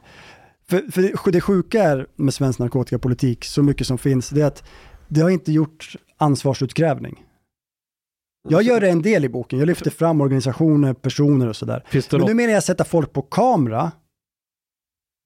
för, 0.68 0.92
för 0.92 1.32
det 1.32 1.42
sjuka 1.42 1.84
är 1.84 2.08
med 2.16 2.34
svensk 2.34 2.60
narkotikapolitik, 2.60 3.46
så 3.46 3.64
mycket 3.64 3.88
som 3.88 3.98
finns, 3.98 4.30
det 4.30 4.42
är 4.42 4.46
att 4.46 4.64
det 5.08 5.22
har 5.22 5.30
inte 5.30 5.52
gjort 5.52 5.96
ansvarsutkrävning. 6.18 7.24
Jag 8.50 8.64
gör 8.64 8.82
en 8.82 9.02
del 9.02 9.26
i 9.26 9.30
boken, 9.30 9.60
jag 9.60 9.66
lyfter 9.66 9.92
fram 9.92 10.22
organisationer, 10.22 10.94
personer 10.94 11.48
och 11.48 11.56
sådär. 11.56 11.84
Det 11.92 12.12
Men 12.12 12.28
nu 12.28 12.34
menar 12.34 12.54
jag 12.54 12.64
sätta 12.64 12.84
folk 12.84 13.14
på 13.14 13.22
kamera 13.22 13.92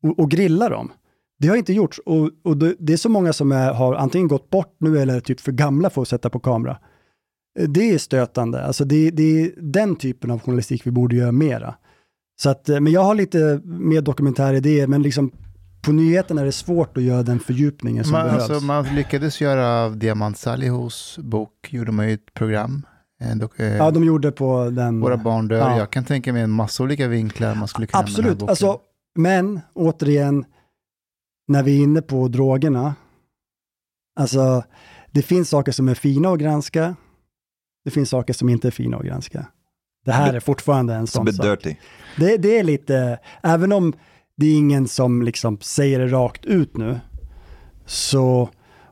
och, 0.04 0.20
och 0.20 0.32
grilla 0.32 0.70
dem. 0.70 0.92
Det 1.40 1.48
har 1.48 1.56
inte 1.56 1.74
gjorts 1.74 2.00
och, 2.06 2.30
och 2.44 2.58
det, 2.58 2.76
det 2.80 2.94
är 2.94 2.98
så 2.98 3.10
många 3.10 3.34
som 3.34 3.52
är, 3.52 3.74
har 3.74 3.96
antingen 3.96 4.28
gått 4.28 4.50
bort 4.50 4.76
nu 4.80 5.00
eller 5.00 5.16
är 5.16 5.20
typ 5.20 5.40
för 5.40 5.52
gamla 5.52 5.90
för 5.90 6.02
att 6.02 6.08
sätta 6.08 6.30
på 6.30 6.40
kamera. 6.40 6.78
Eh, 7.60 7.70
Det 7.70 7.92
är 7.94 7.98
stötande, 7.98 8.64
alltså 8.66 8.86
det, 8.86 9.12
det 9.12 9.42
är 9.42 9.52
den 9.58 9.96
typen 9.96 10.32
av 10.32 10.40
journalistik 10.42 10.88
vi 10.88 10.92
borde 10.92 11.16
göra 11.16 11.32
mera. 11.32 11.76
Så 12.42 12.50
att, 12.50 12.70
eh, 12.70 12.80
men 12.80 12.94
jag 12.94 13.04
har 13.04 13.16
lite 13.16 13.62
mer 13.66 14.02
dokumentäridéer, 14.02 14.88
men 14.88 15.02
liksom 15.02 15.32
på 15.82 15.92
nyheterna 15.92 16.42
är 16.42 16.46
det 16.46 16.52
svårt 16.52 16.98
att 16.98 17.04
göra 17.04 17.24
den 17.24 17.40
fördjupningen 17.40 18.04
som 18.04 18.12
Man, 18.14 18.26
behövs. 18.26 18.50
alltså, 18.50 18.66
man 18.66 18.86
lyckades 18.96 19.42
göra 19.42 19.84
av 19.86 19.98
Diamant 19.98 20.38
Salihos 20.38 21.20
bok, 21.22 21.68
gjorde 21.70 21.92
man 21.92 22.08
ju 22.08 22.14
ett 22.14 22.34
program. 22.34 22.86
En 23.20 23.42
dok- 23.42 23.60
eh, 23.62 23.76
Ja, 23.78 23.92
de 23.92 24.04
gjorde 24.04 24.32
på 24.32 24.70
den... 24.70 25.00
Våra 25.00 25.18
barn 25.18 25.48
dör. 25.48 25.58
Ja. 25.58 25.78
Jag 25.78 25.90
kan 25.92 26.04
tänka 26.06 26.34
mig 26.34 26.42
en 26.42 26.50
massa 26.52 26.84
olika 26.84 27.08
vinklar 27.08 27.56
man 27.56 27.68
skulle 27.68 27.88
kunna 27.88 28.02
den 28.02 28.08
här 28.08 28.14
Absolut, 28.14 28.38
boken. 28.38 28.50
alltså, 28.50 28.80
men 29.16 29.60
återigen, 29.74 30.46
när 31.48 31.64
vi 31.64 31.80
är 31.80 31.84
inne 31.84 32.02
på 32.02 32.28
drogerna, 32.28 32.96
alltså 34.20 34.64
det 35.12 35.22
finns 35.22 35.50
saker 35.50 35.72
som 35.72 35.88
är 35.88 35.94
fina 35.96 36.30
att 36.30 36.40
granska, 36.40 36.96
det 37.88 37.92
finns 37.92 38.10
saker 38.10 38.34
som 38.34 38.50
inte 38.50 38.68
är 38.68 38.72
fina 38.72 38.98
att 38.98 39.06
granska. 39.06 39.46
Det 40.06 40.12
här 40.12 40.34
är 40.34 40.40
fortfarande 40.40 40.94
en 40.94 41.08
sån 41.08 41.34
sak. 41.34 41.46
dirty. 41.46 41.76
Det, 42.18 42.38
det 42.38 42.60
är 42.60 42.64
lite, 42.64 43.20
även 43.44 43.72
om 43.72 43.94
det 44.38 44.46
är 44.46 44.58
ingen 44.58 44.88
som 44.88 45.22
liksom 45.22 45.58
säger 45.62 46.00
det 46.00 46.08
rakt 46.08 46.46
ut 46.46 46.78
nu, 46.78 47.00
så, 47.86 48.50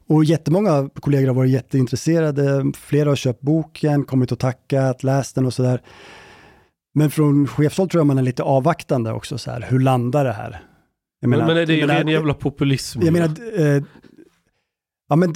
och 0.07 0.25
jättemånga 0.25 0.89
kollegor 0.99 1.27
har 1.27 1.33
varit 1.35 1.51
jätteintresserade, 1.51 2.71
flera 2.77 3.09
har 3.09 3.15
köpt 3.15 3.41
boken, 3.41 4.03
kommit 4.03 4.31
och 4.31 4.39
tackat, 4.39 5.03
läst 5.03 5.35
den 5.35 5.45
och 5.45 5.53
sådär. 5.53 5.81
Men 6.93 7.11
från 7.11 7.47
chefshåll 7.47 7.89
tror 7.89 7.99
jag 7.99 8.07
man 8.07 8.17
är 8.17 8.21
lite 8.23 8.43
avvaktande 8.43 9.11
också, 9.11 9.37
så 9.37 9.51
här, 9.51 9.65
hur 9.69 9.79
landar 9.79 10.25
det 10.25 10.33
här? 10.33 10.61
Jag 11.19 11.29
Men, 11.29 11.39
men 11.39 11.57
är 11.57 11.65
det 11.65 11.73
ju 11.73 11.79
jag 11.79 11.87
menar- 11.87 11.99
ren 11.99 12.07
jävla 12.07 12.33
populism? 12.33 13.01
jag 13.03 13.13
menar, 13.13 13.27
eh, 13.59 13.83
ja 15.09 15.15
men 15.15 15.33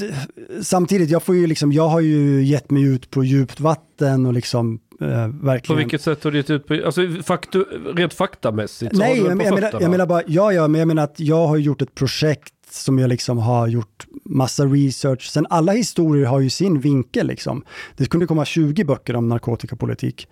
samtidigt, 0.61 1.09
jag 1.09 1.24
får 1.24 1.36
ju 1.36 1.47
liksom, 1.47 1.72
jag 1.72 1.88
har 1.88 1.99
ju 1.99 2.43
gett 2.43 2.72
mig 2.72 2.84
ut 2.84 3.09
på 3.09 3.24
djupt 3.24 3.59
vatten 3.59 4.26
och 4.26 4.34
liksom 4.34 4.80
eh, 5.01 5.07
På 5.07 5.45
verkligen... 5.45 5.78
vilket 5.78 6.01
sätt 6.01 6.24
har 6.24 6.32
du 6.32 6.38
gett 6.38 6.49
ut 6.49 6.67
på, 6.67 6.74
alltså 6.86 7.01
faktu, 7.24 7.63
rent 7.95 8.13
faktamässigt? 8.13 8.95
Nej, 8.95 9.17
jag, 9.17 9.26
jag, 9.26 9.49
på 9.49 9.55
menar, 9.55 9.82
jag 9.82 9.91
menar 9.91 10.05
bara, 10.05 10.24
ja, 10.28 10.53
ja, 10.53 10.67
men 10.67 10.80
jag 10.80 10.88
menar 10.88 11.03
att 11.03 11.20
jag 11.20 11.47
har 11.47 11.57
gjort 11.57 11.82
ett 11.82 11.95
projekt 11.95 12.53
som 12.72 12.99
jag 12.99 13.09
liksom 13.09 13.38
har 13.38 13.67
gjort 13.67 14.05
massa 14.26 14.65
research. 14.65 15.30
Sen 15.30 15.47
alla 15.49 15.72
historier 15.72 16.26
har 16.26 16.39
ju 16.39 16.49
sin 16.49 16.80
vinkel 16.80 17.28
liksom. 17.28 17.63
Det 17.97 18.05
kunde 18.05 18.28
komma 18.28 18.45
20 18.45 18.84
böcker 18.84 19.15
om 19.15 19.30
narkotikapolitik. 19.30 20.28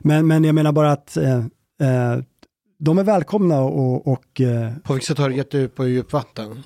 Men, 0.00 0.26
men 0.26 0.44
jag 0.44 0.54
menar 0.54 0.72
bara 0.72 0.92
att 0.92 1.16
eh, 1.16 1.38
eh, 1.80 2.18
de 2.78 2.98
är 2.98 3.04
välkomna 3.04 3.60
och, 3.60 4.06
och 4.06 4.40
eh, 4.40 4.72
På 4.84 4.92
vilket 4.92 5.08
sätt 5.08 5.18
har 5.18 5.28
du 5.28 5.36
gett 5.36 5.54
ut 5.54 5.74
på 5.74 5.88
djupt 5.88 6.12
vatten? 6.12 6.62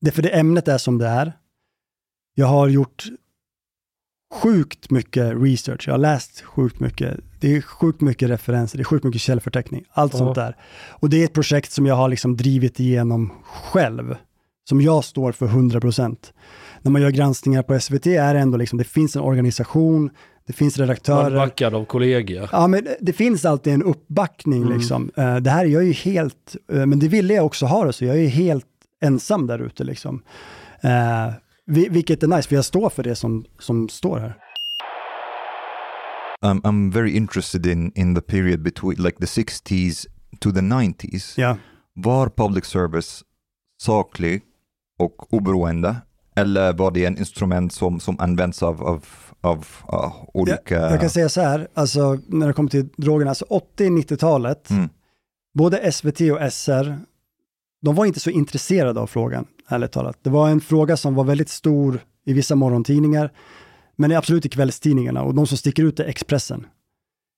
Det 0.00 0.10
för 0.10 0.22
det 0.22 0.28
ämnet 0.28 0.68
är 0.68 0.78
som 0.78 0.98
det 0.98 1.06
är. 1.06 1.32
Jag 2.34 2.46
har 2.46 2.68
gjort 2.68 3.04
sjukt 4.42 4.90
mycket 4.90 5.32
research, 5.42 5.84
jag 5.88 5.92
har 5.94 5.98
läst 5.98 6.40
sjukt 6.40 6.80
mycket. 6.80 7.20
Det 7.40 7.56
är 7.56 7.60
sjukt 7.60 8.00
mycket 8.00 8.28
referenser, 8.30 8.78
det 8.78 8.82
är 8.82 8.84
sjukt 8.84 9.04
mycket 9.04 9.20
källförteckning, 9.20 9.84
allt 9.90 10.12
Ja. 10.12 10.18
sånt 10.18 10.34
där. 10.34 10.56
Och 10.90 11.10
det 11.10 11.20
är 11.20 11.24
ett 11.24 11.32
projekt 11.32 11.72
som 11.72 11.86
jag 11.86 11.94
har 11.94 12.08
liksom 12.08 12.36
drivit 12.36 12.80
igenom 12.80 13.32
själv, 13.44 14.14
som 14.68 14.80
jag 14.80 15.04
står 15.04 15.32
för 15.32 15.46
100%. 15.46 16.32
När 16.82 16.90
man 16.92 17.02
gör 17.02 17.10
granskningar 17.10 17.62
på 17.62 17.80
SVT 17.80 18.06
är 18.06 18.34
det 18.34 18.40
ändå 18.40 18.56
liksom, 18.58 18.78
det 18.78 18.84
finns 18.84 19.16
en 19.16 19.22
organisation, 19.22 20.10
det 20.46 20.52
finns 20.52 20.78
redaktörer. 20.78 21.36
backad 21.36 21.74
av 21.74 21.84
kollegor. 21.84 22.48
Ja, 22.52 22.66
men 22.66 22.86
det 23.00 23.12
finns 23.12 23.44
alltid 23.44 23.72
en 23.72 23.82
uppbackning 23.82 24.62
Mm. 24.62 24.78
liksom. 24.78 25.10
Eh, 25.16 25.36
Det 25.36 25.50
här 25.50 25.64
är 25.64 25.68
jag 25.68 25.84
ju 25.84 25.92
helt, 25.92 26.56
eh, 26.72 26.86
men 26.86 26.98
det 26.98 27.08
ville 27.08 27.34
jag 27.34 27.46
också 27.46 27.66
ha 27.66 27.84
det 27.84 27.92
så, 27.92 28.04
jag 28.04 28.18
är 28.18 28.28
helt 28.28 28.66
ensam 29.00 29.46
där 29.46 29.58
ute 29.58 29.84
liksom. 29.84 30.22
Eh, 30.82 31.32
vi- 31.66 31.88
vilket 31.88 32.22
är 32.22 32.26
nice, 32.26 32.48
för 32.48 32.54
jag 32.56 32.64
står 32.64 32.90
för 32.90 33.02
det 33.02 33.14
som, 33.16 33.44
som 33.58 33.88
står 33.88 34.18
här. 34.18 34.36
I'm, 36.44 36.60
I'm 36.62 36.92
very 36.92 37.10
interested 37.10 37.66
in, 37.66 37.92
in 37.94 38.14
the 38.14 38.20
period 38.20 38.62
between 38.62 39.02
like 39.02 39.18
the 39.18 39.26
60s 39.26 40.06
to 40.40 40.50
the 40.52 40.60
90s. 40.60 41.34
Ja. 41.36 41.56
Var 41.94 42.28
public 42.28 42.64
service 42.64 43.22
saklig 43.82 44.42
och 44.98 45.32
oberoende? 45.34 45.96
Eller 46.36 46.72
var 46.72 46.90
det 46.90 47.04
en 47.04 47.18
instrument 47.18 47.72
som, 47.72 48.00
som 48.00 48.20
används 48.20 48.62
av, 48.62 48.82
av, 48.82 49.04
av 49.40 49.66
uh, 49.92 50.12
olika... 50.34 50.74
Jag, 50.74 50.92
jag 50.92 51.00
kan 51.00 51.10
säga 51.10 51.28
så 51.28 51.40
här, 51.40 51.68
alltså 51.74 52.18
när 52.26 52.46
det 52.46 52.52
kommer 52.52 52.70
till 52.70 52.88
drogerna, 52.96 53.30
alltså 53.30 53.44
80-90-talet, 53.78 54.70
Mm. 54.70 54.88
både 55.58 55.92
SVT 55.92 56.20
och 56.20 56.52
SR, 56.52 56.98
de 57.82 57.94
var 57.94 58.04
inte 58.06 58.20
så 58.20 58.30
intresserade 58.30 59.00
av 59.00 59.06
frågan, 59.06 59.46
ärligt 59.68 59.92
talat. 59.92 60.18
Det 60.22 60.30
var 60.30 60.48
en 60.48 60.60
fråga 60.60 60.96
som 60.96 61.14
var 61.14 61.24
väldigt 61.24 61.48
stor 61.48 62.00
i 62.24 62.32
vissa 62.32 62.54
morgontidningar, 62.54 63.32
men 63.96 64.12
absolut 64.12 64.46
i 64.46 64.48
kvällstidningarna. 64.48 65.22
Och 65.22 65.34
de 65.34 65.46
som 65.46 65.56
sticker 65.56 65.84
ut 65.84 66.00
är 66.00 66.04
Expressen. 66.04 66.66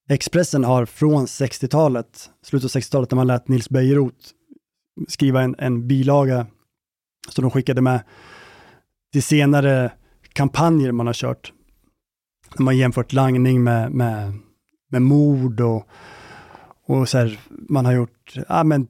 Expressen 0.09 0.65
har 0.65 0.87
från 0.87 1.27
60-talet, 1.27 2.31
slutet 2.43 2.77
av 2.77 2.81
60-talet, 2.81 3.11
när 3.11 3.17
man 3.17 3.27
lät 3.27 3.49
Nils 3.49 3.69
Bejerot 3.69 4.15
skriva 5.09 5.43
en, 5.43 5.55
en 5.59 5.89
bilaga 5.89 6.47
som 7.29 7.43
de 7.43 7.51
skickade 7.51 7.81
med 7.81 8.01
till 9.13 9.23
senare 9.23 9.93
kampanjer 10.33 10.93
man 10.93 11.07
har 11.07 11.15
kört. 11.15 11.53
När 12.57 12.65
man 12.65 12.77
jämfört 12.77 13.13
langning 13.13 13.63
med, 13.63 13.93
med, 13.93 14.33
med 14.91 15.03
mord 15.03 15.61
och, 15.61 15.89
och 16.87 17.09
så 17.09 17.19
här, 17.19 17.41
man 17.49 17.85
har 17.85 17.93
gjort, 17.93 18.35
ja 18.49 18.65
men 18.65 18.89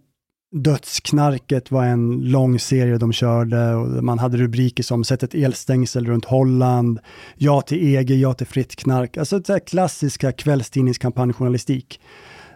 Dödsknarket 0.53 1.71
var 1.71 1.85
en 1.85 2.21
lång 2.21 2.59
serie 2.59 2.99
de 2.99 3.13
körde 3.13 3.75
och 3.75 4.05
man 4.05 4.19
hade 4.19 4.37
rubriker 4.37 4.83
som 4.83 5.05
Sätt 5.05 5.23
ett 5.23 5.35
elstängsel 5.35 6.07
runt 6.07 6.25
Holland, 6.25 7.01
Ja 7.37 7.63
till 7.63 7.97
EG, 7.97 8.11
Ja 8.11 8.35
till 8.35 8.47
fritt 8.47 8.77
knark. 8.77 9.17
Alltså 9.17 9.39
det 9.39 9.53
här 9.53 9.59
klassiska 9.59 10.33
kvällstidningskampanjjournalistik. 10.33 12.01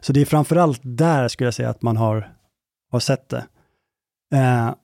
Så 0.01 0.13
det 0.13 0.21
är 0.21 0.25
framförallt 0.25 0.81
där 0.83 1.29
skulle 1.29 1.47
jag 1.47 1.55
säga 1.55 1.71
att 1.71 1.83
man 1.83 1.97
har, 1.97 2.33
har 2.91 3.01
sett 3.01 3.29
det. 3.29 3.47
Eh, 4.35 4.75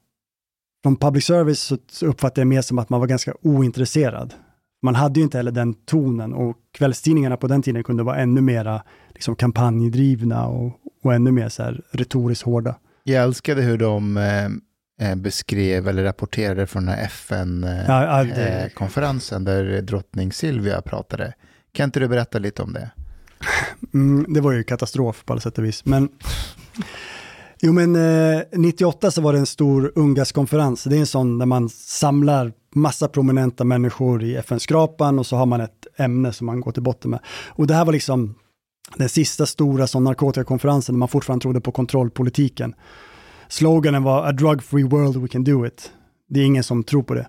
från 0.82 0.96
public 0.96 1.24
service 1.24 1.60
så, 1.60 1.78
så 1.90 2.06
uppfattar 2.06 2.42
jag 2.42 2.46
mer 2.46 2.62
som 2.62 2.78
att 2.78 2.88
man 2.88 3.00
var 3.00 3.06
ganska 3.06 3.34
ointresserad. 3.42 4.34
Man 4.82 4.94
hade 4.94 5.20
ju 5.20 5.24
inte 5.24 5.36
heller 5.36 5.52
den 5.52 5.74
tonen 5.74 6.34
och 6.34 6.56
kvällstidningarna 6.72 7.36
på 7.36 7.46
den 7.46 7.62
tiden 7.62 7.84
kunde 7.84 8.02
vara 8.02 8.16
ännu 8.16 8.40
mera 8.40 8.82
liksom, 9.14 9.36
kampanjdrivna 9.36 10.46
och, 10.46 10.72
och 11.02 11.14
ännu 11.14 11.32
mer 11.32 11.48
så 11.48 11.62
här, 11.62 11.82
retoriskt 11.90 12.44
hårda. 12.44 12.74
Jag 13.04 13.22
älskade 13.24 13.62
hur 13.62 13.78
de 13.78 14.16
eh, 14.16 14.44
eh, 15.10 15.16
beskrev 15.16 15.88
eller 15.88 16.04
rapporterade 16.04 16.66
från 16.66 16.86
den 16.86 16.94
här 16.94 17.10
Ja, 17.88 18.04
ja, 18.04 18.24
det- 18.24 18.30
FN-konferensen 18.30 19.44
där 19.44 19.82
drottning 19.82 20.32
Silvia 20.32 20.82
pratade. 20.82 21.34
Kan 21.72 21.84
inte 21.84 22.00
du 22.00 22.08
berätta 22.08 22.38
lite 22.38 22.62
om 22.62 22.72
det? 22.72 22.90
Mm, 23.94 24.26
det 24.34 24.40
var 24.40 24.52
ju 24.52 24.64
katastrof 24.64 25.24
på 25.24 25.32
alla 25.32 25.40
sätt 25.40 25.58
och 25.58 25.64
vis. 25.64 25.84
Men, 25.84 26.08
jo, 27.60 27.72
men 27.72 27.96
eh, 28.36 28.42
98 28.52 29.10
så 29.10 29.20
var 29.20 29.32
det 29.32 29.38
en 29.38 29.46
stor 29.46 29.92
UNGAS-konferens. 29.94 30.84
Det 30.84 30.96
är 30.96 31.00
en 31.00 31.06
sån 31.06 31.38
där 31.38 31.46
man 31.46 31.68
samlar 31.68 32.52
massa 32.74 33.08
prominenta 33.08 33.64
människor 33.64 34.22
i 34.22 34.36
FN-skrapan 34.36 35.18
och 35.18 35.26
så 35.26 35.36
har 35.36 35.46
man 35.46 35.60
ett 35.60 35.86
ämne 35.96 36.32
som 36.32 36.46
man 36.46 36.60
går 36.60 36.72
till 36.72 36.82
botten 36.82 37.10
med. 37.10 37.20
Och 37.48 37.66
det 37.66 37.74
här 37.74 37.84
var 37.84 37.92
liksom 37.92 38.34
den 38.96 39.08
sista 39.08 39.46
stora 39.46 39.86
sån 39.86 40.04
narkotikakonferensen 40.04 40.94
där 40.94 40.98
man 40.98 41.08
fortfarande 41.08 41.42
trodde 41.42 41.60
på 41.60 41.72
kontrollpolitiken. 41.72 42.74
Sloganen 43.48 44.02
var 44.02 44.28
A 44.28 44.32
drug 44.32 44.62
free 44.62 44.84
world 44.84 45.16
we 45.16 45.28
can 45.28 45.44
do 45.44 45.66
it. 45.66 45.92
Det 46.28 46.40
är 46.40 46.44
ingen 46.44 46.64
som 46.64 46.84
tror 46.84 47.02
på 47.02 47.14
det. 47.14 47.28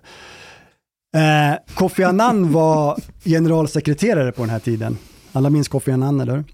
Eh, 1.14 1.74
Kofi 1.74 2.04
Annan 2.04 2.52
var 2.52 3.00
generalsekreterare 3.24 4.32
på 4.32 4.42
den 4.42 4.50
här 4.50 4.58
tiden. 4.58 4.98
Alla 5.32 5.50
minns 5.50 5.68
Kofi 5.68 5.92
Annan, 5.92 6.20
eller? 6.20 6.44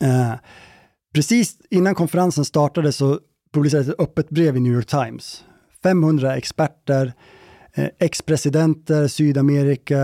Eh, 0.00 0.32
precis 1.14 1.56
innan 1.70 1.94
konferensen 1.94 2.44
startade 2.44 2.92
så 2.92 3.18
publicerades 3.52 3.88
ett 3.88 4.00
öppet 4.00 4.30
brev 4.30 4.56
i 4.56 4.60
New 4.60 4.72
York 4.72 4.86
Times 4.86 5.44
500 5.82 6.36
experter, 6.36 7.12
eh, 7.74 7.88
ex-presidenter, 7.98 9.08
Sydamerika, 9.08 10.00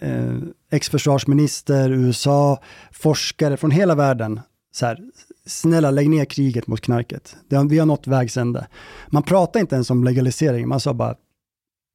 eh, 0.00 0.34
ex-försvarsminister, 0.70 1.90
USA, 1.90 2.62
forskare 2.92 3.56
från 3.56 3.70
hela 3.70 3.94
världen. 3.94 4.40
Så 4.72 4.86
här, 4.86 4.98
snälla 5.46 5.90
lägg 5.90 6.10
ner 6.10 6.24
kriget 6.24 6.66
mot 6.66 6.80
knarket. 6.80 7.36
Det 7.48 7.56
har, 7.56 7.64
vi 7.64 7.78
har 7.78 7.86
nått 7.86 8.06
vägs 8.06 8.36
ände. 8.36 8.66
Man 9.08 9.22
pratar 9.22 9.60
inte 9.60 9.74
ens 9.74 9.90
om 9.90 10.04
legalisering, 10.04 10.68
man 10.68 10.80
sa 10.80 10.94
bara, 10.94 11.14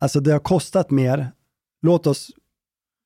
alltså 0.01 0.19
det 0.19 0.31
har 0.31 0.39
kostat 0.39 0.91
mer, 0.91 1.31
låt 1.81 2.07
oss 2.07 2.31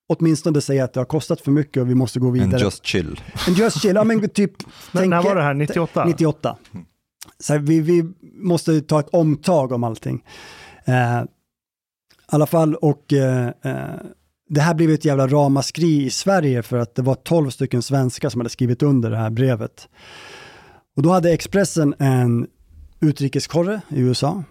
åtminstone 0.10 0.62
säga 0.62 0.84
att 0.84 0.94
det 0.94 1.00
har 1.00 1.06
kostat 1.06 1.42
för 1.42 1.52
mycket 1.52 1.82
och 1.82 1.90
vi 1.90 1.96
måste 1.96 2.20
gå 2.20 2.30
vidare. 2.30 2.52
And 2.52 2.62
just 2.62 2.86
chill. 2.86 3.22
And 3.48 3.58
just 3.58 3.82
chill, 3.82 3.96
ja 3.96 4.04
men 4.04 4.30
typ... 4.34 4.52
När, 4.92 5.06
när 5.06 5.22
var 5.22 5.36
det 5.36 5.42
här? 5.42 5.54
98? 5.54 6.06
98. 6.06 6.58
Så 7.40 7.54
här, 7.54 7.60
vi, 7.60 7.80
vi 7.80 8.14
måste 8.22 8.82
ta 8.82 9.00
ett 9.00 9.10
omtag 9.10 9.72
om 9.72 9.84
allting. 9.84 10.24
Eh, 10.86 11.22
I 11.22 11.26
alla 12.26 12.46
fall, 12.46 12.76
och 12.76 13.14
eh, 13.14 13.52
eh, 13.62 13.96
det 14.50 14.62
här 14.62 14.74
blev 14.74 14.89
ett 14.89 15.06
jävla 15.06 15.28
ramaskri 15.28 16.06
i 16.06 16.10
Sverige 16.10 16.64
för 16.64 16.78
att 16.78 16.95
det 16.95 17.02
var 17.02 17.16
12 17.16 17.50
stycken 17.50 17.82
svenskar 17.82 18.30
som 18.30 18.41
hade 18.41 18.50
skrivit 18.50 18.84
under 18.84 19.10
det 19.12 19.18
här 19.18 19.30
brevet. 19.30 19.88
Och 20.95 21.04
då 21.04 21.12
hade 21.12 21.34
Expressen 21.34 21.95
en 22.00 22.47
utrikeskorre 23.00 23.82
i 23.89 24.00
USA 24.00 24.43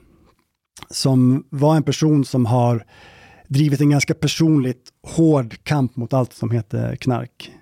som 0.91 1.45
var 1.51 1.77
en 1.77 1.83
person 1.83 2.25
som 2.25 2.47
har 2.47 2.85
drivit 3.49 3.81
en 3.81 3.91
ganska 3.91 4.15
personligt 4.15 4.89
hård 5.07 5.57
kamp 5.63 5.97
mot 5.97 6.13
allt 6.13 6.33
som 6.33 6.51
heter 6.51 6.97
knark. 6.97 7.53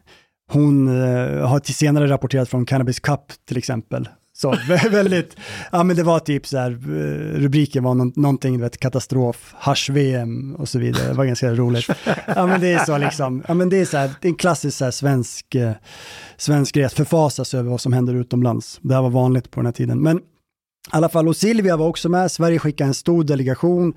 Hon 0.53 0.89
eh, 0.89 1.49
har 1.49 1.59
till 1.59 1.75
senare 1.75 2.09
rapporterat 2.09 2.49
från 2.49 2.67
Cannabis 2.67 3.01
Cup 3.01 3.33
till 3.49 3.57
exempel. 3.57 4.09
Så 4.37 4.57
väldigt, 4.91 5.37
ja 5.73 5.83
men 5.83 5.97
det 5.97 6.03
var 6.03 6.19
typ 6.19 6.47
så 6.47 6.59
här, 6.59 6.71
eh, 6.71 7.41
rubriken 7.41 7.85
var 7.85 7.95
någon, 7.95 8.13
någonting, 8.17 8.61
vet, 8.61 8.79
katastrof, 8.79 9.55
hasch-VM 9.59 10.55
och 10.55 10.69
så 10.69 10.79
vidare. 10.79 11.09
Det 11.09 11.15
var 11.15 11.25
ganska 11.25 11.55
roligt. 11.55 11.89
Ja 12.27 12.47
men 12.47 12.61
det 12.61 12.73
är 12.73 12.85
så 12.85 12.99
liksom, 12.99 13.43
ja 13.49 13.55
men 13.55 13.69
det 13.69 13.77
är 13.77 13.85
så 13.85 13.97
här, 13.97 14.11
det 14.21 14.29
är 14.29 14.31
en 14.31 14.37
klassisk 14.37 14.79
så 14.79 14.85
här 14.85 14.91
svensk, 14.91 15.55
eh, 15.55 15.73
svensk 16.37 16.75
grej 16.75 16.85
att 16.85 16.93
förfasas 16.93 17.55
över 17.55 17.71
vad 17.71 17.81
som 17.81 17.93
händer 17.93 18.15
utomlands. 18.15 18.79
Det 18.83 18.95
här 18.95 19.03
var 19.03 19.11
vanligt 19.11 19.51
på 19.51 19.61
den 19.61 19.67
här 19.67 19.73
tiden. 19.73 20.03
Men 20.03 20.17
i 20.17 20.21
alla 20.91 21.09
fall, 21.09 21.29
och 21.29 21.37
Silvia 21.37 21.77
var 21.77 21.87
också 21.87 22.09
med, 22.09 22.31
Sverige 22.31 22.59
skickade 22.59 22.89
en 22.89 22.95
stor 22.95 23.25
delegation. 23.25 23.95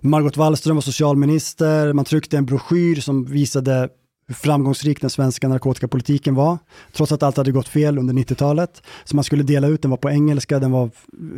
Margot 0.00 0.36
Wallström 0.36 0.76
var 0.76 0.82
socialminister, 0.82 1.92
man 1.92 2.04
tryckte 2.04 2.36
en 2.36 2.46
broschyr 2.46 3.00
som 3.00 3.24
visade 3.24 3.88
hur 4.26 4.34
framgångsrik 4.34 5.00
den 5.00 5.10
svenska 5.10 5.48
narkotikapolitiken 5.48 6.34
var, 6.34 6.58
trots 6.92 7.12
att 7.12 7.22
allt 7.22 7.36
hade 7.36 7.52
gått 7.52 7.68
fel 7.68 7.98
under 7.98 8.14
90-talet. 8.14 8.82
Så 9.04 9.16
man 9.16 9.24
skulle 9.24 9.42
dela 9.42 9.66
ut, 9.66 9.82
den 9.82 9.90
var 9.90 9.98
på 9.98 10.10
engelska, 10.10 10.58
den 10.58 10.70
var 10.70 10.90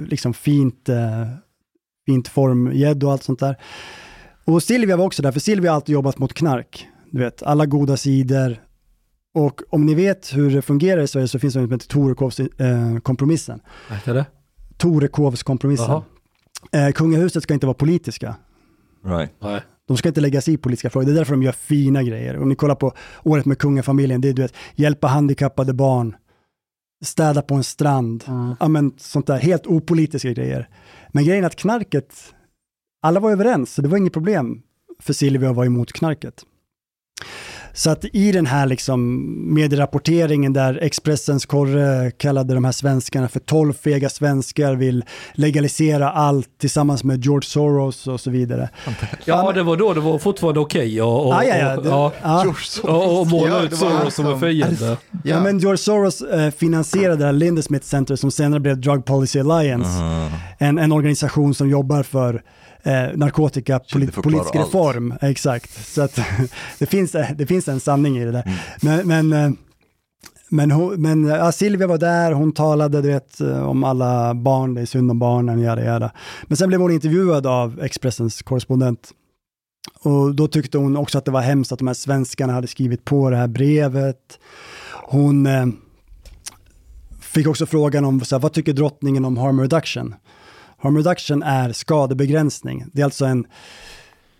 liksom 0.07 0.34
fint, 0.34 0.89
eh, 0.89 1.26
fint 2.07 2.28
formgädd 2.28 3.05
och 3.05 3.12
allt 3.12 3.22
sånt 3.22 3.41
där. 3.41 3.57
Och 4.45 4.62
Silvia 4.62 4.97
var 4.97 5.05
också 5.05 5.22
där, 5.22 5.32
för 5.32 5.41
Silvia 5.41 5.70
har 5.70 5.76
alltid 5.76 5.93
jobbat 5.93 6.18
mot 6.18 6.34
knark. 6.34 6.89
Du 7.11 7.18
vet, 7.18 7.43
alla 7.43 7.66
goda 7.66 7.97
sidor. 7.97 8.62
Och 9.34 9.62
om 9.70 9.87
ni 9.87 9.95
vet 9.95 10.34
hur 10.34 10.51
det 10.51 10.62
fungerar 10.62 11.03
i 11.03 11.07
Sverige 11.09 11.28
så 11.28 11.39
finns 11.39 11.55
det 11.55 11.61
något 11.61 11.68
som 11.68 11.74
heter 11.74 11.89
Torekovskompromissen. 11.89 13.61
Vad 13.89 13.99
heter 13.99 14.14
det? 14.14 14.26
Torekovskompromissen. 14.76 16.03
Eh, 16.72 16.91
kungahuset 16.91 17.43
ska 17.43 17.55
inte 17.55 17.66
vara 17.66 17.74
politiska. 17.74 18.37
Right. 19.05 19.30
Nej. 19.39 19.61
De 19.87 19.97
ska 19.97 20.09
inte 20.09 20.20
lägga 20.20 20.41
sig 20.41 20.55
i 20.55 20.57
politiska 20.57 20.91
frågor. 20.91 21.07
Det 21.07 21.12
är 21.12 21.16
därför 21.16 21.32
de 21.32 21.43
gör 21.43 21.53
fina 21.53 22.03
grejer. 22.03 22.39
Om 22.39 22.49
ni 22.49 22.55
kollar 22.55 22.74
på 22.74 22.93
året 23.22 23.47
med 23.47 23.59
kungafamiljen, 23.59 24.20
det 24.20 24.28
är 24.28 24.32
du 24.32 24.43
vet, 24.43 24.55
hjälpa 24.74 25.07
handikappade 25.07 25.74
barn, 25.74 26.16
städa 27.05 27.43
på 27.43 27.55
en 27.55 27.64
strand, 27.64 28.24
ja, 28.61 28.68
men, 28.68 28.93
sånt 28.97 29.26
där, 29.26 29.39
helt 29.39 29.66
opolitiska 29.66 30.32
grejer. 30.32 30.68
Men 31.12 31.24
grejen 31.24 31.45
är 31.45 31.47
att 31.47 31.57
knarket, 31.57 32.14
alla 33.03 33.20
var 33.20 33.30
överens, 33.30 33.74
så 33.74 33.82
det 33.82 33.89
var 33.89 33.99
inget 33.99 34.12
problem 34.12 34.62
för 35.01 35.12
Silvia 35.12 35.51
att 35.51 35.57
vara 35.57 35.66
emot 35.66 35.93
knarket. 35.93 36.45
Så 37.77 37.91
att 37.91 38.05
i 38.12 38.33
den 38.33 38.47
här 38.47 38.66
liksom 38.66 39.24
medierapporteringen 39.55 40.53
där 40.53 40.79
Expressens 40.83 41.47
korre 41.47 42.11
kallade 42.11 42.55
de 42.55 42.64
här 42.64 42.72
svenskarna 42.72 43.29
för 43.29 43.41
tolv 43.41 43.72
fega 43.72 44.09
svenskar, 44.09 44.74
vill 44.74 45.05
legalisera 45.35 46.11
allt 46.11 46.49
tillsammans 46.59 47.05
med 47.05 47.24
George 47.24 47.47
Soros 47.47 48.07
och 48.07 48.20
så 48.20 48.31
vidare. 48.31 48.68
Ja, 49.24 49.53
det 49.53 49.62
var 49.62 49.77
då 49.77 49.95
det 49.95 50.01
var 50.01 50.18
fortfarande 50.18 50.61
okej 50.61 51.03
och 51.03 51.27
måla 53.27 53.62
ut 53.62 53.77
Soros 53.77 54.14
som 54.14 54.27
en 54.27 54.41
fiende. 54.41 54.97
Ja. 55.24 55.41
men 55.41 55.59
George 55.59 55.79
Soros 55.79 56.20
eh, 56.20 56.51
finansierade 56.51 57.16
det 57.16 57.24
här 57.24 57.33
Lindesmith 57.33 57.87
Center 57.87 58.16
som 58.16 58.31
senare 58.31 58.61
blev 58.61 58.81
Drug 58.81 59.05
Policy 59.05 59.41
Alliance. 59.41 59.91
En, 60.59 60.79
en 60.79 60.93
organisation 60.93 61.55
som 61.55 61.70
jobbar 61.70 62.03
för 62.03 62.43
eh, 62.87 63.16
narkotikapolitisk 63.16 64.14
förklara 64.14 64.43
allt. 64.43 64.55
reform. 64.57 65.14
Exakt. 65.20 65.87
Så 65.87 66.03
att 66.03 66.20
det, 66.78 66.87
finns, 66.87 67.14
eh, 67.14 67.26
det 67.37 67.47
finns 67.47 67.68
en 67.68 67.80
sanning 67.80 68.18
i 68.18 68.24
det 68.24 68.32
där. 68.32 68.61
Men, 68.82 69.09
men, 69.09 69.32
eh, 69.32 69.51
men, 70.49 70.70
hon, 70.70 71.03
men 71.03 71.30
eh, 71.30 71.37
ja, 71.37 71.53
Silvia 71.53 71.87
var 71.87 71.99
där, 71.99 72.32
hon 72.32 72.53
talade 72.53 73.03
du 73.03 73.09
vet, 73.09 73.41
om 73.41 73.84
alla 73.84 74.34
barn, 74.34 74.74
det 74.74 74.80
är 74.80 74.87
synd 74.87 75.11
om 75.11 75.18
barnen, 75.18 75.61
jada, 75.61 75.84
jada. 75.84 76.11
Men 76.43 76.57
sen 76.57 76.68
blev 76.68 76.80
hon 76.80 76.91
intervjuad 76.91 77.47
av 77.47 77.80
Expressens 77.82 78.43
korrespondent. 78.43 79.11
Och 80.03 80.34
då 80.34 80.49
tyckte 80.49 80.78
hon 80.78 80.97
också 80.97 81.18
att 81.18 81.24
det 81.24 81.30
var 81.30 81.41
hemskt 81.41 81.72
att 81.72 81.78
de 81.78 81.87
här 81.87 81.95
svenskarna 81.95 82.53
hade 82.53 82.66
skrivit 82.66 83.05
på 83.05 83.30
det 83.30 83.37
här 83.37 83.49
brevet. 83.49 84.39
Hon 84.93 85.47
eh, 85.47 85.66
fick 87.20 87.47
också 87.47 87.66
frågan 87.66 88.05
om 88.05 88.20
så 88.20 88.37
här, 88.37 88.41
vad 88.41 88.53
tycker 88.53 88.72
drottningen 88.72 89.24
om 89.24 89.37
harm 89.37 89.61
reduction? 89.61 90.14
Harm 90.87 90.97
reduction 90.97 91.43
är 91.43 91.72
skadebegränsning. 91.72 92.84
Det 92.93 93.01
är 93.01 93.05
alltså 93.05 93.24
en, 93.24 93.47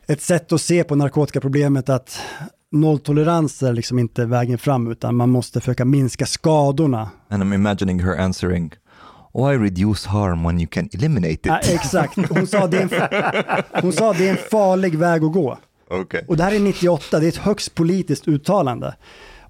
ett 0.07 0.23
sätt 0.23 0.53
att 0.53 0.61
se 0.61 0.85
på 0.85 0.95
narkotikaproblemet 0.95 1.89
att 1.89 2.21
nolltolerans 2.73 3.63
är 3.63 3.73
liksom 3.73 3.99
inte 3.99 4.25
vägen 4.25 4.59
fram 4.59 4.91
utan 4.91 5.17
man 5.17 5.31
måste 5.31 5.61
försöka 5.61 5.85
minska 5.85 6.27
skadorna. 6.27 7.11
And 7.29 7.43
I'm 7.43 7.55
imagining 7.55 8.01
her 8.01 8.17
answering, 8.17 8.73
why 9.35 9.57
reduce 9.57 10.09
harm 10.09 10.43
when 10.43 10.59
you 10.59 10.69
can 10.69 10.89
eliminate 10.93 11.33
it? 11.33 11.47
Ja, 11.47 11.59
exakt, 11.59 12.29
hon 12.31 12.47
sa, 12.47 12.67
det 12.67 12.79
är 12.79 12.83
en, 12.83 13.63
hon 13.83 13.93
sa 13.93 14.13
det 14.13 14.29
är 14.29 14.31
en 14.31 14.51
farlig 14.51 14.99
väg 14.99 15.25
att 15.25 15.33
gå. 15.33 15.59
Okay. 15.91 16.23
Och 16.29 16.37
det 16.37 16.43
här 16.43 16.55
är 16.55 16.61
98, 16.61 17.21
det 17.21 17.27
är 17.27 17.29
ett 17.29 17.37
högst 17.37 17.75
politiskt 17.75 18.29
uttalande. 18.29 18.95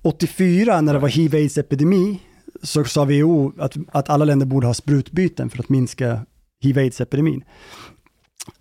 84 0.02 0.80
när 0.80 0.92
det 0.92 0.98
var 0.98 1.08
hiv-aids-epidemi 1.08 2.18
så 2.62 2.84
sa 2.84 3.04
WHO 3.04 3.52
att, 3.58 3.76
att 3.92 4.08
alla 4.08 4.24
länder 4.24 4.46
borde 4.46 4.66
ha 4.66 4.74
sprutbyten 4.74 5.50
för 5.50 5.58
att 5.58 5.68
minska 5.68 6.20
hiv-aids-epidemin. 6.62 7.44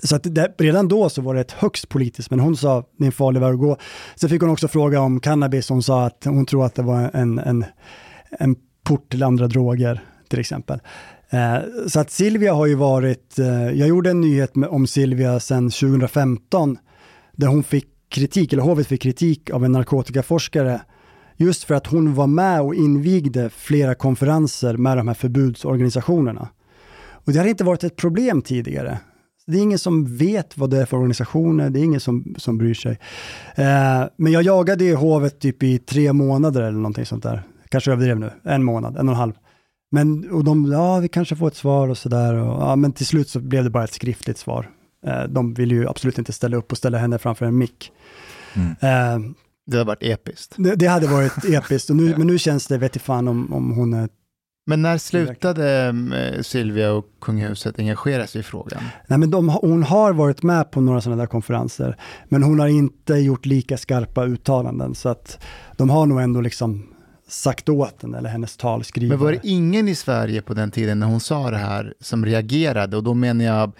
Så 0.03 0.15
att 0.15 0.35
det, 0.35 0.53
redan 0.57 0.87
då 0.87 1.09
så 1.09 1.21
var 1.21 1.35
det 1.35 1.41
ett 1.41 1.51
högst 1.51 1.89
politiskt, 1.89 2.29
men 2.29 2.39
hon 2.39 2.57
sa 2.57 2.83
det 2.97 3.03
är 3.03 3.05
en 3.05 3.11
farlig 3.11 3.41
väg 3.41 3.53
att 3.53 3.59
gå. 3.59 3.77
Sen 4.15 4.29
fick 4.29 4.41
hon 4.41 4.49
också 4.49 4.67
fråga 4.67 5.01
om 5.01 5.19
cannabis, 5.19 5.69
hon 5.69 5.83
sa 5.83 6.05
att 6.05 6.25
hon 6.25 6.45
tror 6.45 6.65
att 6.65 6.75
det 6.75 6.81
var 6.81 7.11
en, 7.13 7.39
en, 7.39 7.65
en 8.39 8.55
port 8.83 9.11
till 9.11 9.23
andra 9.23 9.47
droger 9.47 10.03
till 10.29 10.39
exempel. 10.39 10.79
Eh, 11.29 11.57
så 11.87 11.99
att 11.99 12.11
Silvia 12.11 12.53
har 12.53 12.65
ju 12.65 12.75
varit, 12.75 13.39
eh, 13.39 13.69
jag 13.69 13.87
gjorde 13.87 14.09
en 14.09 14.21
nyhet 14.21 14.55
med, 14.55 14.69
om 14.69 14.87
Silvia 14.87 15.39
sedan 15.39 15.69
2015 15.69 16.77
där 17.31 17.47
hon 17.47 17.63
fick 17.63 17.87
kritik, 18.09 18.53
eller 18.53 18.63
hovet 18.63 18.87
fick 18.87 19.01
kritik 19.01 19.49
av 19.49 19.65
en 19.65 19.71
narkotikaforskare 19.71 20.81
just 21.37 21.63
för 21.63 21.75
att 21.75 21.87
hon 21.87 22.13
var 22.13 22.27
med 22.27 22.61
och 22.61 22.75
invigde 22.75 23.49
flera 23.49 23.95
konferenser 23.95 24.77
med 24.77 24.97
de 24.97 25.07
här 25.07 25.15
förbudsorganisationerna. 25.15 26.49
Och 27.26 27.34
det 27.34 27.39
har 27.39 27.45
inte 27.45 27.63
varit 27.63 27.84
ett 27.84 27.95
problem 27.95 28.41
tidigare. 28.41 28.99
Det 29.47 29.57
är 29.57 29.61
ingen 29.61 29.80
som 29.80 30.17
vet 30.17 30.57
vad 30.57 30.69
det 30.69 30.78
är 30.78 30.86
för 30.86 30.97
organisationer, 30.97 31.69
det 31.69 31.80
är 31.80 31.84
ingen 31.84 31.99
som, 31.99 32.36
som 32.38 32.57
bryr 32.57 32.73
sig. 32.73 32.99
Eh, 33.55 34.03
men 34.17 34.32
jag 34.32 34.43
jagade 34.43 34.84
ju 34.84 34.95
hovet 34.95 35.39
typ 35.39 35.63
i 35.63 35.78
tre 35.80 36.13
månader 36.13 36.61
eller 36.61 36.78
någonting 36.78 37.05
sånt 37.05 37.23
där. 37.23 37.43
Kanske 37.69 37.91
överdrev 37.91 38.19
nu, 38.19 38.32
en 38.43 38.63
månad, 38.63 38.97
en 38.97 39.07
och 39.09 39.13
en 39.13 39.19
halv. 39.19 39.34
Men 39.91 40.32
och 40.32 40.43
de, 40.43 40.71
ja 40.71 40.99
vi 40.99 41.07
kanske 41.07 41.36
får 41.36 41.47
ett 41.47 41.55
svar 41.55 41.88
och 41.88 41.97
sådär. 41.97 42.34
Ja, 42.36 42.76
men 42.76 42.91
till 42.93 43.05
slut 43.05 43.30
så 43.30 43.39
blev 43.39 43.63
det 43.63 43.69
bara 43.69 43.84
ett 43.84 43.93
skriftligt 43.93 44.38
svar. 44.38 44.69
Eh, 45.05 45.23
de 45.23 45.53
ville 45.53 45.76
ju 45.76 45.89
absolut 45.89 46.17
inte 46.17 46.34
ställa 46.34 46.57
upp 46.57 46.71
och 46.71 46.78
ställa 46.78 46.97
henne 46.97 47.17
framför 47.17 47.45
en 47.45 47.57
mick. 47.57 47.91
Eh, 48.55 49.19
Det 49.67 49.78
har 49.78 49.86
varit 49.86 50.03
episkt. 50.03 50.53
det, 50.57 50.76
det 50.76 50.88
hade 50.88 51.07
varit 51.07 51.45
episkt, 51.49 51.89
och 51.89 51.95
nu, 51.95 52.17
men 52.17 52.28
nu 52.28 52.38
känns 52.38 52.67
det, 52.67 52.78
vet 52.78 53.01
fan 53.01 53.28
om, 53.28 53.53
om 53.53 53.71
hon 53.71 53.93
är 53.93 54.09
Men 54.68 54.82
när 54.82 54.97
slutade 54.97 55.93
eh, 56.16 56.41
Silvia 56.41 56.91
och 56.91 57.05
kungahuset 57.22 57.80
engagera 57.80 58.28
sig 58.28 58.39
i 58.39 58.43
frågan? 58.43 58.84
Nej, 59.07 59.20
men 59.20 59.32
de, 59.32 59.49
hon 59.49 59.84
har 59.84 60.13
varit 60.13 60.43
med 60.43 60.72
på 60.72 60.82
några 60.82 61.01
sådana 61.01 61.22
där 61.22 61.28
konferenser, 61.28 61.97
men 62.30 62.43
hon 62.43 62.59
har 62.59 62.68
inte 62.68 63.13
gjort 63.13 63.45
lika 63.45 63.78
skarpa 63.78 64.26
uttalanden, 64.26 64.95
så 64.95 65.09
att 65.09 65.43
de 65.78 65.89
har 65.89 66.05
nog 66.05 66.22
ändå 66.22 66.41
liksom 66.41 66.95
sagt 67.28 67.70
åt 67.70 68.01
henne, 68.01 68.18
eller 68.18 68.30
hennes 68.30 68.57
talskrivare. 68.57 69.18
Men 69.18 69.26
var 69.26 69.32
det 69.32 69.39
ingen 69.43 69.88
i 69.88 69.95
Sverige 69.95 70.41
på 70.41 70.53
den 70.53 70.72
tiden 70.72 70.99
när 70.99 71.07
hon 71.07 71.20
sa 71.20 71.51
det 71.51 71.57
här 71.57 71.93
som 71.99 72.26
reagerade? 72.26 72.97
Och 72.97 73.03
då 73.03 73.13
menar 73.13 73.45
jag 73.45 73.72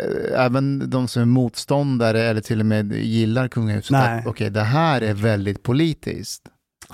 eh, 0.00 0.44
även 0.44 0.90
de 0.90 1.08
som 1.08 1.22
är 1.22 1.26
motståndare 1.26 2.22
eller 2.22 2.40
till 2.40 2.60
och 2.60 2.66
med 2.66 2.92
gillar 2.92 3.48
kungahuset. 3.48 4.26
Okej, 4.26 4.50
det 4.50 4.62
här 4.62 5.00
är 5.00 5.14
väldigt 5.14 5.62
politiskt. 5.62 6.42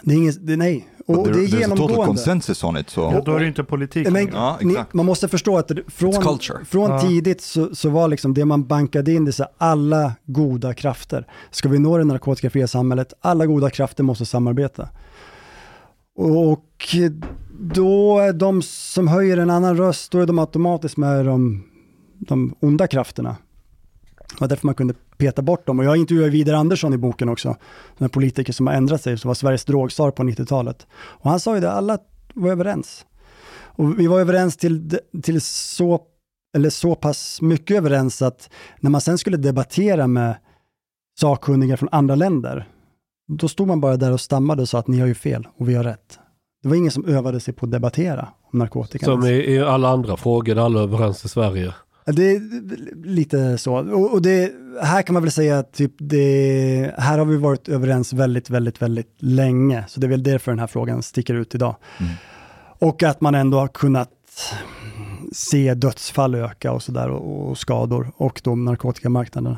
Det 0.02 0.14
är 0.14 0.16
inget, 0.16 0.46
det, 0.46 0.56
nej, 0.56 0.88
Och 1.08 1.24
But 1.24 1.24
det 1.24 1.30
är 1.30 1.34
there- 1.34 1.44
a 1.44 1.48
total 1.48 1.60
genomgående. 1.60 2.06
consensus 2.06 2.64
on 2.64 2.76
it. 2.76 2.90
So. 2.90 3.00
Ja, 3.00 3.20
då 3.24 3.34
är 3.34 3.40
det 3.40 3.46
inte 3.46 3.64
politik 3.64 4.10
Men. 4.10 4.28
Ja, 4.32 4.58
ni, 4.62 4.76
man 4.92 5.06
måste 5.06 5.28
förstå 5.28 5.58
att 5.58 5.70
från, 5.88 6.12
från 6.66 6.90
Ja. 6.90 7.00
tidigt 7.00 7.40
så, 7.40 7.74
så 7.74 7.88
var 7.90 8.08
liksom 8.08 8.34
det 8.34 8.44
man 8.44 8.66
bankade 8.66 9.12
in, 9.12 9.24
det 9.24 9.32
så 9.32 9.44
alla 9.58 10.12
goda 10.24 10.74
krafter. 10.74 11.26
Ska 11.50 11.68
vi 11.68 11.78
nå 11.78 11.98
det 11.98 12.04
narkotikafria 12.04 12.68
samhället, 12.68 13.12
alla 13.20 13.46
goda 13.46 13.70
krafter 13.70 14.02
måste 14.04 14.24
samarbeta. 14.26 14.88
Och 16.16 16.96
då 17.60 18.18
är 18.18 18.32
de 18.32 18.62
som 18.62 19.08
höjer 19.08 19.36
en 19.36 19.50
annan 19.50 19.76
röst, 19.76 20.12
då 20.12 20.18
är 20.18 20.26
de 20.26 20.38
automatiskt 20.38 20.96
med 20.96 21.24
de, 21.26 21.64
de 22.18 22.54
onda 22.60 22.86
krafterna. 22.86 23.36
Det 24.28 24.40
var 24.40 24.48
därför 24.48 24.66
man 24.66 24.74
kunde 24.74 24.94
peta 25.16 25.42
bort 25.42 25.66
dem. 25.66 25.78
Och 25.78 25.84
jag 25.84 25.96
intervjuar 25.96 26.28
Vidar 26.28 26.54
Andersson 26.54 26.94
i 26.94 26.96
boken 26.96 27.28
också, 27.28 27.56
en 27.98 28.08
politiker 28.08 28.52
som 28.52 28.66
har 28.66 28.74
ändrat 28.74 29.02
sig, 29.02 29.18
som 29.18 29.28
var 29.28 29.34
Sveriges 29.34 29.64
drogstar 29.64 30.10
på 30.10 30.22
90-talet. 30.22 30.86
Och 30.94 31.30
han 31.30 31.40
sa 31.40 31.54
ju 31.54 31.60
det, 31.60 31.72
alla 31.72 31.98
var 32.34 32.50
överens. 32.50 33.06
Och 33.76 34.00
vi 34.00 34.06
var 34.06 34.20
överens 34.20 34.56
till, 34.56 34.98
till 35.22 35.40
så, 35.40 36.00
eller 36.56 36.70
så 36.70 36.94
pass 36.94 37.42
mycket 37.42 37.76
överens 37.76 38.22
att 38.22 38.50
när 38.80 38.90
man 38.90 39.00
sen 39.00 39.18
skulle 39.18 39.36
debattera 39.36 40.06
med 40.06 40.36
sakkunniga 41.20 41.76
från 41.76 41.88
andra 41.92 42.14
länder, 42.14 42.68
då 43.28 43.48
stod 43.48 43.66
man 43.66 43.80
bara 43.80 43.96
där 43.96 44.12
och 44.12 44.20
stammade 44.20 44.62
och 44.62 44.68
sa 44.68 44.78
att 44.78 44.88
ni 44.88 44.98
har 44.98 45.06
ju 45.06 45.14
fel 45.14 45.48
och 45.58 45.68
vi 45.68 45.74
har 45.74 45.84
rätt. 45.84 46.18
Det 46.62 46.68
var 46.68 46.76
ingen 46.76 46.90
som 46.90 47.04
övade 47.04 47.40
sig 47.40 47.54
på 47.54 47.66
att 47.66 47.72
debattera 47.72 48.28
om 48.52 48.58
narkotika. 48.58 49.06
Som 49.06 49.24
i, 49.24 49.54
i 49.54 49.60
alla 49.60 49.88
andra 49.88 50.16
frågor, 50.16 50.54
där 50.54 50.62
alla 50.62 50.78
är 50.78 50.82
överens 50.82 51.24
i 51.24 51.28
Sverige. 51.28 51.74
Det 52.12 52.22
är 52.22 52.40
lite 53.06 53.58
så. 53.58 53.74
Och, 54.12 54.22
det, 54.22 54.52
här 54.82 55.02
kan 55.02 55.14
man 55.14 55.22
väl 55.22 55.32
säga 55.32 55.58
att 55.58 55.72
typ 55.72 55.92
det, 55.98 56.94
här 56.98 57.18
har 57.18 57.24
vi 57.24 57.36
varit 57.36 57.68
överens 57.68 58.12
väldigt, 58.12 58.50
väldigt, 58.50 58.82
väldigt 58.82 59.14
länge. 59.18 59.84
Så 59.88 60.00
det 60.00 60.06
är 60.06 60.08
väl 60.08 60.22
därför 60.22 60.52
den 60.52 60.58
här 60.58 60.66
frågan 60.66 61.02
sticker 61.02 61.34
ut 61.34 61.54
idag. 61.54 61.76
Och 62.78 63.02
att 63.02 63.20
man 63.20 63.34
ändå 63.34 63.58
har 63.58 63.68
kunnat 63.68 64.10
se 65.32 65.74
dödsfall 65.74 66.34
öka 66.34 66.72
och 66.72 66.82
sådär 66.82 67.10
och, 67.10 67.50
och 67.50 67.58
skador 67.58 68.12
och 68.16 68.40
då 68.44 68.54
narkotikamarknaden. 68.54 69.56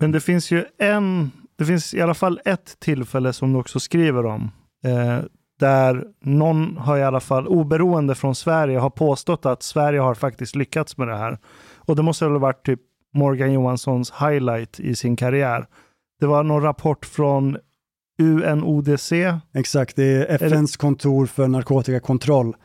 Men 0.00 0.12
det 0.12 0.20
finns 0.20 0.50
ju 0.50 0.64
en, 0.78 1.30
det 1.58 1.64
finns 1.64 1.94
i 1.94 2.00
alla 2.00 2.14
fall 2.14 2.40
ett 2.44 2.76
tillfälle 2.80 3.32
som 3.32 3.52
du 3.52 3.58
också 3.58 3.80
skriver 3.80 4.26
om. 4.26 4.50
Eh, 4.84 5.18
där 5.60 6.04
någon 6.20 6.76
har 6.76 6.98
i 6.98 7.02
alla 7.02 7.20
fall, 7.20 7.46
oberoende 7.46 8.14
från 8.14 8.34
Sverige, 8.34 8.78
har 8.78 8.90
påstått 8.90 9.46
att 9.46 9.62
Sverige 9.62 10.00
har 10.00 10.14
faktiskt 10.14 10.56
lyckats 10.56 10.96
med 10.96 11.08
det 11.08 11.16
här. 11.16 11.38
Och 11.76 11.96
det 11.96 12.02
måste 12.02 12.24
väl 12.24 12.32
ha 12.32 12.38
varit 12.38 12.66
typ 12.66 12.80
Morgan 13.14 13.52
Johanssons 13.52 14.12
highlight 14.20 14.80
i 14.80 14.94
sin 14.94 15.16
karriär. 15.16 15.66
Det 16.20 16.26
var 16.26 16.42
någon 16.42 16.62
rapport 16.62 17.06
från 17.06 17.56
UNODC. 18.18 19.12
Exakt, 19.54 19.96
det 19.96 20.04
är 20.04 20.34
FNs 20.34 20.76
kontor 20.76 21.26
för 21.26 21.48
narkotikakontroll. 21.48 22.56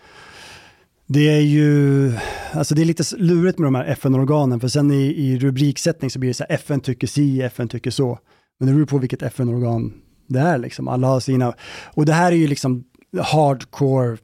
Det 1.07 1.29
är 1.29 1.41
ju, 1.41 2.11
alltså 2.53 2.75
det 2.75 2.81
är 2.81 2.85
lite 2.85 3.03
lurigt 3.17 3.59
med 3.59 3.67
de 3.67 3.75
här 3.75 3.85
FN-organen, 3.85 4.59
för 4.59 4.67
sen 4.67 4.91
i, 4.91 5.03
i 5.03 5.39
rubriksättning 5.39 6.09
så 6.09 6.19
blir 6.19 6.29
det 6.29 6.33
så 6.33 6.45
här, 6.49 6.55
FN 6.55 6.79
tycker 6.79 7.07
si, 7.07 7.41
FN 7.41 7.67
tycker 7.67 7.91
så. 7.91 8.19
Men 8.59 8.67
det 8.67 8.73
beror 8.73 8.85
på 8.85 8.97
vilket 8.97 9.21
FN-organ 9.21 9.93
det 10.29 10.39
är 10.39 10.57
liksom. 10.57 10.87
Alla 10.87 11.07
har 11.07 11.19
sina, 11.19 11.53
och 11.85 12.05
det 12.05 12.13
här 12.13 12.31
är 12.31 12.35
ju 12.35 12.47
liksom 12.47 12.83
hardcore 13.21 14.17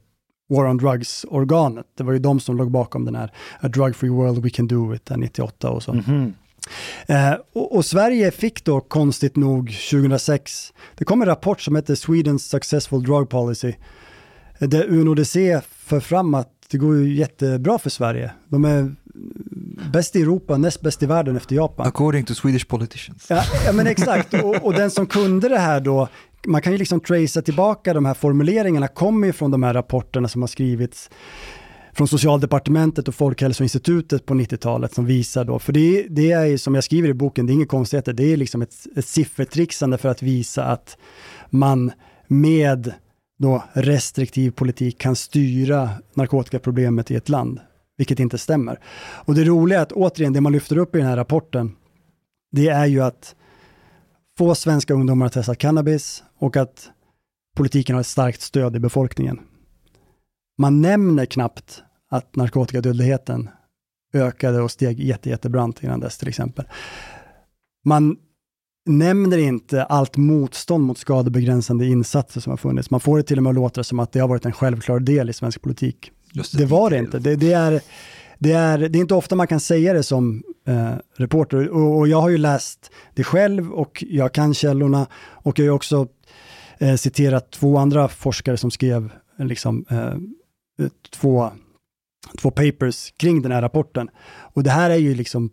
War 0.50 0.66
on 0.66 0.78
Drugs-organet. 0.78 1.86
Det 1.98 2.04
var 2.04 2.14
ju 2.14 2.20
de 2.20 2.40
som 2.40 2.58
låg 2.58 2.72
bakom 2.72 3.06
den 3.06 3.16
här 3.16 3.32
A 3.60 3.68
Drug 3.68 3.96
Free 3.96 4.10
World 4.10 4.44
We 4.44 4.50
Can 4.50 4.68
Do 4.68 4.96
It, 4.96 5.06
där 5.06 5.18
98 5.18 5.70
och 5.70 5.84
så. 5.84 5.94
Eh, 7.08 7.34
och, 7.54 7.76
och 7.76 7.86
Sverige 7.86 8.32
fick 8.32 8.66
då 8.66 8.82
konstigt 8.82 9.36
nog 9.36 9.78
2006, 9.92 10.74
det 10.96 11.06
kom 11.06 11.22
en 11.22 11.28
rapport 11.28 11.62
som 11.62 11.76
heter 11.76 11.96
Swedens 11.96 12.50
Successful 12.50 13.04
Drug 13.04 13.30
Policy, 13.30 13.74
eh, 14.60 14.70
där 14.70 14.86
UNODC 14.90 15.62
för 15.62 16.00
fram 16.00 16.34
att 16.34 16.52
det 16.70 16.78
går 16.78 16.98
ju 16.98 17.16
jättebra 17.16 17.80
för 17.80 17.90
Sverige. 17.90 18.32
De 18.50 18.66
är 18.66 18.96
bäst 19.94 20.16
i 20.16 20.22
Europa, 20.22 20.58
näst 20.58 20.82
bäst 20.82 21.04
i 21.04 21.06
världen 21.06 21.38
efter 21.38 21.56
Japan. 21.56 21.88
According 21.88 22.26
to 22.26 22.34
Swedish 22.36 22.68
politicians. 22.68 23.26
Ja, 23.30 23.44
ja 23.66 23.72
men 23.72 23.88
exakt, 23.88 24.34
och, 24.34 24.66
och 24.66 24.74
den 24.74 24.92
som 24.92 25.08
kunde 25.08 25.50
det 25.50 25.60
här 25.60 25.80
då, 25.80 26.08
man 26.46 26.62
kan 26.62 26.72
ju 26.72 26.78
liksom 26.78 27.00
tracea 27.00 27.42
tillbaka 27.42 27.94
de 27.94 28.06
här 28.06 28.14
formuleringarna, 28.14 28.88
kommer 28.88 29.28
ju 29.28 29.34
från 29.34 29.52
de 29.52 29.64
här 29.64 29.74
rapporterna 29.74 30.28
som 30.28 30.42
har 30.42 30.48
skrivits 30.48 31.10
från 31.94 32.08
Socialdepartementet 32.08 33.08
och 33.08 33.16
Folkhälsoinstitutet 33.16 34.26
på 34.26 34.34
90-talet 34.34 34.94
som 34.94 35.06
visar 35.06 35.46
då, 35.46 35.60
för 35.60 35.74
det, 35.74 36.08
det 36.10 36.32
är 36.32 36.46
ju 36.46 36.58
som 36.58 36.76
jag 36.76 36.84
skriver 36.84 37.10
i 37.10 37.14
boken, 37.14 37.46
det 37.46 37.52
är 37.52 37.56
inget 37.56 37.70
konstigheter, 37.70 38.14
det 38.14 38.34
är 38.34 38.38
liksom 38.38 38.62
ett, 38.62 38.74
ett 38.96 39.06
siffertrixande 39.06 39.98
för 39.98 40.10
att 40.10 40.22
visa 40.22 40.64
att 40.64 40.98
man 41.50 41.92
med 42.28 42.94
då 43.38 43.64
restriktiv 43.74 44.52
politik 44.52 44.98
kan 44.98 45.16
styra 45.16 45.90
narkotikaproblemet 46.14 47.12
i 47.12 47.16
ett 47.16 47.30
land, 47.30 47.60
vilket 47.98 48.20
inte 48.20 48.38
stämmer. 48.38 48.80
Och 48.98 49.36
det 49.36 49.44
roliga 49.44 49.80
är 49.80 49.84
att 49.84 49.92
återigen, 49.92 50.34
det 50.34 50.42
man 50.42 50.52
lyfter 50.52 50.78
upp 50.78 50.96
i 50.96 50.98
den 50.98 51.08
här 51.08 51.18
rapporten, 51.18 51.76
det 52.52 52.68
är 52.68 52.86
ju 52.86 53.02
att 53.02 53.36
få 54.38 54.56
svenska 54.56 54.94
ungdomar 54.94 55.26
att 55.26 55.34
testa 55.34 55.56
cannabis 55.56 56.24
och 56.40 56.58
att 56.58 56.90
politiken 57.56 57.96
har 57.96 58.02
ett 58.02 58.08
starkt 58.08 58.42
stöd 58.42 58.76
i 58.76 58.80
befolkningen. 58.80 59.40
Man 60.58 60.82
nämner 60.82 61.26
knappt 61.26 61.84
att 62.10 62.36
narkotikadödligheten 62.36 63.50
ökade 64.14 64.62
och 64.62 64.72
steg 64.72 65.00
jätte, 65.00 65.30
jättebrant 65.30 65.84
innan 65.84 66.00
dess 66.00 66.18
till 66.18 66.28
exempel. 66.28 66.66
Man 67.86 68.18
nämner 68.86 69.38
inte 69.38 69.84
allt 69.84 70.18
motstånd 70.18 70.84
mot 70.84 70.98
skadebegränsande 70.98 71.86
insatser 71.86 72.42
som 72.42 72.50
har 72.50 72.58
funnits. 72.58 72.90
Man 72.90 73.00
får 73.00 73.18
det 73.18 73.24
till 73.24 73.38
och 73.38 73.44
med 73.44 73.50
att 73.50 73.56
låta 73.56 73.84
som 73.84 74.00
att 74.00 74.12
det 74.12 74.20
har 74.20 74.28
varit 74.28 74.46
en 74.46 74.52
självklar 74.52 75.00
del 75.00 75.30
i 75.30 75.34
svensk 75.34 75.62
politik. 75.62 76.12
Det 76.54 76.66
var 76.66 76.90
det 76.90 76.98
inte. 76.98 77.20
Det, 77.20 77.36
det, 77.36 77.54
är, 77.54 77.82
det, 78.40 78.52
är, 78.52 78.78
det 78.78 78.98
är 78.98 79.02
inte 79.02 79.14
ofta 79.14 79.36
man 79.36 79.48
kan 79.48 79.60
säga 79.60 79.94
det 79.94 80.04
som 80.04 80.44
eh, 80.68 80.94
reporter 81.16 81.70
och, 81.70 81.98
och 81.98 82.08
jag 82.08 82.22
har 82.22 82.30
ju 82.30 82.38
läst 82.38 82.92
det 83.14 83.24
själv 83.24 83.72
och 83.74 84.04
jag 84.10 84.34
kan 84.34 84.54
källorna 84.54 85.08
och 85.16 85.60
jag 85.60 85.66
har 85.66 85.76
också 85.76 86.08
eh, 86.78 86.96
citerat 86.96 87.52
två 87.52 87.78
andra 87.78 88.08
forskare 88.08 88.58
som 88.58 88.72
skrev 88.72 89.12
eh, 89.40 89.46
liksom, 89.46 89.86
eh, 89.90 90.88
två, 91.10 91.52
två 92.38 92.52
papers 92.52 93.14
kring 93.18 93.42
den 93.42 93.52
här 93.52 93.62
rapporten. 93.62 94.10
Och 94.54 94.64
det 94.64 94.72
här 94.72 94.90
är 94.90 94.98
ju 94.98 95.16
liksom 95.16 95.50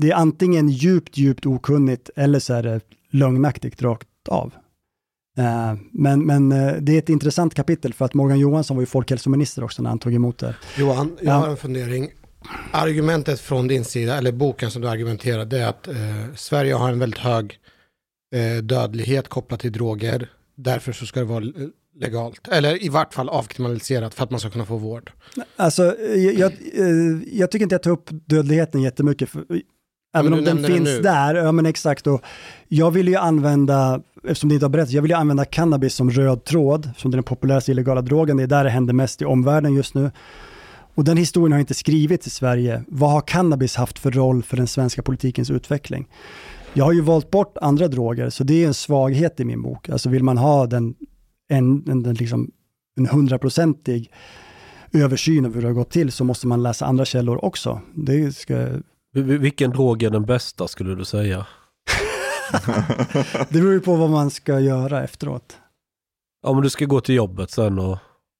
det 0.00 0.10
är 0.10 0.14
antingen 0.14 0.68
djupt, 0.68 1.16
djupt 1.16 1.46
okunnigt 1.46 2.10
eller 2.16 2.38
så 2.38 2.54
är 2.54 2.62
det 2.62 2.80
lögnaktigt 3.10 3.82
rakt 3.82 4.28
av. 4.28 4.52
Eh, 5.38 5.74
men 5.92 6.26
men 6.26 6.52
eh, 6.52 6.72
det 6.80 6.92
är 6.94 6.98
ett 6.98 7.08
intressant 7.08 7.54
kapitel 7.54 7.94
för 7.94 8.04
att 8.04 8.14
Morgan 8.14 8.38
Johansson 8.38 8.76
var 8.76 8.82
ju 8.82 8.86
folkhälsominister 8.86 9.64
också 9.64 9.82
när 9.82 9.90
han 9.90 9.98
tog 9.98 10.14
emot 10.14 10.38
det. 10.38 10.54
Johan, 10.78 11.16
jag 11.20 11.26
Ja. 11.26 11.32
har 11.38 11.48
en 11.48 11.56
fundering. 11.56 12.10
Argumentet 12.72 13.40
från 13.40 13.68
din 13.68 13.84
sida, 13.84 14.16
eller 14.16 14.32
boken 14.32 14.70
som 14.70 14.82
du 14.82 14.88
argumenterar, 14.88 15.44
det 15.44 15.58
är 15.58 15.66
att 15.66 15.88
eh, 15.88 15.94
Sverige 16.36 16.74
har 16.74 16.92
en 16.92 16.98
väldigt 16.98 17.20
hög 17.20 17.58
eh, 18.34 18.62
dödlighet 18.62 19.28
kopplat 19.28 19.60
till 19.60 19.72
droger. 19.72 20.30
Därför 20.56 20.92
så 20.92 21.06
ska 21.06 21.20
det 21.20 21.26
vara 21.26 21.44
eh, 21.44 21.50
legalt, 22.00 22.48
eller 22.48 22.84
i 22.84 22.88
vart 22.88 23.14
fall 23.14 23.28
avkriminaliserat 23.28 24.14
för 24.14 24.24
att 24.24 24.30
man 24.30 24.40
ska 24.40 24.50
kunna 24.50 24.66
få 24.66 24.76
vård. 24.76 25.12
Alltså, 25.56 25.96
jag, 26.16 26.34
jag, 26.34 26.52
jag 27.32 27.50
tycker 27.50 27.62
inte 27.62 27.74
jag 27.74 27.82
tar 27.82 27.90
upp 27.90 28.08
dödligheten 28.10 28.82
jättemycket. 28.82 29.28
För, 29.28 29.44
även 30.18 30.32
om 30.32 30.44
den 30.44 30.56
den 30.56 30.64
finns 30.64 30.88
nu. 30.88 31.02
där, 31.02 31.34
ja 31.34 31.52
men 31.52 31.66
exakt. 31.66 32.06
Och 32.06 32.22
jag 32.68 32.90
vill 32.90 33.08
ju 33.08 33.16
använda, 33.16 34.00
eftersom 34.24 34.48
det 34.48 34.54
inte 34.54 34.66
har 34.66 34.70
berättat, 34.70 34.92
jag 34.92 35.02
vill 35.02 35.10
ju 35.10 35.16
använda 35.16 35.44
cannabis 35.44 35.94
som 35.94 36.10
röd 36.10 36.44
tråd, 36.44 36.90
som 36.96 37.10
den 37.10 37.22
populäraste 37.22 37.70
illegala 37.70 38.02
drogen. 38.02 38.36
Det 38.36 38.42
är 38.42 38.46
där 38.46 38.64
det 38.64 38.70
händer 38.70 38.94
mest 38.94 39.22
i 39.22 39.24
omvärlden 39.24 39.74
just 39.74 39.94
nu. 39.94 40.10
Och 40.94 41.04
den 41.04 41.16
historien 41.16 41.52
har 41.52 41.60
inte 41.60 41.74
skrivits 41.74 42.26
i 42.26 42.30
Sverige. 42.30 42.82
Vad 42.88 43.10
har 43.10 43.20
cannabis 43.20 43.76
haft 43.76 43.98
för 43.98 44.10
roll 44.10 44.42
för 44.42 44.56
den 44.56 44.66
svenska 44.66 45.02
politikens 45.02 45.50
utveckling? 45.50 46.08
Jag 46.74 46.84
har 46.84 46.92
ju 46.92 47.00
valt 47.00 47.30
bort 47.30 47.56
andra 47.60 47.88
droger, 47.88 48.30
så 48.30 48.44
det 48.44 48.62
är 48.62 48.66
en 48.66 48.74
svaghet 48.74 49.40
i 49.40 49.44
min 49.44 49.62
bok. 49.62 49.88
Alltså 49.88 50.08
vill 50.08 50.24
man 50.24 50.38
ha 50.38 50.66
den, 50.66 50.94
en, 51.48 51.90
en, 51.90 52.02
den 52.02 52.14
liksom, 52.14 52.50
en 52.96 53.06
hundraprocentig 53.06 54.12
översyn 54.92 55.46
av 55.46 55.54
hur 55.54 55.62
det 55.62 55.68
har 55.68 55.74
gått 55.74 55.90
till 55.90 56.12
så 56.12 56.24
måste 56.24 56.46
man 56.46 56.62
läsa 56.62 56.86
andra 56.86 57.04
källor 57.04 57.44
också. 57.44 57.80
Det 57.94 58.36
ska, 58.36 58.68
Vilken 59.14 59.70
drog 59.70 60.02
är 60.02 60.10
den 60.10 60.24
bästa 60.24 60.68
skulle 60.68 60.94
du 60.94 61.04
säga? 61.04 61.46
det 63.48 63.52
beror 63.60 63.72
ju 63.72 63.80
på 63.80 63.96
vad 63.96 64.10
man 64.10 64.30
ska 64.30 64.60
göra 64.60 65.04
efteråt. 65.04 65.56
Om 66.46 66.62
du 66.62 66.70
ska 66.70 66.84
gå 66.84 67.00
till 67.00 67.14
jobbet 67.14 67.50
sen 67.50 67.78
och 67.78 67.98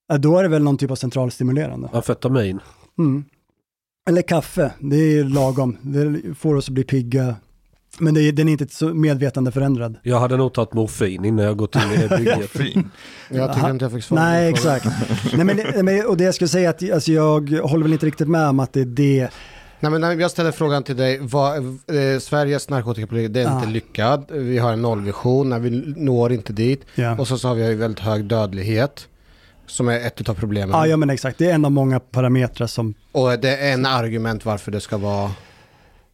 Ja, 0.08 0.18
Då 0.18 0.38
är 0.38 0.42
det 0.42 0.48
väl 0.48 0.62
någon 0.62 0.76
typ 0.78 0.90
av 0.90 0.94
centralstimulerande. 0.96 1.88
amfetamin. 1.92 2.60
Mm. 2.98 3.24
Eller 4.08 4.22
kaffe, 4.22 4.72
det 4.80 4.96
är 4.96 5.24
lagom. 5.24 5.76
Det 5.82 6.34
får 6.34 6.54
oss 6.54 6.68
att 6.68 6.74
bli 6.74 6.84
pigga. 6.84 7.36
Men 7.98 8.14
det 8.14 8.22
är, 8.22 8.32
den 8.32 8.48
är 8.48 8.52
inte 8.52 8.74
så 8.74 8.94
medvetande 8.94 9.52
förändrad. 9.52 9.96
Jag 10.02 10.20
hade 10.20 10.36
nog 10.36 10.52
tagit 10.54 10.74
morfin 10.74 11.24
innan 11.24 11.44
jag 11.44 11.56
gått 11.56 11.74
in 11.76 11.92
i 11.92 11.96
det 11.96 12.16
bygget. 12.16 12.50
Jag 13.30 13.54
tycker 13.54 13.70
inte 13.70 13.84
jag 13.84 13.92
fick 13.92 14.04
svar 14.04 14.18
Nej, 14.18 14.48
exakt. 14.48 14.86
Nej, 15.36 15.44
men, 15.44 15.56
nej, 15.56 15.82
men, 15.82 16.06
och 16.06 16.16
det 16.16 16.24
jag 16.24 16.34
skulle 16.34 16.48
säga 16.48 16.70
att 16.70 16.90
alltså, 16.90 17.12
jag 17.12 17.50
håller 17.50 17.82
väl 17.82 17.92
inte 17.92 18.06
riktigt 18.06 18.28
med 18.28 18.48
om 18.48 18.60
att 18.60 18.72
det 18.72 18.80
är 18.80 18.84
det 18.84 19.28
Nej, 19.81 19.93
men 19.93 20.01
när 20.01 20.16
jag 20.16 20.31
ställer 20.31 20.53
frågan 20.53 20.83
till 20.83 20.97
dig, 20.97 21.18
vad, 21.22 21.57
eh, 21.57 22.18
Sveriges 22.20 22.68
narkotikapolitik, 22.70 23.33
det 23.35 23.41
är 23.41 23.45
Ja. 23.45 23.57
inte 23.59 23.68
lyckad. 23.68 24.24
Vi 24.31 24.59
har 24.59 24.72
en 24.72 24.83
nollvision, 24.83 25.49
när 25.49 25.59
vi 25.59 25.70
når 25.97 26.33
inte 26.33 26.53
dit. 26.53 26.81
Ja. 26.95 27.18
Och 27.18 27.29
så, 27.29 27.39
så 27.39 27.49
har 27.49 27.55
vi 27.55 27.74
väldigt 27.74 28.01
hög 28.01 28.24
dödlighet, 28.24 29.09
som 29.66 29.89
är 29.89 30.07
ett 30.07 30.29
av 30.29 30.35
problemen. 30.35 30.70
Ja, 30.70 30.87
ja, 30.87 30.97
men 30.97 31.11
exakt. 31.11 31.39
Det 31.39 31.51
är 31.51 31.55
en 31.55 31.64
av 31.64 31.72
många 31.72 32.01
parametrar 32.01 32.66
som... 32.66 32.95
Och 33.12 33.39
det 33.39 33.57
är 33.57 33.72
en 33.72 33.87
argument 33.87 34.45
varför 34.45 34.70
det 34.72 34.81
ska 34.81 34.97
vara, 34.97 35.31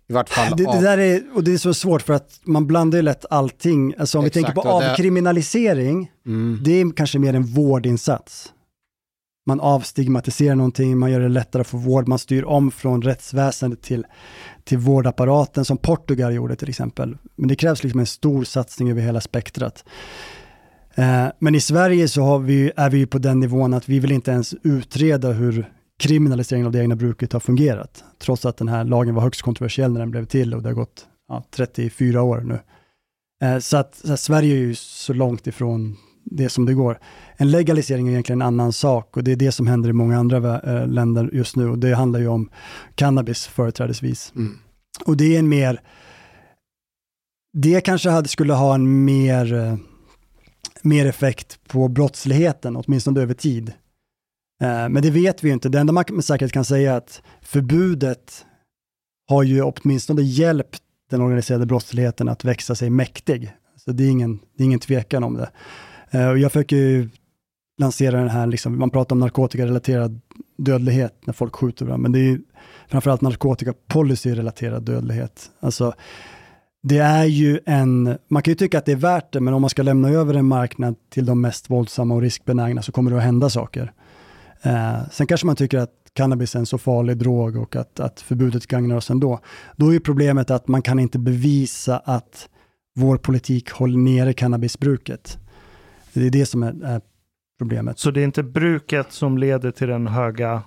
i 0.09 0.13
vart 0.13 0.29
fall... 0.29 0.57
Det, 0.57 0.65
det 0.65 0.81
där 0.81 0.99
är, 0.99 1.23
och 1.35 1.45
det 1.45 1.55
är 1.55 1.59
så 1.59 1.75
svårt 1.75 2.03
för 2.03 2.13
att 2.15 2.41
man 2.45 2.67
blandar 2.67 2.99
ju 2.99 3.03
lätt 3.03 3.25
allting. 3.31 3.95
Alltså 3.99 4.19
om 4.19 4.25
vi 4.25 4.29
Exakt, 4.29 4.47
tänker 4.47 4.63
på 4.63 4.69
och 4.69 4.81
det- 4.83 4.91
avkriminalisering, 4.91 6.11
Mm. 6.27 6.61
det 6.65 6.81
är 6.81 6.93
kanske 6.97 7.19
mer 7.19 7.35
en 7.35 7.43
vårdinsats. 7.47 8.51
Man 9.47 9.61
avstigmatiserar 9.61 10.55
någonting, 10.55 10.99
man 10.99 11.11
gör 11.11 11.21
det 11.21 11.29
lättare 11.29 11.61
att 11.61 11.67
få 11.67 11.77
vård, 11.77 12.09
man 12.09 12.19
styr 12.19 12.45
om 12.45 12.71
från 12.71 13.03
rättsväsendet 13.03 13.83
till, 13.83 14.07
till 14.65 14.79
vårdapparaten 14.79 15.65
som 15.65 15.79
Portugal 15.79 16.35
gjorde 16.35 16.57
till 16.57 16.69
exempel. 16.69 17.17
Men 17.37 17.49
det 17.49 17.57
krävs 17.57 17.83
liksom 17.83 18.01
en 18.01 18.07
stor 18.07 18.45
satsning 18.45 18.91
över 18.91 19.03
hela 19.03 19.21
spektrat. 19.21 19.85
Eh, 20.95 21.27
men 21.39 21.55
i 21.55 21.61
Sverige 21.61 22.09
så 22.09 22.23
har 22.23 22.39
vi, 22.39 22.73
är 22.77 22.91
vi 22.91 22.99
ju 22.99 23.07
på 23.07 23.19
den 23.19 23.41
nivån 23.41 23.75
att 23.75 23.89
vi 23.89 23.99
vill 23.99 24.13
inte 24.13 24.31
ens 24.31 24.55
utreda 24.63 25.33
hur 25.33 25.73
kriminaliseringen 25.99 26.67
av 26.67 26.73
det 26.73 26.79
egna 26.79 26.97
bruket 26.97 27.33
har 27.33 27.41
fungerat. 27.41 28.05
Trots 28.19 28.47
att 28.47 28.57
den 28.57 28.69
här 28.69 28.85
lagen 28.85 29.15
var 29.15 29.23
högst 29.23 29.43
kontroversiell 29.43 29.93
när 29.93 30.01
den 30.01 30.11
blev 30.11 30.25
till 30.25 30.55
och 30.55 30.63
det 30.63 30.69
har 30.69 30.75
gått 30.75 31.07
ja, 31.29 31.45
34 31.51 32.23
år 32.23 32.41
nu. 32.41 32.59
Eh, 33.43 33.59
så 33.59 33.77
att, 33.77 33.95
så 33.95 34.13
att 34.13 34.21
Sverige 34.21 34.55
är 34.55 34.59
ju 34.59 34.75
så 34.75 35.13
långt 35.13 35.47
ifrån 35.47 35.97
det 36.25 36.49
som 36.49 36.67
det 36.67 36.75
går. 36.75 36.99
En 37.37 37.51
legalisering 37.51 38.09
är 38.09 38.11
egentligen 38.11 38.43
en 38.43 38.47
annan 38.47 38.73
sak 38.73 39.17
och 39.17 39.25
det 39.25 39.33
är 39.33 39.37
det 39.37 39.53
som 39.53 39.67
händer 39.67 39.91
i 39.91 39.93
många 39.93 40.19
andra 40.19 40.61
eh, 40.61 40.89
länder 40.89 41.31
just 41.33 41.57
nu 41.57 41.69
och 41.69 41.79
det 41.79 41.95
handlar 41.95 42.21
ju 42.21 42.29
om 42.29 42.51
cannabis 42.95 43.47
företrädesvis. 43.47 44.33
Mm. 44.37 44.59
Och 45.07 45.17
det 45.17 45.35
är 45.35 45.39
en 45.39 45.49
mer, 45.49 45.81
det 47.53 47.81
kanske 47.81 48.11
hade, 48.11 48.29
skulle 48.29 48.53
ha 48.53 48.75
en 48.75 49.05
mer, 49.05 49.55
eh, 49.55 49.77
mer 50.83 51.07
effekt 51.07 51.59
på 51.69 51.89
brottsligheten, 51.89 52.77
åtminstone 52.77 53.21
över 53.21 53.35
tid. 53.35 53.69
Eh, 54.63 54.89
Men 54.89 55.03
det 55.03 55.11
vet 55.11 55.45
vi 55.45 55.49
ju 55.49 55.55
inte. 55.55 55.69
Det 55.69 55.81
enda 55.81 55.93
man 55.93 56.05
med 56.13 56.25
säkerhet 56.25 56.53
kan 56.53 56.65
säga 56.65 56.93
är 56.93 56.97
att 56.97 57.23
förbudet 57.43 58.47
har 59.29 59.43
ju 59.43 59.63
åtminstone 59.63 60.23
hjälpt 60.23 60.83
den 61.11 61.21
organiserade 61.21 61.67
brottsligheten 61.67 62.29
att 62.29 62.45
växa 62.45 62.75
sig 62.75 62.91
mäktig. 62.91 63.53
Så 63.77 63.93
det 63.93 64.05
är 64.05 64.11
ingen, 64.11 64.39
det 64.57 64.63
är 64.63 64.65
ingen 64.65 64.81
tvekan 64.81 65.25
om 65.25 65.35
det. 65.35 65.51
Eh, 66.15 66.21
jag 66.21 66.53
försöker 66.53 66.77
ju 66.77 67.09
lansera 67.79 68.19
den 68.21 68.29
här, 68.29 68.47
liksom, 68.47 68.79
man 68.79 68.91
pratar 68.91 69.17
om 69.17 69.21
narkotikarelaterad 69.21 70.21
dödlighet 70.57 71.15
när 71.25 71.35
folk 71.35 71.57
skjuter 71.57 71.85
varandra, 71.85 72.03
men 72.03 72.13
det 72.13 72.19
är 72.19 72.23
ju 72.31 72.41
framförallt 72.89 73.21
narkotikapolicyrelaterad 73.21 74.83
dödlighet. 74.83 75.51
Alltså, 75.61 75.95
det 76.83 76.99
är 76.99 77.25
ju 77.25 77.61
en, 77.67 78.19
man 78.29 78.43
kan 78.43 78.51
ju 78.51 78.57
tycka 78.57 78.79
att 78.79 78.85
det 78.85 78.93
är 78.93 78.97
värt 78.97 79.33
det, 79.33 79.41
men 79.41 79.55
om 79.55 79.61
man 79.61 79.71
ska 79.71 79.83
lämna 79.83 80.09
över 80.09 80.35
en 80.35 80.47
marknad 80.47 80.95
till 81.11 81.27
de 81.27 81.41
mest 81.41 81.71
våldsamma 81.71 82.15
och 82.15 82.21
riskbenägna 82.21 82.83
så 82.83 82.93
kommer 82.93 83.11
det 83.11 83.17
att 83.17 83.23
hända 83.23 83.51
saker. 83.51 83.93
Eh, 84.63 85.09
sen 85.13 85.27
kanske 85.27 85.47
man 85.47 85.57
tycker 85.57 85.79
att 85.79 85.91
cannabis 86.13 86.55
är 86.55 86.59
en 86.59 86.67
så 86.67 86.79
farlig 86.79 87.17
drog 87.17 87.57
och 87.57 87.77
att, 87.77 88.01
att 88.01 88.21
förbudet 88.21 88.67
gagnar 88.67 88.97
oss 88.97 89.11
ändå. 89.11 89.41
Då 89.77 89.89
är 89.89 89.93
ju 89.93 90.01
problemet 90.01 90.51
att 90.51 90.69
man 90.69 90.83
kan 90.83 90.99
inte 90.99 91.19
bevisa 91.19 91.99
att 91.99 92.49
vår 92.95 93.17
politik 93.17 93.71
håller 93.71 93.99
nere 93.99 94.33
cannabisbruket. 94.33 95.39
Det 96.15 96.27
är 96.27 96.31
det 96.31 96.47
som 96.47 96.63
är, 96.63 96.85
är 96.85 97.01
problemet. 97.59 97.99
Så 97.99 98.11
det 98.11 98.21
är 98.21 98.25
inte 98.25 98.43
bruket 98.43 99.13
som 99.13 99.39
leder 99.39 99.71
till 99.71 99.89
den 99.89 100.07
höga, 100.07 100.63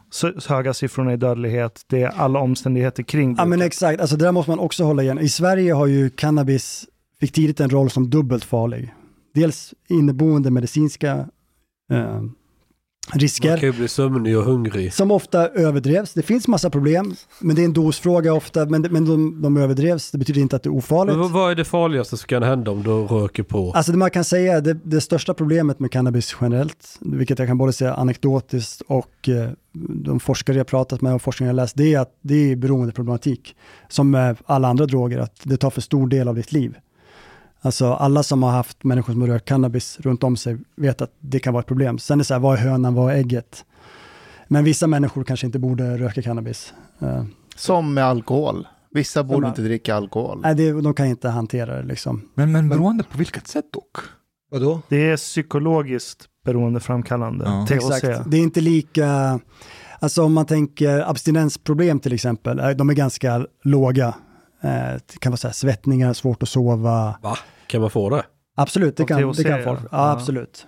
höga 0.47 0.73
siffrorna 0.73 1.13
i 1.13 1.17
dödlighet, 1.17 1.81
det 1.87 2.03
är 2.03 2.07
alla 2.07 2.39
omständigheter 2.39 3.03
kring 3.03 3.29
Ja 3.29 3.35
bruket. 3.35 3.49
men 3.49 3.61
exakt, 3.61 4.01
alltså 4.01 4.17
det 4.17 4.25
där 4.25 4.31
måste 4.31 4.51
man 4.51 4.59
också 4.59 4.83
hålla 4.83 5.03
igen. 5.03 5.19
I 5.19 5.29
Sverige 5.29 5.73
har 5.73 5.87
ju 5.87 6.09
cannabis, 6.09 6.85
fick 7.19 7.31
tidigt 7.31 7.59
en 7.59 7.69
roll 7.69 7.89
som 7.89 8.09
dubbelt 8.09 8.43
farlig. 8.43 8.93
Dels 9.33 9.73
inneboende 9.89 10.51
medicinska 10.51 11.27
eh, 11.91 12.21
risker. 13.13 13.49
Man 13.49 13.59
kan 13.59 13.69
ju 13.69 13.73
bli 13.77 13.87
sömnig 13.87 14.37
och 14.37 14.43
hungrig. 14.43 14.93
Som 14.93 15.11
ofta 15.11 15.47
överdrevs. 15.47 16.13
Det 16.13 16.21
finns 16.21 16.47
massa 16.47 16.69
problem, 16.69 17.15
men 17.39 17.55
det 17.55 17.61
är 17.61 17.65
en 17.65 17.73
dosfråga 17.73 18.33
ofta, 18.33 18.65
men, 18.65 18.81
men 18.81 19.05
de, 19.05 19.41
de 19.41 19.57
överdrevs. 19.57 20.11
Det 20.11 20.17
betyder 20.17 20.41
inte 20.41 20.55
att 20.55 20.63
det 20.63 20.69
är 20.69 20.73
ofarligt. 20.75 21.17
Men 21.17 21.31
vad- 21.33 21.51
är 21.51 21.55
det 21.55 21.65
farligaste 21.65 22.17
som 22.17 22.27
kan 22.27 22.43
hända 22.43 22.71
om 22.71 22.83
du 22.83 22.89
röker 22.91 23.43
på? 23.43 23.71
Alltså 23.71 23.91
det 23.91 23.97
man 23.97 24.11
kan 24.11 24.23
säga, 24.23 24.61
det, 24.61 24.73
det 24.83 25.01
största 25.01 25.33
problemet 25.33 25.79
med 25.79 25.91
cannabis 25.91 26.35
generellt, 26.41 26.97
vilket 27.01 27.39
jag 27.39 27.47
kan 27.47 27.57
både 27.57 27.73
säga 27.73 27.93
anekdotiskt 27.93 28.81
och 28.87 29.29
eh, 29.29 29.49
de 30.05 30.19
forskare 30.19 30.57
jag 30.57 30.67
pratat 30.67 31.01
med 31.01 31.13
och 31.15 31.21
forskning 31.21 31.47
jag 31.47 31.55
läst, 31.55 31.75
det 31.77 31.93
är 31.93 31.99
att 31.99 32.11
det 32.21 32.51
är 32.51 32.55
beroendeproblematik. 32.55 33.55
Som 33.89 34.11
med 34.11 34.37
alla 34.45 34.67
andra 34.67 34.85
droger, 34.85 35.19
att 35.19 35.39
det 35.43 35.57
tar 35.57 35.69
för 35.69 35.81
stor 35.81 36.07
del 36.07 36.27
av 36.27 36.35
ditt 36.35 36.51
liv. 36.51 36.75
Alltså 37.67 37.93
alla 37.93 38.23
som 38.23 38.43
har 38.43 38.51
haft 38.51 38.83
människor 38.83 39.13
som 39.13 39.21
har 39.21 39.27
rökt 39.27 39.45
cannabis 39.47 39.99
runt 39.99 40.23
om 40.23 40.37
sig 40.37 40.57
vet 40.75 41.01
att 41.01 41.11
det 41.19 41.39
kan 41.39 41.53
vara 41.53 41.61
ett 41.61 41.67
problem. 41.67 41.99
Sen 41.99 42.15
är 42.15 42.17
det 42.17 42.23
så 42.25 42.33
här, 42.33 42.41
vad 42.41 42.53
är 42.53 42.61
hönan, 42.61 42.93
vad 42.93 43.13
är 43.13 43.17
ägget? 43.17 43.65
Men 44.47 44.63
vissa 44.63 44.87
människor 44.87 45.23
kanske 45.23 45.45
inte 45.45 45.59
borde 45.59 45.97
röka 45.97 46.21
cannabis. 46.21 46.73
Eh, 47.01 47.23
Som 47.55 47.93
med 47.93 48.03
alkohol. 48.05 48.67
Vissa 48.91 49.23
borde 49.23 49.41
Som- 49.41 49.47
inte 49.49 49.61
dricka 49.61 49.95
alkohol. 49.95 50.39
Nej, 50.43 50.55
det, 50.55 50.81
de 50.81 50.93
kan 50.93 51.05
inte 51.05 51.29
hantera 51.29 51.75
det 51.75 51.83
liksom. 51.83 52.29
Men, 52.33 52.51
men 52.51 52.69
beroende 52.69 53.03
på 53.03 53.17
vilket 53.17 53.47
sätt 53.47 53.65
dock? 53.73 53.97
Vadå? 54.51 54.81
Det 54.89 55.09
är 55.09 55.17
psykologiskt 55.17 56.25
beroendeframkallande. 56.45 57.45
Ja. 57.45 57.67
Exakt. 57.75 58.31
Det 58.31 58.37
är 58.37 58.41
inte 58.41 58.61
lika, 58.61 59.39
alltså 59.99 60.23
om 60.23 60.33
man 60.33 60.45
tänker 60.45 61.09
abstinensproblem 61.09 61.99
till 61.99 62.13
exempel, 62.13 62.59
eh, 62.59 62.69
de 62.69 62.89
är 62.89 62.93
ganska 62.93 63.45
låga. 63.63 64.07
Eh, 64.61 64.69
Det 65.07 65.19
kan 65.19 65.31
vara 65.31 65.37
så 65.37 65.47
här, 65.47 65.53
svettningar, 65.53 66.13
svårt 66.13 66.43
att 66.43 66.49
sova. 66.49 67.15
Va? 67.21 67.37
Kan 67.67 67.81
man 67.81 67.89
få 67.89 68.09
det? 68.09 68.23
Absolut, 68.57 68.97
det 68.97 69.05
kan, 69.05 69.33
THC, 69.33 69.37
det 69.37 69.43
kan 69.43 69.63
folk. 69.63 69.79
Ja, 69.83 69.87
Ja. 69.91 70.11
absolut. 70.11 70.67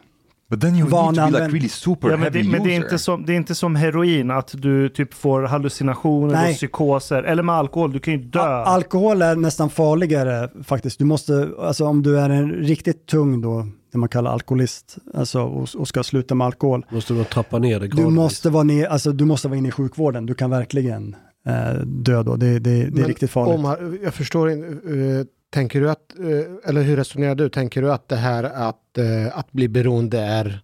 But 0.50 0.62
then 0.62 0.76
you 0.76 0.84
need 0.90 1.16
to 1.16 1.22
be 1.26 1.32
like 1.32 1.48
really 1.56 1.70
super 1.70 2.08
Ja, 2.10 2.14
men 2.18 2.24
heavy 2.24 2.42
det, 2.42 2.50
men 2.50 2.64
det, 2.64 2.72
är 2.72 2.76
inte 2.76 2.98
som, 3.00 3.26
det 3.26 3.34
är 3.34 3.36
inte 3.38 3.56
som 3.56 3.76
heroin, 3.76 4.32
att 4.32 4.52
du 4.58 4.90
typ 4.90 5.14
får 5.14 5.42
hallucinationer 5.44 6.34
Nej. 6.34 6.50
och 6.52 6.56
psykoser. 6.56 7.24
Eller 7.24 7.44
med 7.44 7.56
alkohol, 7.56 7.92
du 7.92 8.00
kan 8.00 8.14
ju 8.14 8.20
dö. 8.20 8.40
Al- 8.40 8.64
Alkohol 8.68 9.22
är 9.22 9.36
nästan 9.36 9.70
farligare 9.70 10.50
faktiskt. 10.64 11.00
Du 11.00 11.06
måste, 11.06 11.50
alltså 11.60 11.86
om 11.86 12.04
du 12.04 12.20
är 12.20 12.30
en 12.30 12.52
riktigt 12.52 13.06
tung 13.08 13.42
då, 13.42 13.68
det 13.92 13.98
man 13.98 14.10
kallar 14.10 14.32
alkoholist, 14.32 14.98
alltså 15.14 15.42
och, 15.42 15.68
och 15.78 15.88
ska 15.88 16.04
sluta 16.04 16.36
med 16.36 16.46
alkohol. 16.48 16.86
Måste 16.90 17.14
du 17.14 17.24
trappa 17.24 17.60
ner 17.60 17.80
det 17.80 17.88
Du 17.88 18.06
måste 18.10 18.50
vara 18.50 18.64
ner, 18.64 18.86
alltså 18.88 19.12
du 19.12 19.26
måste 19.26 19.48
vara 19.48 19.58
inne 19.58 19.68
i 19.68 19.72
sjukvården. 19.72 20.26
Du 20.26 20.34
kan 20.34 20.50
verkligen 20.50 21.16
eh, 21.48 21.74
dö 21.86 22.24
då. 22.24 22.36
Det, 22.36 22.46
det, 22.46 22.60
det 22.60 22.82
är 22.88 22.92
Men 22.92 23.04
riktigt 23.04 23.32
farligt. 23.32 23.56
Omar, 23.60 23.98
jag 24.04 24.14
förstår 24.14 24.50
inte, 24.52 24.68
eh, 24.68 25.26
tänker 25.50 25.82
du 25.82 25.90
att, 25.90 26.20
eh, 26.20 26.70
eller 26.70 26.82
hur 26.82 26.96
resonerar 26.96 27.36
du? 27.36 27.50
Tänker 27.50 27.82
du 27.82 27.92
att 27.94 28.10
det 28.10 28.16
här 28.16 28.44
att, 28.44 28.98
eh, 28.98 29.38
att 29.38 29.52
bli 29.52 29.68
beroende 29.68 30.20
är 30.20 30.62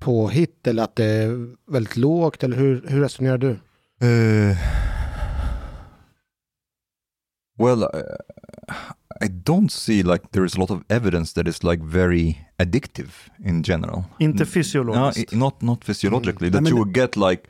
påhitt 0.00 0.66
eller 0.66 0.82
att 0.82 0.96
det 0.96 1.04
är 1.04 1.48
väldigt 1.72 1.96
lågt? 1.96 2.42
Eller 2.44 2.56
hur, 2.56 2.84
hur 2.88 3.00
resonerar 3.00 3.38
du? 3.38 3.50
Uh, 4.02 4.56
well, 7.58 7.82
uh, 7.82 7.90
I 9.20 9.28
don't 9.28 9.68
see 9.68 10.02
like 10.02 10.26
there 10.32 10.44
is 10.46 10.56
a 10.56 10.60
lot 10.60 10.70
of 10.70 10.82
evidence 10.88 11.34
that 11.34 11.46
it's 11.46 11.62
like 11.70 11.82
very 11.84 12.36
addictive 12.58 13.10
in 13.44 13.62
general. 13.62 14.04
Inte 14.18 14.38
No, 14.44 14.46
fysiologiskt. 14.46 15.32
i- 15.32 15.36
not 15.36 15.62
not 15.62 15.84
physiologically. 15.84 16.48
Mm. 16.48 16.52
That 16.52 16.60
I 16.60 16.62
mean- 16.64 16.70
you 16.76 16.78
would 16.84 16.96
get 16.96 17.16
like 17.16 17.42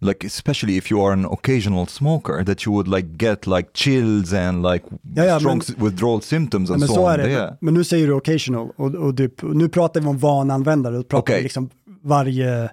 like 0.00 0.26
especially 0.26 0.76
if 0.76 0.90
you 0.90 1.04
are 1.06 1.12
an 1.12 1.24
occasional 1.24 1.86
smoker, 1.86 2.44
that 2.44 2.66
you 2.66 2.72
would 2.72 2.88
like 2.88 3.08
get 3.18 3.46
like 3.46 3.68
chills 3.74 4.32
and 4.32 4.62
like 4.62 4.84
Ja, 5.16 5.24
ja, 5.24 5.38
strong 5.38 5.58
men- 5.68 5.84
withdrawal 5.84 6.22
symptoms 6.22 6.70
and 6.70 6.80
men 6.80 6.88
so, 6.88 6.94
så 6.94 7.04
on. 7.04 7.10
är 7.12 7.18
det. 7.18 7.28
Det- 7.28 7.56
Men 7.60 7.74
nu 7.74 7.84
säger 7.84 8.06
du 8.06 8.12
occasional 8.12 8.70
och, 8.76 8.94
och 8.94 9.16
typ, 9.16 9.42
nu 9.42 9.68
pratar 9.68 10.00
vi 10.00 10.06
om 10.06 10.18
vananvändare. 10.18 10.96
Då 10.96 11.02
pratar 11.02 11.18
Okej. 11.22 11.36
vi 11.36 11.42
liksom 11.42 11.70
varje, 12.02 12.70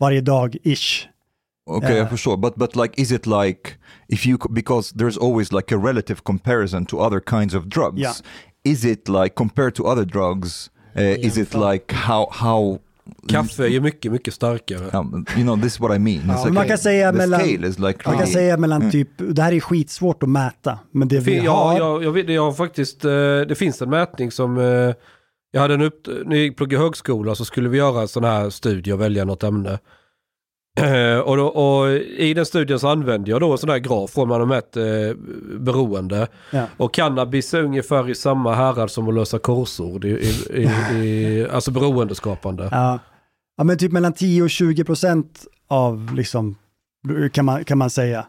varje 0.00 0.20
dag-ish. 0.20 1.08
Okay, 1.66 1.88
Yeah. 1.88 1.96
yeah. 1.96 2.08
for 2.10 2.16
sure. 2.16 2.36
But 2.36 2.56
but 2.56 2.76
like, 2.76 3.02
is 3.02 3.12
it 3.12 3.26
like 3.26 3.70
if 4.08 4.26
you 4.26 4.38
because 4.50 4.94
there's 4.94 5.18
always 5.18 5.52
like 5.52 5.74
a 5.74 5.78
relative 5.78 6.20
comparison 6.24 6.86
to 6.86 6.98
other 6.98 7.20
kinds 7.20 7.54
of 7.54 7.64
drugs? 7.68 8.00
Yeah. 8.00 8.14
Is 8.64 8.84
it 8.84 9.08
like 9.08 9.34
compared 9.34 9.74
to 9.74 9.84
other 9.86 10.04
drugs? 10.06 10.70
Uh, 10.96 11.02
is 11.02 11.36
it 11.38 11.54
like 11.54 11.94
how 11.94 12.28
how? 12.30 12.78
Kaffe 13.28 13.62
är 13.64 13.68
ju 13.68 13.80
mycket, 13.80 14.12
mycket 14.12 14.34
starkare. 14.34 14.98
Um, 14.98 15.26
you 15.36 15.42
know, 15.42 15.56
this 15.62 15.72
is 15.74 15.80
what 15.80 15.96
I 15.96 15.98
mean. 15.98 16.22
Ja, 16.28 16.38
like 16.44 16.52
man 16.52 16.68
kan 16.68 16.78
säga 16.78 17.12
the 17.12 17.18
mellan, 17.18 17.40
like 17.42 18.08
man 18.08 18.18
kan 18.18 18.26
säga 18.26 18.56
mellan 18.56 18.80
Mm. 18.82 18.92
typ, 18.92 19.08
det 19.18 19.42
här 19.42 19.52
är 19.52 19.60
skitsvårt 19.60 20.22
att 20.22 20.28
mäta, 20.28 20.78
men 20.92 21.08
det 21.08 21.20
vi 21.20 21.38
Ja, 21.38 21.52
har, 21.64 21.78
jag, 21.78 22.04
jag, 22.04 22.12
vet, 22.12 22.28
jag 22.28 22.42
har 22.44 22.52
faktiskt, 22.52 23.04
eh, 23.04 23.10
det 23.48 23.58
finns 23.58 23.82
en 23.82 23.90
mätning 23.90 24.30
som, 24.30 24.58
eh, 24.58 24.94
jag 25.50 25.60
hade 25.60 25.74
en 25.74 25.82
upp, 25.82 26.08
när 26.24 26.36
jag 26.36 26.56
pluggade 26.56 26.84
högskola 26.84 27.34
så 27.34 27.44
skulle 27.44 27.68
vi 27.68 27.78
göra 27.78 28.00
en 28.00 28.08
sån 28.08 28.24
här 28.24 28.50
studie 28.50 28.92
och 28.92 29.00
välja 29.00 29.24
något 29.24 29.42
ämne. 29.42 29.78
Eh, 30.80 31.18
och, 31.18 31.36
då, 31.36 31.46
och 31.46 31.92
i 31.96 32.34
den 32.34 32.46
studien 32.46 32.78
så 32.78 32.88
använde 32.88 33.30
jag 33.30 33.40
då 33.40 33.52
en 33.52 33.58
sån 33.58 33.70
här 33.70 33.78
graf 33.78 34.10
från 34.10 34.28
man 34.28 34.40
har 34.40 34.46
mätt 34.46 34.76
eh, 34.76 34.84
beroende. 35.58 36.28
Ja. 36.50 36.66
Och 36.76 36.94
cannabis 36.94 37.54
är 37.54 37.62
ungefär 37.62 38.10
i 38.10 38.14
samma 38.14 38.54
härad 38.54 38.90
som 38.90 39.08
att 39.08 39.14
lösa 39.14 39.38
korsord, 39.38 40.04
i, 40.04 40.08
i, 40.08 40.62
i, 40.96 41.46
alltså 41.52 41.70
beroendeskapande. 41.70 42.68
ja, 42.70 42.98
ja, 43.56 43.64
men 43.64 43.78
typ 43.78 43.92
mellan 43.92 44.12
10 44.12 44.42
och 44.42 44.50
20 44.50 44.84
procent 44.84 45.46
av, 45.68 46.14
liksom, 46.14 46.56
kan 47.32 47.44
man, 47.44 47.64
kan 47.64 47.78
man 47.78 47.90
säga. 47.90 48.26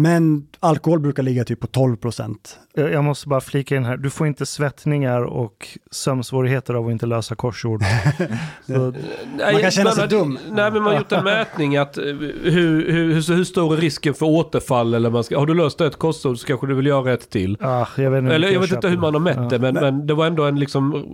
Men 0.00 0.46
alkohol 0.60 1.00
brukar 1.00 1.22
ligga 1.22 1.44
typ 1.44 1.60
på 1.60 1.66
12 1.66 1.96
procent. 1.96 2.58
Jag 2.74 3.04
måste 3.04 3.28
bara 3.28 3.40
flika 3.40 3.76
in 3.76 3.84
här, 3.84 3.96
du 3.96 4.10
får 4.10 4.26
inte 4.26 4.46
svettningar 4.46 5.22
och 5.22 5.68
sömnsvårigheter 5.90 6.74
av 6.74 6.86
att 6.86 6.92
inte 6.92 7.06
lösa 7.06 7.34
korsord. 7.34 7.82
Man 8.66 9.60
kan 9.60 9.70
känna 9.70 9.90
sig 9.90 10.00
men- 10.02 10.08
dum. 10.18 10.38
Nej, 10.50 10.72
men 10.72 10.82
man 10.82 10.92
har 10.92 10.98
gjort 10.98 11.12
en 11.12 11.24
mätning 11.24 11.76
att 11.76 11.98
eh, 11.98 12.04
hur, 12.04 12.50
hur, 12.52 12.92
hur, 12.92 13.34
hur 13.36 13.44
stor 13.44 13.74
är 13.74 13.80
risken 13.80 14.14
för 14.14 14.26
återfall? 14.26 14.94
Eller 14.94 15.10
man 15.10 15.24
ska, 15.24 15.38
har 15.38 15.46
du 15.46 15.54
löst 15.54 15.80
ett 15.80 15.96
korsord 15.96 16.38
så 16.38 16.46
kanske 16.46 16.66
du 16.66 16.74
vill 16.74 16.86
göra 16.86 17.12
ett 17.12 17.30
till. 17.30 17.56
ah, 17.60 17.86
jag 17.96 18.10
vet 18.10 18.22
inte, 18.22 18.34
Eller 18.34 18.48
jag 18.48 18.60
vet 18.60 18.72
inte 18.72 18.88
hur 18.88 18.98
man 18.98 19.14
har 19.14 19.20
mätt 19.20 19.36
Ja. 19.36 19.42
det, 19.48 19.58
men, 19.58 19.74
men 19.74 20.06
det 20.06 20.14
var 20.14 20.26
ändå 20.26 20.44
en 20.44 20.58
liksom 20.58 21.04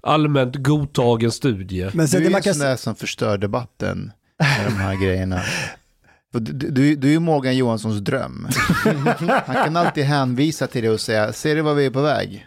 allmänt 0.00 0.56
godtagen 0.56 1.30
studie. 1.30 1.90
Men 1.94 2.08
sen 2.08 2.20
du 2.20 2.24
det 2.24 2.30
är 2.30 2.32
man 2.32 2.42
en 2.46 2.54
sån 2.54 2.66
där 2.66 2.76
som 2.76 2.94
förstör 2.94 3.38
debatten 3.38 4.12
med 4.38 4.66
de 4.66 4.74
här 4.74 4.94
grejerna. 5.04 5.40
För 6.32 6.40
Du, 6.40 6.70
du, 6.70 6.94
du 6.94 7.08
är 7.08 7.12
ju 7.12 7.18
Morgan 7.20 7.56
Johanssons 7.56 8.00
dröm. 8.00 8.48
Han 9.46 9.54
kan 9.54 9.76
alltid 9.76 10.04
hänvisa 10.04 10.66
till 10.66 10.82
det 10.82 10.90
och 10.90 11.00
säga, 11.00 11.32
ser 11.32 11.54
du 11.54 11.62
vad 11.62 11.76
vi 11.76 11.86
är 11.86 11.90
på 11.90 12.02
väg? 12.02 12.46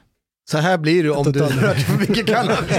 Så 0.51 0.57
här 0.57 0.77
blir 0.77 1.03
det 1.03 1.09
om 1.11 1.31
du 1.31 1.39
rör 1.39 1.73
dig 1.73 1.83
för 1.83 1.97
mycket 1.99 2.25
cannabis. 2.25 2.77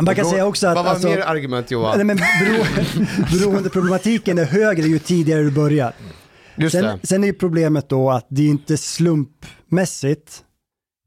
Man 0.00 0.14
kan 0.14 0.24
säga 0.24 0.46
också 0.46 0.66
att... 0.66 0.74
Vad 0.74 0.84
var 0.84 0.92
alltså- 0.92 1.08
mer 1.08 1.20
argument 1.20 1.70
Johan? 1.70 1.96
Nej, 1.96 2.04
men 2.04 2.16
bero, 2.16 2.64
beroendeproblematiken 3.38 4.38
är 4.38 4.44
högre 4.44 4.86
ju 4.86 4.98
tidigare 4.98 5.42
du 5.42 5.50
börjar. 5.50 5.92
Just 6.56 6.72
sen, 6.72 6.84
det. 6.84 7.06
sen 7.06 7.22
är 7.24 7.28
ju 7.28 7.34
problemet 7.34 7.88
då 7.88 8.10
att 8.10 8.26
det 8.30 8.42
är 8.42 8.48
inte 8.48 8.76
slumpmässigt 8.76 10.42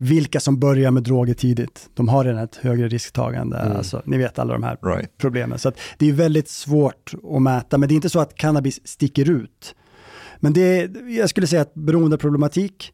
vilka 0.03 0.39
som 0.39 0.59
börjar 0.59 0.91
med 0.91 1.03
droger 1.03 1.33
tidigt. 1.33 1.89
De 1.93 2.09
har 2.09 2.23
redan 2.23 2.43
ett 2.43 2.55
högre 2.55 2.87
risktagande. 2.87 3.57
Mm. 3.57 3.77
Alltså, 3.77 4.01
ni 4.05 4.17
vet 4.17 4.39
alla 4.39 4.53
de 4.53 4.63
här 4.63 4.77
Right. 4.83 5.17
problemen. 5.17 5.59
Så 5.59 5.71
det 5.97 6.09
är 6.09 6.13
väldigt 6.13 6.49
svårt 6.49 7.13
att 7.35 7.41
mäta, 7.41 7.77
men 7.77 7.89
det 7.89 7.93
är 7.93 7.95
inte 7.95 8.09
så 8.09 8.19
att 8.19 8.35
cannabis 8.35 8.87
sticker 8.87 9.29
ut. 9.29 9.75
Men 10.39 10.53
det 10.53 10.61
är, 10.61 11.09
jag 11.17 11.29
skulle 11.29 11.47
säga 11.47 11.61
att 11.61 11.73
beroendeproblematik. 11.73 12.93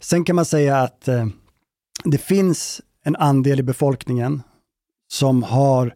Sen 0.00 0.24
kan 0.24 0.36
man 0.36 0.44
säga 0.44 0.78
att 0.78 1.08
eh, 1.08 1.26
det 2.04 2.18
finns 2.18 2.80
en 3.04 3.16
andel 3.16 3.60
i 3.60 3.62
befolkningen 3.62 4.42
som 5.12 5.42
har 5.42 5.94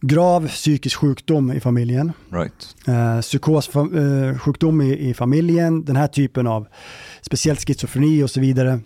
grav 0.00 0.48
psykisk 0.48 0.96
sjukdom 0.98 1.52
i 1.52 1.60
familjen. 1.60 2.12
Right. 2.32 2.76
Eh, 2.86 3.20
psykossjukdom 3.20 3.98
eh, 4.28 4.38
sjukdom 4.38 4.80
i, 4.82 5.08
i 5.08 5.14
familjen, 5.14 5.84
den 5.84 5.96
här 5.96 6.06
typen 6.08 6.46
av 6.46 6.66
speciellt 7.20 7.60
schizofreni 7.66 8.22
och 8.22 8.30
så 8.30 8.40
vidare. 8.40 8.80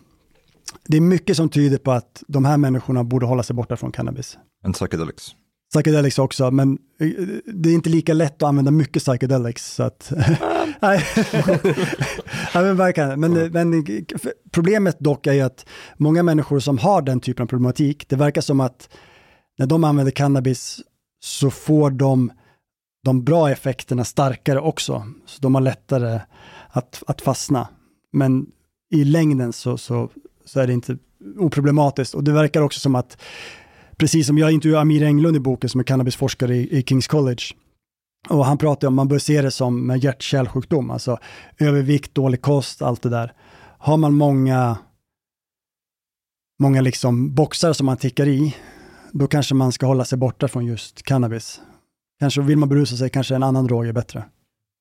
Det 0.87 0.97
är 0.97 1.01
mycket 1.01 1.37
som 1.37 1.49
tyder 1.49 1.79
på 1.79 1.93
att 1.93 2.23
de 2.29 2.45
här 2.45 2.57
människorna 2.57 3.05
borde 3.05 3.27
hålla 3.27 3.43
sig 3.43 3.57
borta 3.57 3.77
från 3.77 3.93
cannabis. 3.93 4.39
And 4.64 4.75
psychedelics. 4.75 5.35
Psychedelics 5.73 6.19
också, 6.19 6.51
men 6.51 6.79
eh, 7.01 7.09
det 7.55 7.71
är 7.71 7.75
inte 7.75 7.91
lika 7.91 8.14
lätt 8.14 8.43
att 8.43 8.49
använda 8.49 8.71
mycket 8.71 9.03
psychedelics. 9.03 9.75
Så 9.75 9.83
att, 9.83 10.12
nej. 10.81 11.05
men 12.55 12.77
verkligen. 12.77 13.21
Men, 13.21 13.33
men 13.53 13.85
problemet 14.51 14.99
dock 15.01 15.27
är 15.27 15.33
ju 15.33 15.41
att 15.41 15.66
många 15.97 16.23
människor 16.23 16.61
som 16.61 16.79
har 16.79 17.03
den 17.03 17.21
typen 17.21 17.43
av 17.43 17.47
problematik, 17.47 18.09
det 18.09 18.16
verkar 18.16 18.41
som 18.41 18.61
att 18.61 18.89
när 19.59 19.66
de 19.66 19.85
använder 19.85 20.11
cannabis 20.11 20.81
så 21.21 21.51
får 21.51 21.91
de 21.91 22.31
de 23.05 23.25
bra 23.25 23.51
effekterna 23.51 24.05
starkare 24.05 24.61
också. 24.61 25.07
Så 25.27 25.41
de 25.41 25.55
har 25.55 25.62
lättare 25.62 26.21
att, 26.69 27.03
att 27.07 27.21
fastna. 27.21 27.69
Men 28.12 28.47
i 28.91 29.05
längden 29.05 29.53
så, 29.53 29.79
så, 29.79 30.11
så 30.49 30.61
är 30.61 30.67
det 30.67 30.73
inte 30.73 30.97
oproblematiskt. 31.39 32.15
Och 32.15 32.25
det 32.25 32.33
verkar 32.33 32.63
också 32.63 32.81
som 32.81 32.95
att, 32.95 33.19
precis 33.97 34.27
som 34.27 34.39
jag 34.39 34.53
intervjuade 34.53 34.83
Amir 34.83 35.03
Englund 35.03 35.37
i 35.37 35.41
boken 35.41 35.71
som 35.71 35.81
är 35.81 35.85
cannabisforskare 35.85 36.57
i, 36.57 36.79
i 36.79 36.83
Kings 36.83 37.07
College, 37.07 37.43
och 38.29 38.45
han 38.45 38.59
pratar 38.59 38.89
om, 38.89 38.95
man 38.95 39.09
bör 39.09 39.19
se 39.19 39.43
det 39.43 39.51
som 39.51 39.87
med 39.87 40.05
hjärt-kärlsjukdom, 40.05 40.91
alltså 40.91 41.19
övervikt, 41.59 42.15
dålig 42.15 42.43
kost, 42.43 42.83
allt 42.83 43.03
det 43.03 43.09
där. 43.09 43.33
Har 43.79 43.97
man 43.97 44.15
många, 44.15 44.79
många 46.59 46.81
liksom 46.81 47.35
boxar 47.35 47.73
som 47.73 47.87
man 47.87 47.97
tickar 47.97 48.29
i, 48.29 48.57
då 49.13 49.27
kanske 49.27 49.55
man 49.55 49.73
ska 49.73 49.87
hålla 49.87 50.05
sig 50.05 50.19
borta 50.19 50.49
från 50.49 50.67
just 50.67 51.03
cannabis. 51.03 51.61
Kanske 52.21 52.41
vill 52.43 52.59
man 52.59 52.69
berusa 52.69 52.97
sig, 52.97 53.11
kanske 53.11 53.35
en 53.35 53.43
annan 53.43 53.67
drog 53.67 53.87
är 53.87 53.93
bättre. 53.93 54.25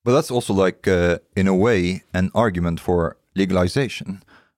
But 0.06 0.14
that's 0.16 0.36
also 0.36 0.66
like, 0.66 0.92
uh, 0.92 1.18
in 1.36 1.48
a 1.48 1.64
way, 1.64 2.00
an 2.14 2.32
argument 2.34 2.82
for 2.82 3.14
legalization, 3.36 4.18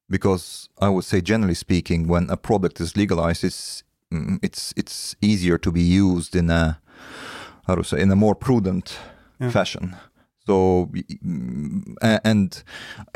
because 0.10 0.70
I 0.82 0.88
would 0.90 1.06
say, 1.06 1.22
generally 1.22 1.56
speaking, 1.56 2.08
when 2.08 2.30
a 2.30 2.36
product 2.38 2.80
is 2.82 2.96
legalized, 2.98 3.44
it's 3.44 3.84
mm, 4.14 4.38
it's 4.42 4.74
it's 4.78 5.16
easier 5.22 5.58
to 5.60 5.72
be 5.72 5.82
used 5.82 6.36
in 6.36 6.50
a 6.50 6.80
how 7.68 7.76
to 7.76 7.84
say 7.84 8.02
in 8.02 8.12
a 8.12 8.16
more 8.16 8.36
prudent 8.36 9.00
Yeah. 9.42 9.52
fashion. 9.52 9.96
So, 10.46 10.90
mm, 11.24 11.96
and 12.24 12.64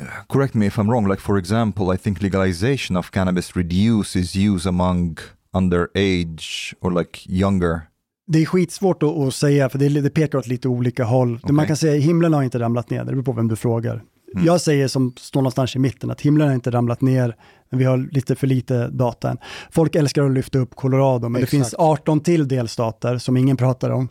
uh, 0.02 0.06
correct 0.30 0.54
me 0.56 0.66
if 0.68 0.78
I'm 0.80 0.90
wrong. 0.90 1.08
Like 1.10 1.22
for 1.22 1.38
example, 1.38 1.94
I 1.96 1.98
think 1.98 2.22
legalization 2.22 2.98
of 2.98 3.12
cannabis 3.12 3.56
reduces 3.56 4.36
use 4.36 4.70
among 4.70 5.18
underage 5.54 6.74
or 6.82 6.92
like 6.92 7.20
younger. 7.28 7.82
Det 8.28 8.40
är 8.42 8.46
skitsvårt 8.46 9.04
att, 9.04 9.10
att 9.10 9.34
säga, 9.34 9.70
för 9.70 9.80
det, 9.80 9.90
det 9.90 10.10
pekar 10.10 10.38
åt 10.38 10.48
lite 10.48 10.68
olika 10.68 11.04
håll. 11.04 11.40
Det 11.44 11.54
Man 11.54 11.68
kan 11.68 11.78
säga 11.78 12.00
himlen 12.02 12.34
har 12.34 12.44
inte 12.44 12.60
ramlat 12.60 12.90
ner, 12.90 13.00
det 13.00 13.12
beror 13.12 13.24
på 13.24 13.32
vem 13.34 13.48
du 13.48 13.56
frågar. 13.56 14.04
Jag 14.36 14.62
säger 14.62 14.88
som 14.88 15.14
står 15.18 15.42
någonstans 15.42 15.76
i 15.76 15.80
mitten, 15.80 16.12
att 16.12 16.22
himlen 16.22 16.48
har 16.48 16.56
inte 16.56 16.72
ramlat 16.72 17.02
ner, 17.02 17.36
men 17.70 17.80
vi 17.80 17.86
har 17.86 17.98
lite 18.12 18.36
för 18.36 18.48
lite 18.48 18.88
data 18.88 19.30
än. 19.30 19.38
Folk 19.72 19.96
älskar 19.96 20.24
att 20.24 20.32
lyfta 20.32 20.60
upp 20.60 20.76
Colorado, 20.76 21.30
men 21.30 21.42
Exakt. 21.42 21.52
det 21.52 21.58
finns 21.58 21.76
18 21.78 22.20
till 22.20 22.48
delstater 22.48 23.18
som 23.18 23.38
ingen 23.38 23.58
pratar 23.58 23.90
om. 23.90 24.08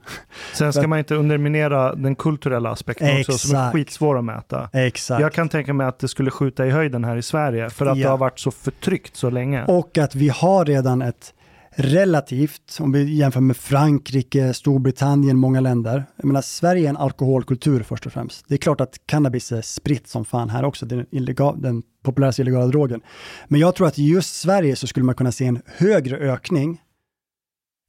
Sen 0.54 0.72
ska 0.72 0.88
man 0.88 0.98
inte 0.98 1.14
underminera 1.14 1.94
den 1.94 2.14
kulturella 2.14 2.70
aspekten 2.70 3.18
också, 3.20 3.32
som 3.32 3.50
är 3.56 3.60
Exakt. 3.60 3.72
skitsvår 3.74 4.18
att 4.18 4.24
mäta. 4.24 4.68
Exakt. 4.72 5.20
Jag 5.20 5.32
kan 5.32 5.48
tänka 5.48 5.72
mig 5.74 5.86
att 5.86 5.98
det 5.98 6.08
skulle 6.08 6.30
skjuta 6.30 6.66
i 6.66 6.70
höjden 6.70 7.04
här 7.04 7.16
i 7.16 7.22
Sverige, 7.22 7.70
för 7.70 7.86
att 7.86 7.98
Ja. 7.98 8.04
det 8.04 8.10
har 8.10 8.18
varit 8.18 8.38
så 8.40 8.50
förtryckt 8.50 9.16
så 9.16 9.30
länge. 9.30 9.64
Och 9.64 9.98
att 9.98 10.14
vi 10.14 10.28
har 10.28 10.64
redan 10.64 11.02
ett 11.02 11.34
relativt, 11.74 12.78
om 12.80 12.92
vi 12.92 13.14
jämför 13.14 13.40
med 13.40 13.56
Frankrike, 13.56 14.54
Storbritannien, 14.54 15.36
många 15.36 15.60
länder. 15.60 16.04
Jag 16.16 16.24
menar, 16.24 16.42
Sverige 16.42 16.86
är 16.86 16.88
en 16.88 16.96
alkoholkultur 16.96 17.82
först 17.82 18.06
och 18.06 18.12
främst. 18.12 18.44
Det 18.48 18.54
är 18.54 18.58
klart 18.58 18.80
att 18.80 19.06
cannabis 19.06 19.52
är 19.52 19.62
spritt 19.62 20.08
som 20.08 20.24
fan 20.24 20.50
här 20.50 20.64
också, 20.64 20.86
den, 20.86 21.06
illegal, 21.10 21.62
den 21.62 21.82
populäraste 22.02 22.42
illegala 22.42 22.66
drogen. 22.66 23.00
Men 23.48 23.60
jag 23.60 23.74
tror 23.74 23.86
att 23.86 23.98
i 23.98 24.08
just 24.08 24.36
Sverige 24.36 24.76
så 24.76 24.86
skulle 24.86 25.06
man 25.06 25.14
kunna 25.14 25.32
se 25.32 25.46
en 25.46 25.62
högre 25.66 26.16
ökning 26.16 26.80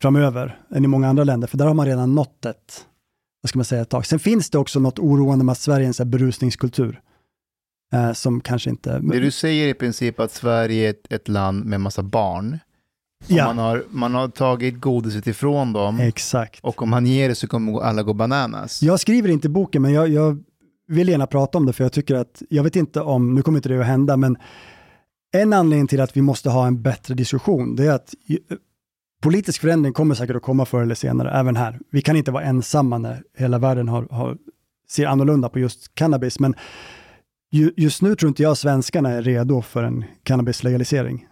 framöver 0.01 0.59
än 0.75 0.86
i 0.86 0.88
många 0.88 1.09
andra 1.09 1.23
länder, 1.23 1.47
för 1.47 1.57
där 1.57 1.65
har 1.65 1.73
man 1.73 1.86
redan 1.86 2.15
nått 2.15 2.45
ett, 2.45 2.86
vad 3.41 3.49
ska 3.49 3.59
man 3.59 3.65
säga, 3.65 3.81
ett 3.81 3.89
tag. 3.89 4.05
Sen 4.05 4.19
finns 4.19 4.49
det 4.49 4.57
också 4.57 4.79
något 4.79 4.99
oroande 4.99 5.45
med 5.45 5.51
att 5.51 5.59
Sverige 5.59 5.88
är 5.88 6.01
en 6.01 6.09
berusningskultur. 6.09 7.01
Eh, 7.93 8.13
som 8.13 8.41
kanske 8.41 8.69
inte... 8.69 8.99
Det 8.99 9.19
du 9.19 9.31
säger 9.31 9.67
i 9.67 9.73
princip 9.73 10.19
att 10.19 10.31
Sverige 10.31 10.86
är 10.86 10.89
ett, 10.89 11.13
ett 11.13 11.27
land 11.27 11.65
med 11.65 11.81
massa 11.81 12.03
barn. 12.03 12.59
Ja. 13.28 13.45
man, 13.45 13.57
har, 13.57 13.84
man 13.89 14.13
har 14.13 14.28
tagit 14.28 14.80
godiset 14.80 15.28
ifrån 15.28 15.74
dem. 15.74 15.99
Exakt. 15.99 16.59
Och 16.63 16.82
om 16.82 16.89
man 16.89 17.05
ger 17.05 17.30
det 17.30 17.36
så 17.36 17.47
kommer 17.47 17.82
alla 17.82 18.03
gå 18.03 18.13
bananas. 18.13 18.82
Jag 18.82 18.99
skriver 18.99 19.30
inte 19.30 19.49
boken, 19.49 19.82
men 19.82 19.93
jag, 19.93 20.09
jag 20.09 20.43
vill 20.88 21.09
gärna 21.09 21.28
prata 21.28 21.57
om 21.57 21.65
det, 21.65 21.74
för 21.74 21.84
jag 21.84 21.91
tycker 21.91 22.15
att, 22.15 22.41
jag 22.49 22.63
vet 22.63 22.76
inte 22.76 23.01
om, 23.01 23.36
nu 23.36 23.41
kommer 23.41 23.57
inte 23.57 23.69
det 23.69 23.80
att 23.80 23.86
hända, 23.86 24.17
men 24.17 24.38
en 25.34 25.53
anledning 25.53 25.88
till 25.88 26.01
att 26.01 26.17
vi 26.17 26.21
måste 26.21 26.49
ha 26.49 26.67
en 26.67 26.82
bättre 26.82 27.13
diskussion, 27.13 27.76
det 27.76 27.86
är 27.86 27.91
att 27.91 28.13
politisk 29.21 29.61
förändring 29.61 29.93
kommer 29.93 30.15
säkert 30.15 30.36
att 30.36 30.41
komma 30.41 30.65
förr 30.65 30.82
eller 30.82 30.95
senare, 30.95 31.32
även 31.32 31.55
här. 31.55 31.80
Vi 31.91 32.01
kan 32.01 32.15
inte 32.15 32.32
vara 32.32 32.43
ensamma 32.43 32.97
när 32.97 33.24
hela 33.38 33.59
världen 33.59 33.88
har, 33.88 34.07
har, 34.11 34.38
ser 34.89 35.05
annorlunda 35.05 35.49
på 35.49 35.59
just 35.59 35.95
cannabis, 35.95 36.39
men 36.39 36.55
ju, 37.51 37.71
just 37.78 38.01
nu 38.01 38.15
tror 38.15 38.28
inte 38.28 38.43
jag 38.43 38.57
svenskarna 38.57 39.09
är 39.09 39.21
redo 39.21 39.61
för 39.61 39.84
en 39.84 40.05
cannabislegalisering. 40.24 41.28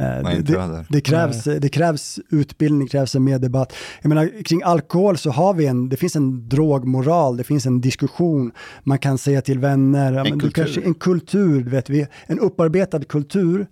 Eh, 0.00 0.22
Nej, 0.22 0.42
det, 0.42 0.84
det, 0.88 1.00
krävs, 1.00 1.44
det 1.44 1.68
krävs 1.68 2.20
utbildning, 2.30 2.86
det 2.86 2.90
krävs 2.90 3.14
en 3.14 3.24
mer 3.24 3.38
debatt. 3.38 3.72
Jag 4.02 4.08
menar, 4.08 4.42
kring 4.44 4.62
alkohol 4.62 5.16
så 5.16 5.30
har 5.30 5.54
vi 5.54 5.66
en, 5.66 5.88
det 5.88 5.96
finns 5.96 6.16
en 6.16 6.48
drogmoral, 6.48 7.36
det 7.36 7.44
finns 7.44 7.66
en 7.66 7.80
diskussion, 7.80 8.52
man 8.82 8.98
kan 8.98 9.18
säga 9.18 9.42
till 9.42 9.58
vänner, 9.58 10.12
En 10.12 10.22
men 10.22 10.24
du 10.24 10.30
kultur. 10.40 10.62
kanske, 10.62 10.80
en 10.80 10.94
kultur, 10.94 11.64
vet 11.64 11.90
vi, 11.90 12.06
en 12.26 12.38
upparbetad 12.38 13.04
kultur 13.04 13.66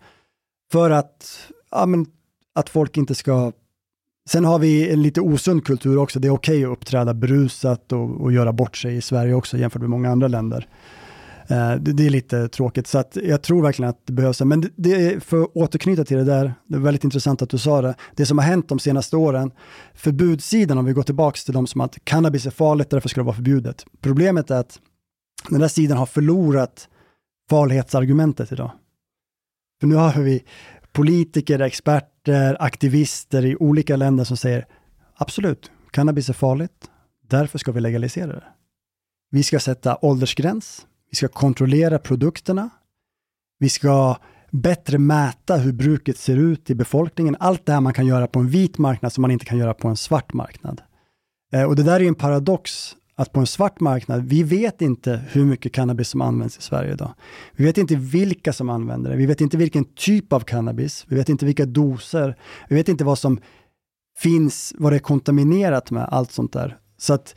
för 0.73 0.91
att, 0.91 1.39
ja, 1.71 1.87
men, 1.87 2.07
att 2.55 2.69
folk 2.69 2.97
inte 2.97 3.15
ska 3.15 3.53
Sen 4.29 4.45
har 4.45 4.59
vi 4.59 4.93
en 4.93 5.03
lite 5.03 5.21
osund 5.21 5.65
kultur 5.65 5.99
också. 5.99 6.21
Det 6.21 6.29
är 6.29 6.33
okej 6.33 6.65
att 6.65 6.71
uppträda 6.71 7.15
berusat 7.15 7.93
och, 7.93 8.21
och 8.21 8.33
göra 8.33 8.53
bort 8.53 8.77
sig 8.77 8.97
i 8.97 9.01
Sverige 9.01 9.35
också 9.35 9.57
jämfört 9.59 9.81
med 9.81 9.91
många 9.91 10.11
andra 10.11 10.29
länder. 10.29 10.67
Eh, 11.49 11.75
det, 11.75 12.07
är 12.07 12.11
lite 12.11 12.49
tråkigt, 12.49 12.87
så 12.87 12.99
att 12.99 13.17
jag 13.23 13.43
tror 13.43 13.63
verkligen 13.63 13.91
att 13.91 14.07
det 14.07 14.13
behövs. 14.13 14.41
Men 14.41 14.71
det, 14.77 15.25
för 15.25 15.43
att 15.43 15.51
återknyta 15.55 16.05
till 16.05 16.17
det 16.17 16.25
där, 16.25 16.55
det 16.67 16.75
är 16.75 16.81
väldigt 16.81 17.05
intressant 17.05 17.43
att 17.43 17.51
du 17.51 17.59
sa 17.59 17.83
det. 17.83 17.95
Det 18.17 18.27
som 18.27 18.39
har 18.39 18.45
hänt 18.45 18.69
de 18.69 18.79
senaste 18.79 19.17
åren, 19.17 19.51
förbudssidan, 19.95 20.79
om 20.79 20.85
vi 20.85 20.93
går 20.93 21.03
tillbaka 21.03 21.39
till 21.45 21.55
de 21.55 21.67
som 21.67 21.81
att 21.81 22.05
cannabis 22.05 22.47
är 22.47 22.51
farligt, 22.51 22.91
därför 22.91 23.09
ska 23.09 23.21
det 23.21 23.25
vara 23.25 23.37
förbjudet. 23.37 23.87
Problemet 24.01 24.51
är 24.51 24.57
att 24.57 24.81
den 25.49 25.61
där 25.61 25.69
sidan 25.69 25.99
har 25.99 26.07
förlorat 26.07 26.89
farlighetsargumentet 27.51 28.53
idag. 28.53 28.71
För 29.81 29.87
nu 29.87 29.95
har 29.95 30.23
vi 30.23 30.45
politiker, 30.93 31.61
experter, 31.61 32.57
aktivister 32.61 33.45
i 33.45 33.57
olika 33.57 33.97
länder 33.97 34.25
som 34.25 34.37
säger 34.37 34.67
absolut, 35.15 35.71
cannabis 35.91 36.29
är 36.29 36.33
farligt, 36.33 36.91
därför 37.29 37.59
ska 37.59 37.73
vi 37.73 37.81
legalisera 37.81 38.27
det. 38.27 38.45
Vi 39.31 39.43
ska 39.43 39.61
sätta 39.61 39.99
åldersgräns. 40.03 40.87
Vi 41.13 41.17
ska 41.17 41.29
kontrollera 41.29 41.99
produkterna. 41.99 42.71
Vi 43.59 43.69
ska 43.69 44.17
bättre 44.51 44.99
mäta 44.99 45.57
hur 45.57 45.73
bruket 45.73 46.19
ser 46.19 46.37
ut 46.37 46.71
i 46.71 46.75
befolkningen. 46.75 47.37
Allt 47.41 47.67
det 47.67 47.73
här 47.73 47.81
man 47.81 47.95
kan 47.95 48.07
göra 48.07 48.27
på 48.27 48.39
en 48.39 48.49
vit 48.49 48.79
marknad 48.79 49.13
som 49.13 49.23
man 49.23 49.31
inte 49.31 49.45
kan 49.45 49.59
göra 49.59 49.75
på 49.75 49.89
en 49.89 49.97
svart 49.97 50.33
marknad. 50.33 50.83
Eh, 51.53 51.65
och 51.65 51.77
det 51.77 51.83
där 51.83 52.01
är 52.01 52.09
en 52.09 52.15
paradox, 52.15 52.97
att 53.15 53.33
på 53.33 53.41
en 53.41 53.47
svart 53.47 53.81
marknad, 53.81 54.25
vi 54.25 54.43
vet 54.43 54.83
inte 54.83 55.25
hur 55.31 55.45
mycket 55.45 55.73
cannabis 55.73 56.09
som 56.09 56.21
används 56.21 56.59
i 56.59 56.63
Sverige 56.63 56.93
idag. 56.93 57.15
Vi 57.57 57.65
vet 57.65 57.79
inte 57.79 57.97
vilka 57.97 58.53
som 58.53 58.71
använder 58.71 59.11
det, 59.11 59.17
vi 59.17 59.27
vet 59.27 59.41
inte 59.41 59.57
vilken 59.57 59.85
typ 59.85 60.33
av 60.33 60.41
cannabis, 60.41 61.05
vi 61.09 61.17
vet 61.17 61.29
inte 61.29 61.47
vilka 61.47 61.67
doser, 61.67 62.37
vi 62.69 62.75
vet 62.75 62.89
inte 62.89 63.05
vad 63.05 63.19
som 63.19 63.41
finns, 64.19 64.75
vad 64.79 64.93
det 64.93 64.97
är 64.97 65.01
kontaminerat 65.01 65.91
med, 65.91 66.09
allt 66.11 66.33
sånt 66.33 66.53
där. 66.53 66.79
Så 66.99 67.15
att 67.15 67.35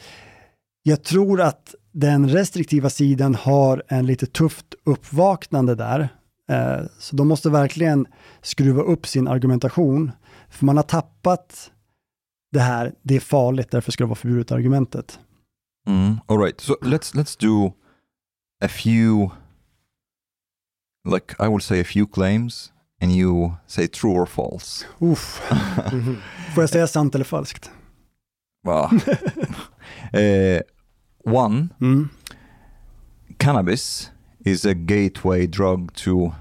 jag 0.83 1.03
tror 1.03 1.41
att 1.41 1.75
den 1.95 2.29
restriktiva 2.29 2.89
sidan 2.89 3.35
har 3.35 3.83
en 3.87 4.05
lite 4.05 4.25
tufft 4.25 4.65
uppvaknande 4.83 5.75
där. 5.75 6.09
Eh, 6.49 6.85
så 6.99 7.15
de 7.15 7.27
måste 7.27 7.49
verkligen 7.49 8.07
skruva 8.41 8.81
upp 8.81 9.07
sin 9.07 9.27
argumentation. 9.27 10.11
För 10.49 10.65
man 10.65 10.77
har 10.77 10.83
tappat 10.83 11.71
det 12.51 12.59
här, 12.59 12.93
det 13.01 13.15
är 13.15 13.19
farligt, 13.19 13.71
därför 13.71 13.91
ska 13.91 14.03
det 14.03 14.07
vara 14.07 14.15
förbjudet 14.15 14.51
argumentet. 14.51 15.19
Mm, 15.87 16.17
all 16.25 16.39
right. 16.39 16.61
So 16.61 16.73
let's 16.81 17.15
let's 17.15 17.39
do 17.39 17.73
a 18.65 18.67
few, 18.67 19.29
like 21.13 21.35
I 21.39 21.47
will 21.47 21.61
say 21.61 21.81
a 21.81 21.85
few 21.85 22.07
claims, 22.13 22.73
and 23.01 23.11
you 23.11 23.51
say 23.67 23.87
true 23.87 24.11
or 24.11 24.25
false. 24.25 24.85
Uff. 24.99 25.41
Får 26.55 26.63
jag 26.63 26.69
säga 26.69 26.87
sant 26.87 27.15
eller 27.15 27.25
falskt? 27.25 27.71
Wow. 28.63 28.93
uh, 28.93 30.61
one, 31.25 32.09
cannabis 33.39 34.11
is 34.43 34.63
a 34.65 34.73
gateway 34.73 35.47
drug 35.47 35.93
to 35.95 36.35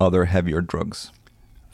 other 0.00 0.26
heavier 0.26 0.60
drugs. 0.60 1.12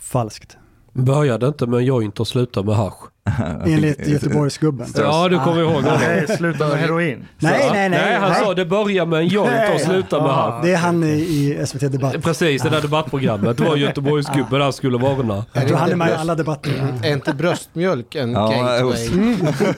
Falskt. 0.00 0.56
Började 0.95 1.47
inte 1.49 1.66
med 1.66 1.78
en 1.78 1.84
joint 1.84 2.20
och 2.20 2.28
slutade 2.28 2.66
med 2.66 2.76
hasch. 2.76 2.95
Enligt 3.66 4.09
Göteborgsgubben. 4.09 4.86
Ja, 4.97 5.28
du 5.28 5.38
kommer 5.38 5.61
ihåg 5.62 5.84
det. 5.84 5.99
Nej, 5.99 6.36
sluta 6.36 6.68
med 6.68 6.78
heroin. 6.78 7.24
Nej, 7.38 7.70
nej, 7.72 7.88
nej. 7.88 7.88
Nej, 7.88 8.14
han 8.14 8.30
nej. 8.30 8.40
sa 8.45 8.55
det 8.55 8.66
börjar 8.66 9.07
med 9.07 9.18
en 9.18 9.26
joint 9.26 9.74
och 9.74 9.80
slutar 9.80 10.20
med 10.20 10.30
hasch. 10.30 10.64
Det 10.64 10.72
är 10.72 10.76
han 10.76 11.05
i, 11.05 11.64
SVT 11.66 11.80
Debatt. 11.92 12.22
Precis, 12.22 12.62
det 12.62 12.68
där 12.68 12.82
debattprogrammet. 12.82 13.57
Det 13.57 13.64
var 13.64 13.76
Göteborgsgubben 13.76 14.61
han 14.61 14.72
skulle 14.72 14.99
varna. 14.99 15.45
Jag 15.53 15.68
tror 15.68 15.76
han 15.78 15.90
är 15.90 15.97
med 15.97 16.09
i 16.11 16.12
alla 16.14 16.34
debatter. 16.34 16.95
Är 17.03 17.12
inte 17.12 17.34
bröstmjölk 17.34 18.14
en 18.14 18.32
Ja, 18.32 18.47
gateway? 18.49 19.09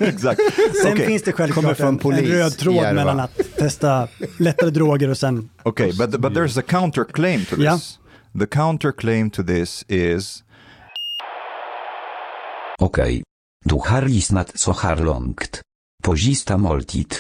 Exakt. 0.09 0.41
Sen 0.83 0.93
Okay. 0.93 1.07
finns 1.07 1.23
det 1.23 1.33
självklart 1.33 1.77
från 1.77 2.01
en, 2.05 2.13
en 2.13 2.25
röd 2.25 2.59
tråd 2.59 2.75
Järva. 2.75 2.93
mellan 2.93 3.21
att 3.21 3.41
testa 3.59 4.09
lättare 4.39 4.71
droger 4.71 5.11
och 5.11 5.19
sen... 5.19 5.49
Okay, 5.63 5.93
but 5.93 6.11
but 6.21 6.33
there's 6.33 6.59
a 6.59 6.63
counterclaim 6.67 7.45
to 7.45 7.57
this. 7.57 7.65
Yeah. 7.65 7.79
The 8.41 8.47
counterclaim 8.47 9.31
to 9.31 9.43
this 9.43 9.85
is 9.89 10.43
Okej. 12.81 13.23
Du 13.65 13.75
har 13.75 14.03
lyssnat 14.03 14.59
så 14.59 14.73
här 14.73 14.97
långt. 14.97 15.63
På 16.03 16.17
sista 16.17 16.57
måltid. 16.57 17.15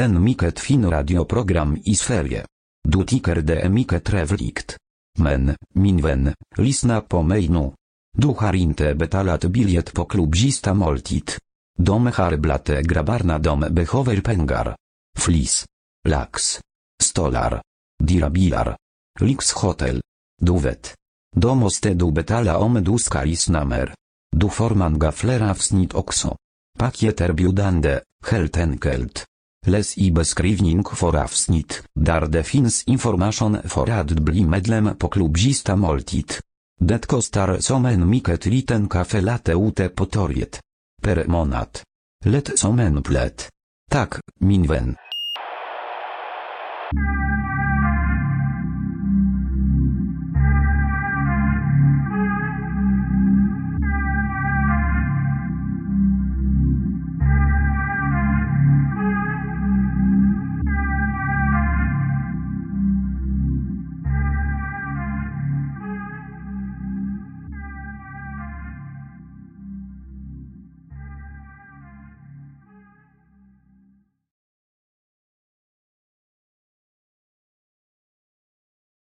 En 0.00 0.24
mycket 0.24 0.60
fin 0.60 0.90
radioprogram 0.90 1.78
i 1.84 1.94
Sverige. 1.94 2.46
Du 2.88 3.04
tycker 3.04 3.34
det 3.34 3.60
är 3.60 3.68
mycket 3.68 4.04
trevligt. 4.04 4.76
Men, 5.18 5.56
min 5.74 6.02
vän, 6.02 6.34
lyssna 6.56 7.00
på 7.00 7.22
mig 7.22 7.48
nu. 7.48 7.72
Du 8.18 8.28
har 8.28 8.54
inte 8.54 8.94
betalat 8.94 9.44
biljett 9.44 9.92
på 9.92 10.04
klubb 10.04 10.36
sista 10.36 10.74
måltid. 10.74 11.30
De 11.78 12.06
har 12.06 12.36
blate 12.36 12.82
grabbarna 12.82 13.38
de 13.38 13.60
behöver 13.60 14.20
pengar. 14.20 14.76
Flis. 15.18 15.66
Lax. 16.08 16.60
Stolar. 17.02 17.62
Dirabilar. 18.02 18.76
Lyxhotel. 19.20 20.00
Du 20.40 20.58
vet. 20.58 20.94
Då 21.36 21.54
måste 21.54 21.94
du 21.94 22.12
betala 22.12 22.58
om 22.58 22.84
du 22.84 22.98
ska 22.98 23.24
lyssna 23.24 23.64
mer. 23.64 23.94
Du 24.36 24.48
får 24.48 24.70
många 24.70 25.12
fler 25.12 25.50
avsnitt 25.50 25.94
också. 25.94 26.36
Paket 26.78 27.20
erbjudande, 27.20 28.00
helt 28.30 28.56
enkelt. 28.56 29.24
Läs 29.66 29.98
i 29.98 30.10
beskrivning 30.10 30.84
för 30.84 31.16
avsnitt, 31.16 31.82
där 31.94 32.26
det 32.26 32.42
finns 32.42 32.84
information 32.84 33.58
för 33.64 33.90
att 33.90 34.10
bli 34.10 34.44
medlem 34.44 34.96
på 34.98 35.08
klubbsista 35.08 35.76
måltid. 35.76 36.32
Det 36.80 37.06
kostar 37.06 37.58
som 37.60 37.86
en 37.86 38.10
mycket 38.10 38.46
liten 38.46 38.88
kaffe 38.88 39.20
latte 39.20 39.52
ute 39.52 39.88
på 39.88 40.06
torget. 40.06 40.60
Per 41.02 41.24
månad. 41.26 41.80
Lätt 42.24 42.58
som 42.58 42.78
en 42.80 43.02
plätt. 43.02 43.48
Tack, 43.90 44.14
min 44.40 44.66
vän. 44.66 44.96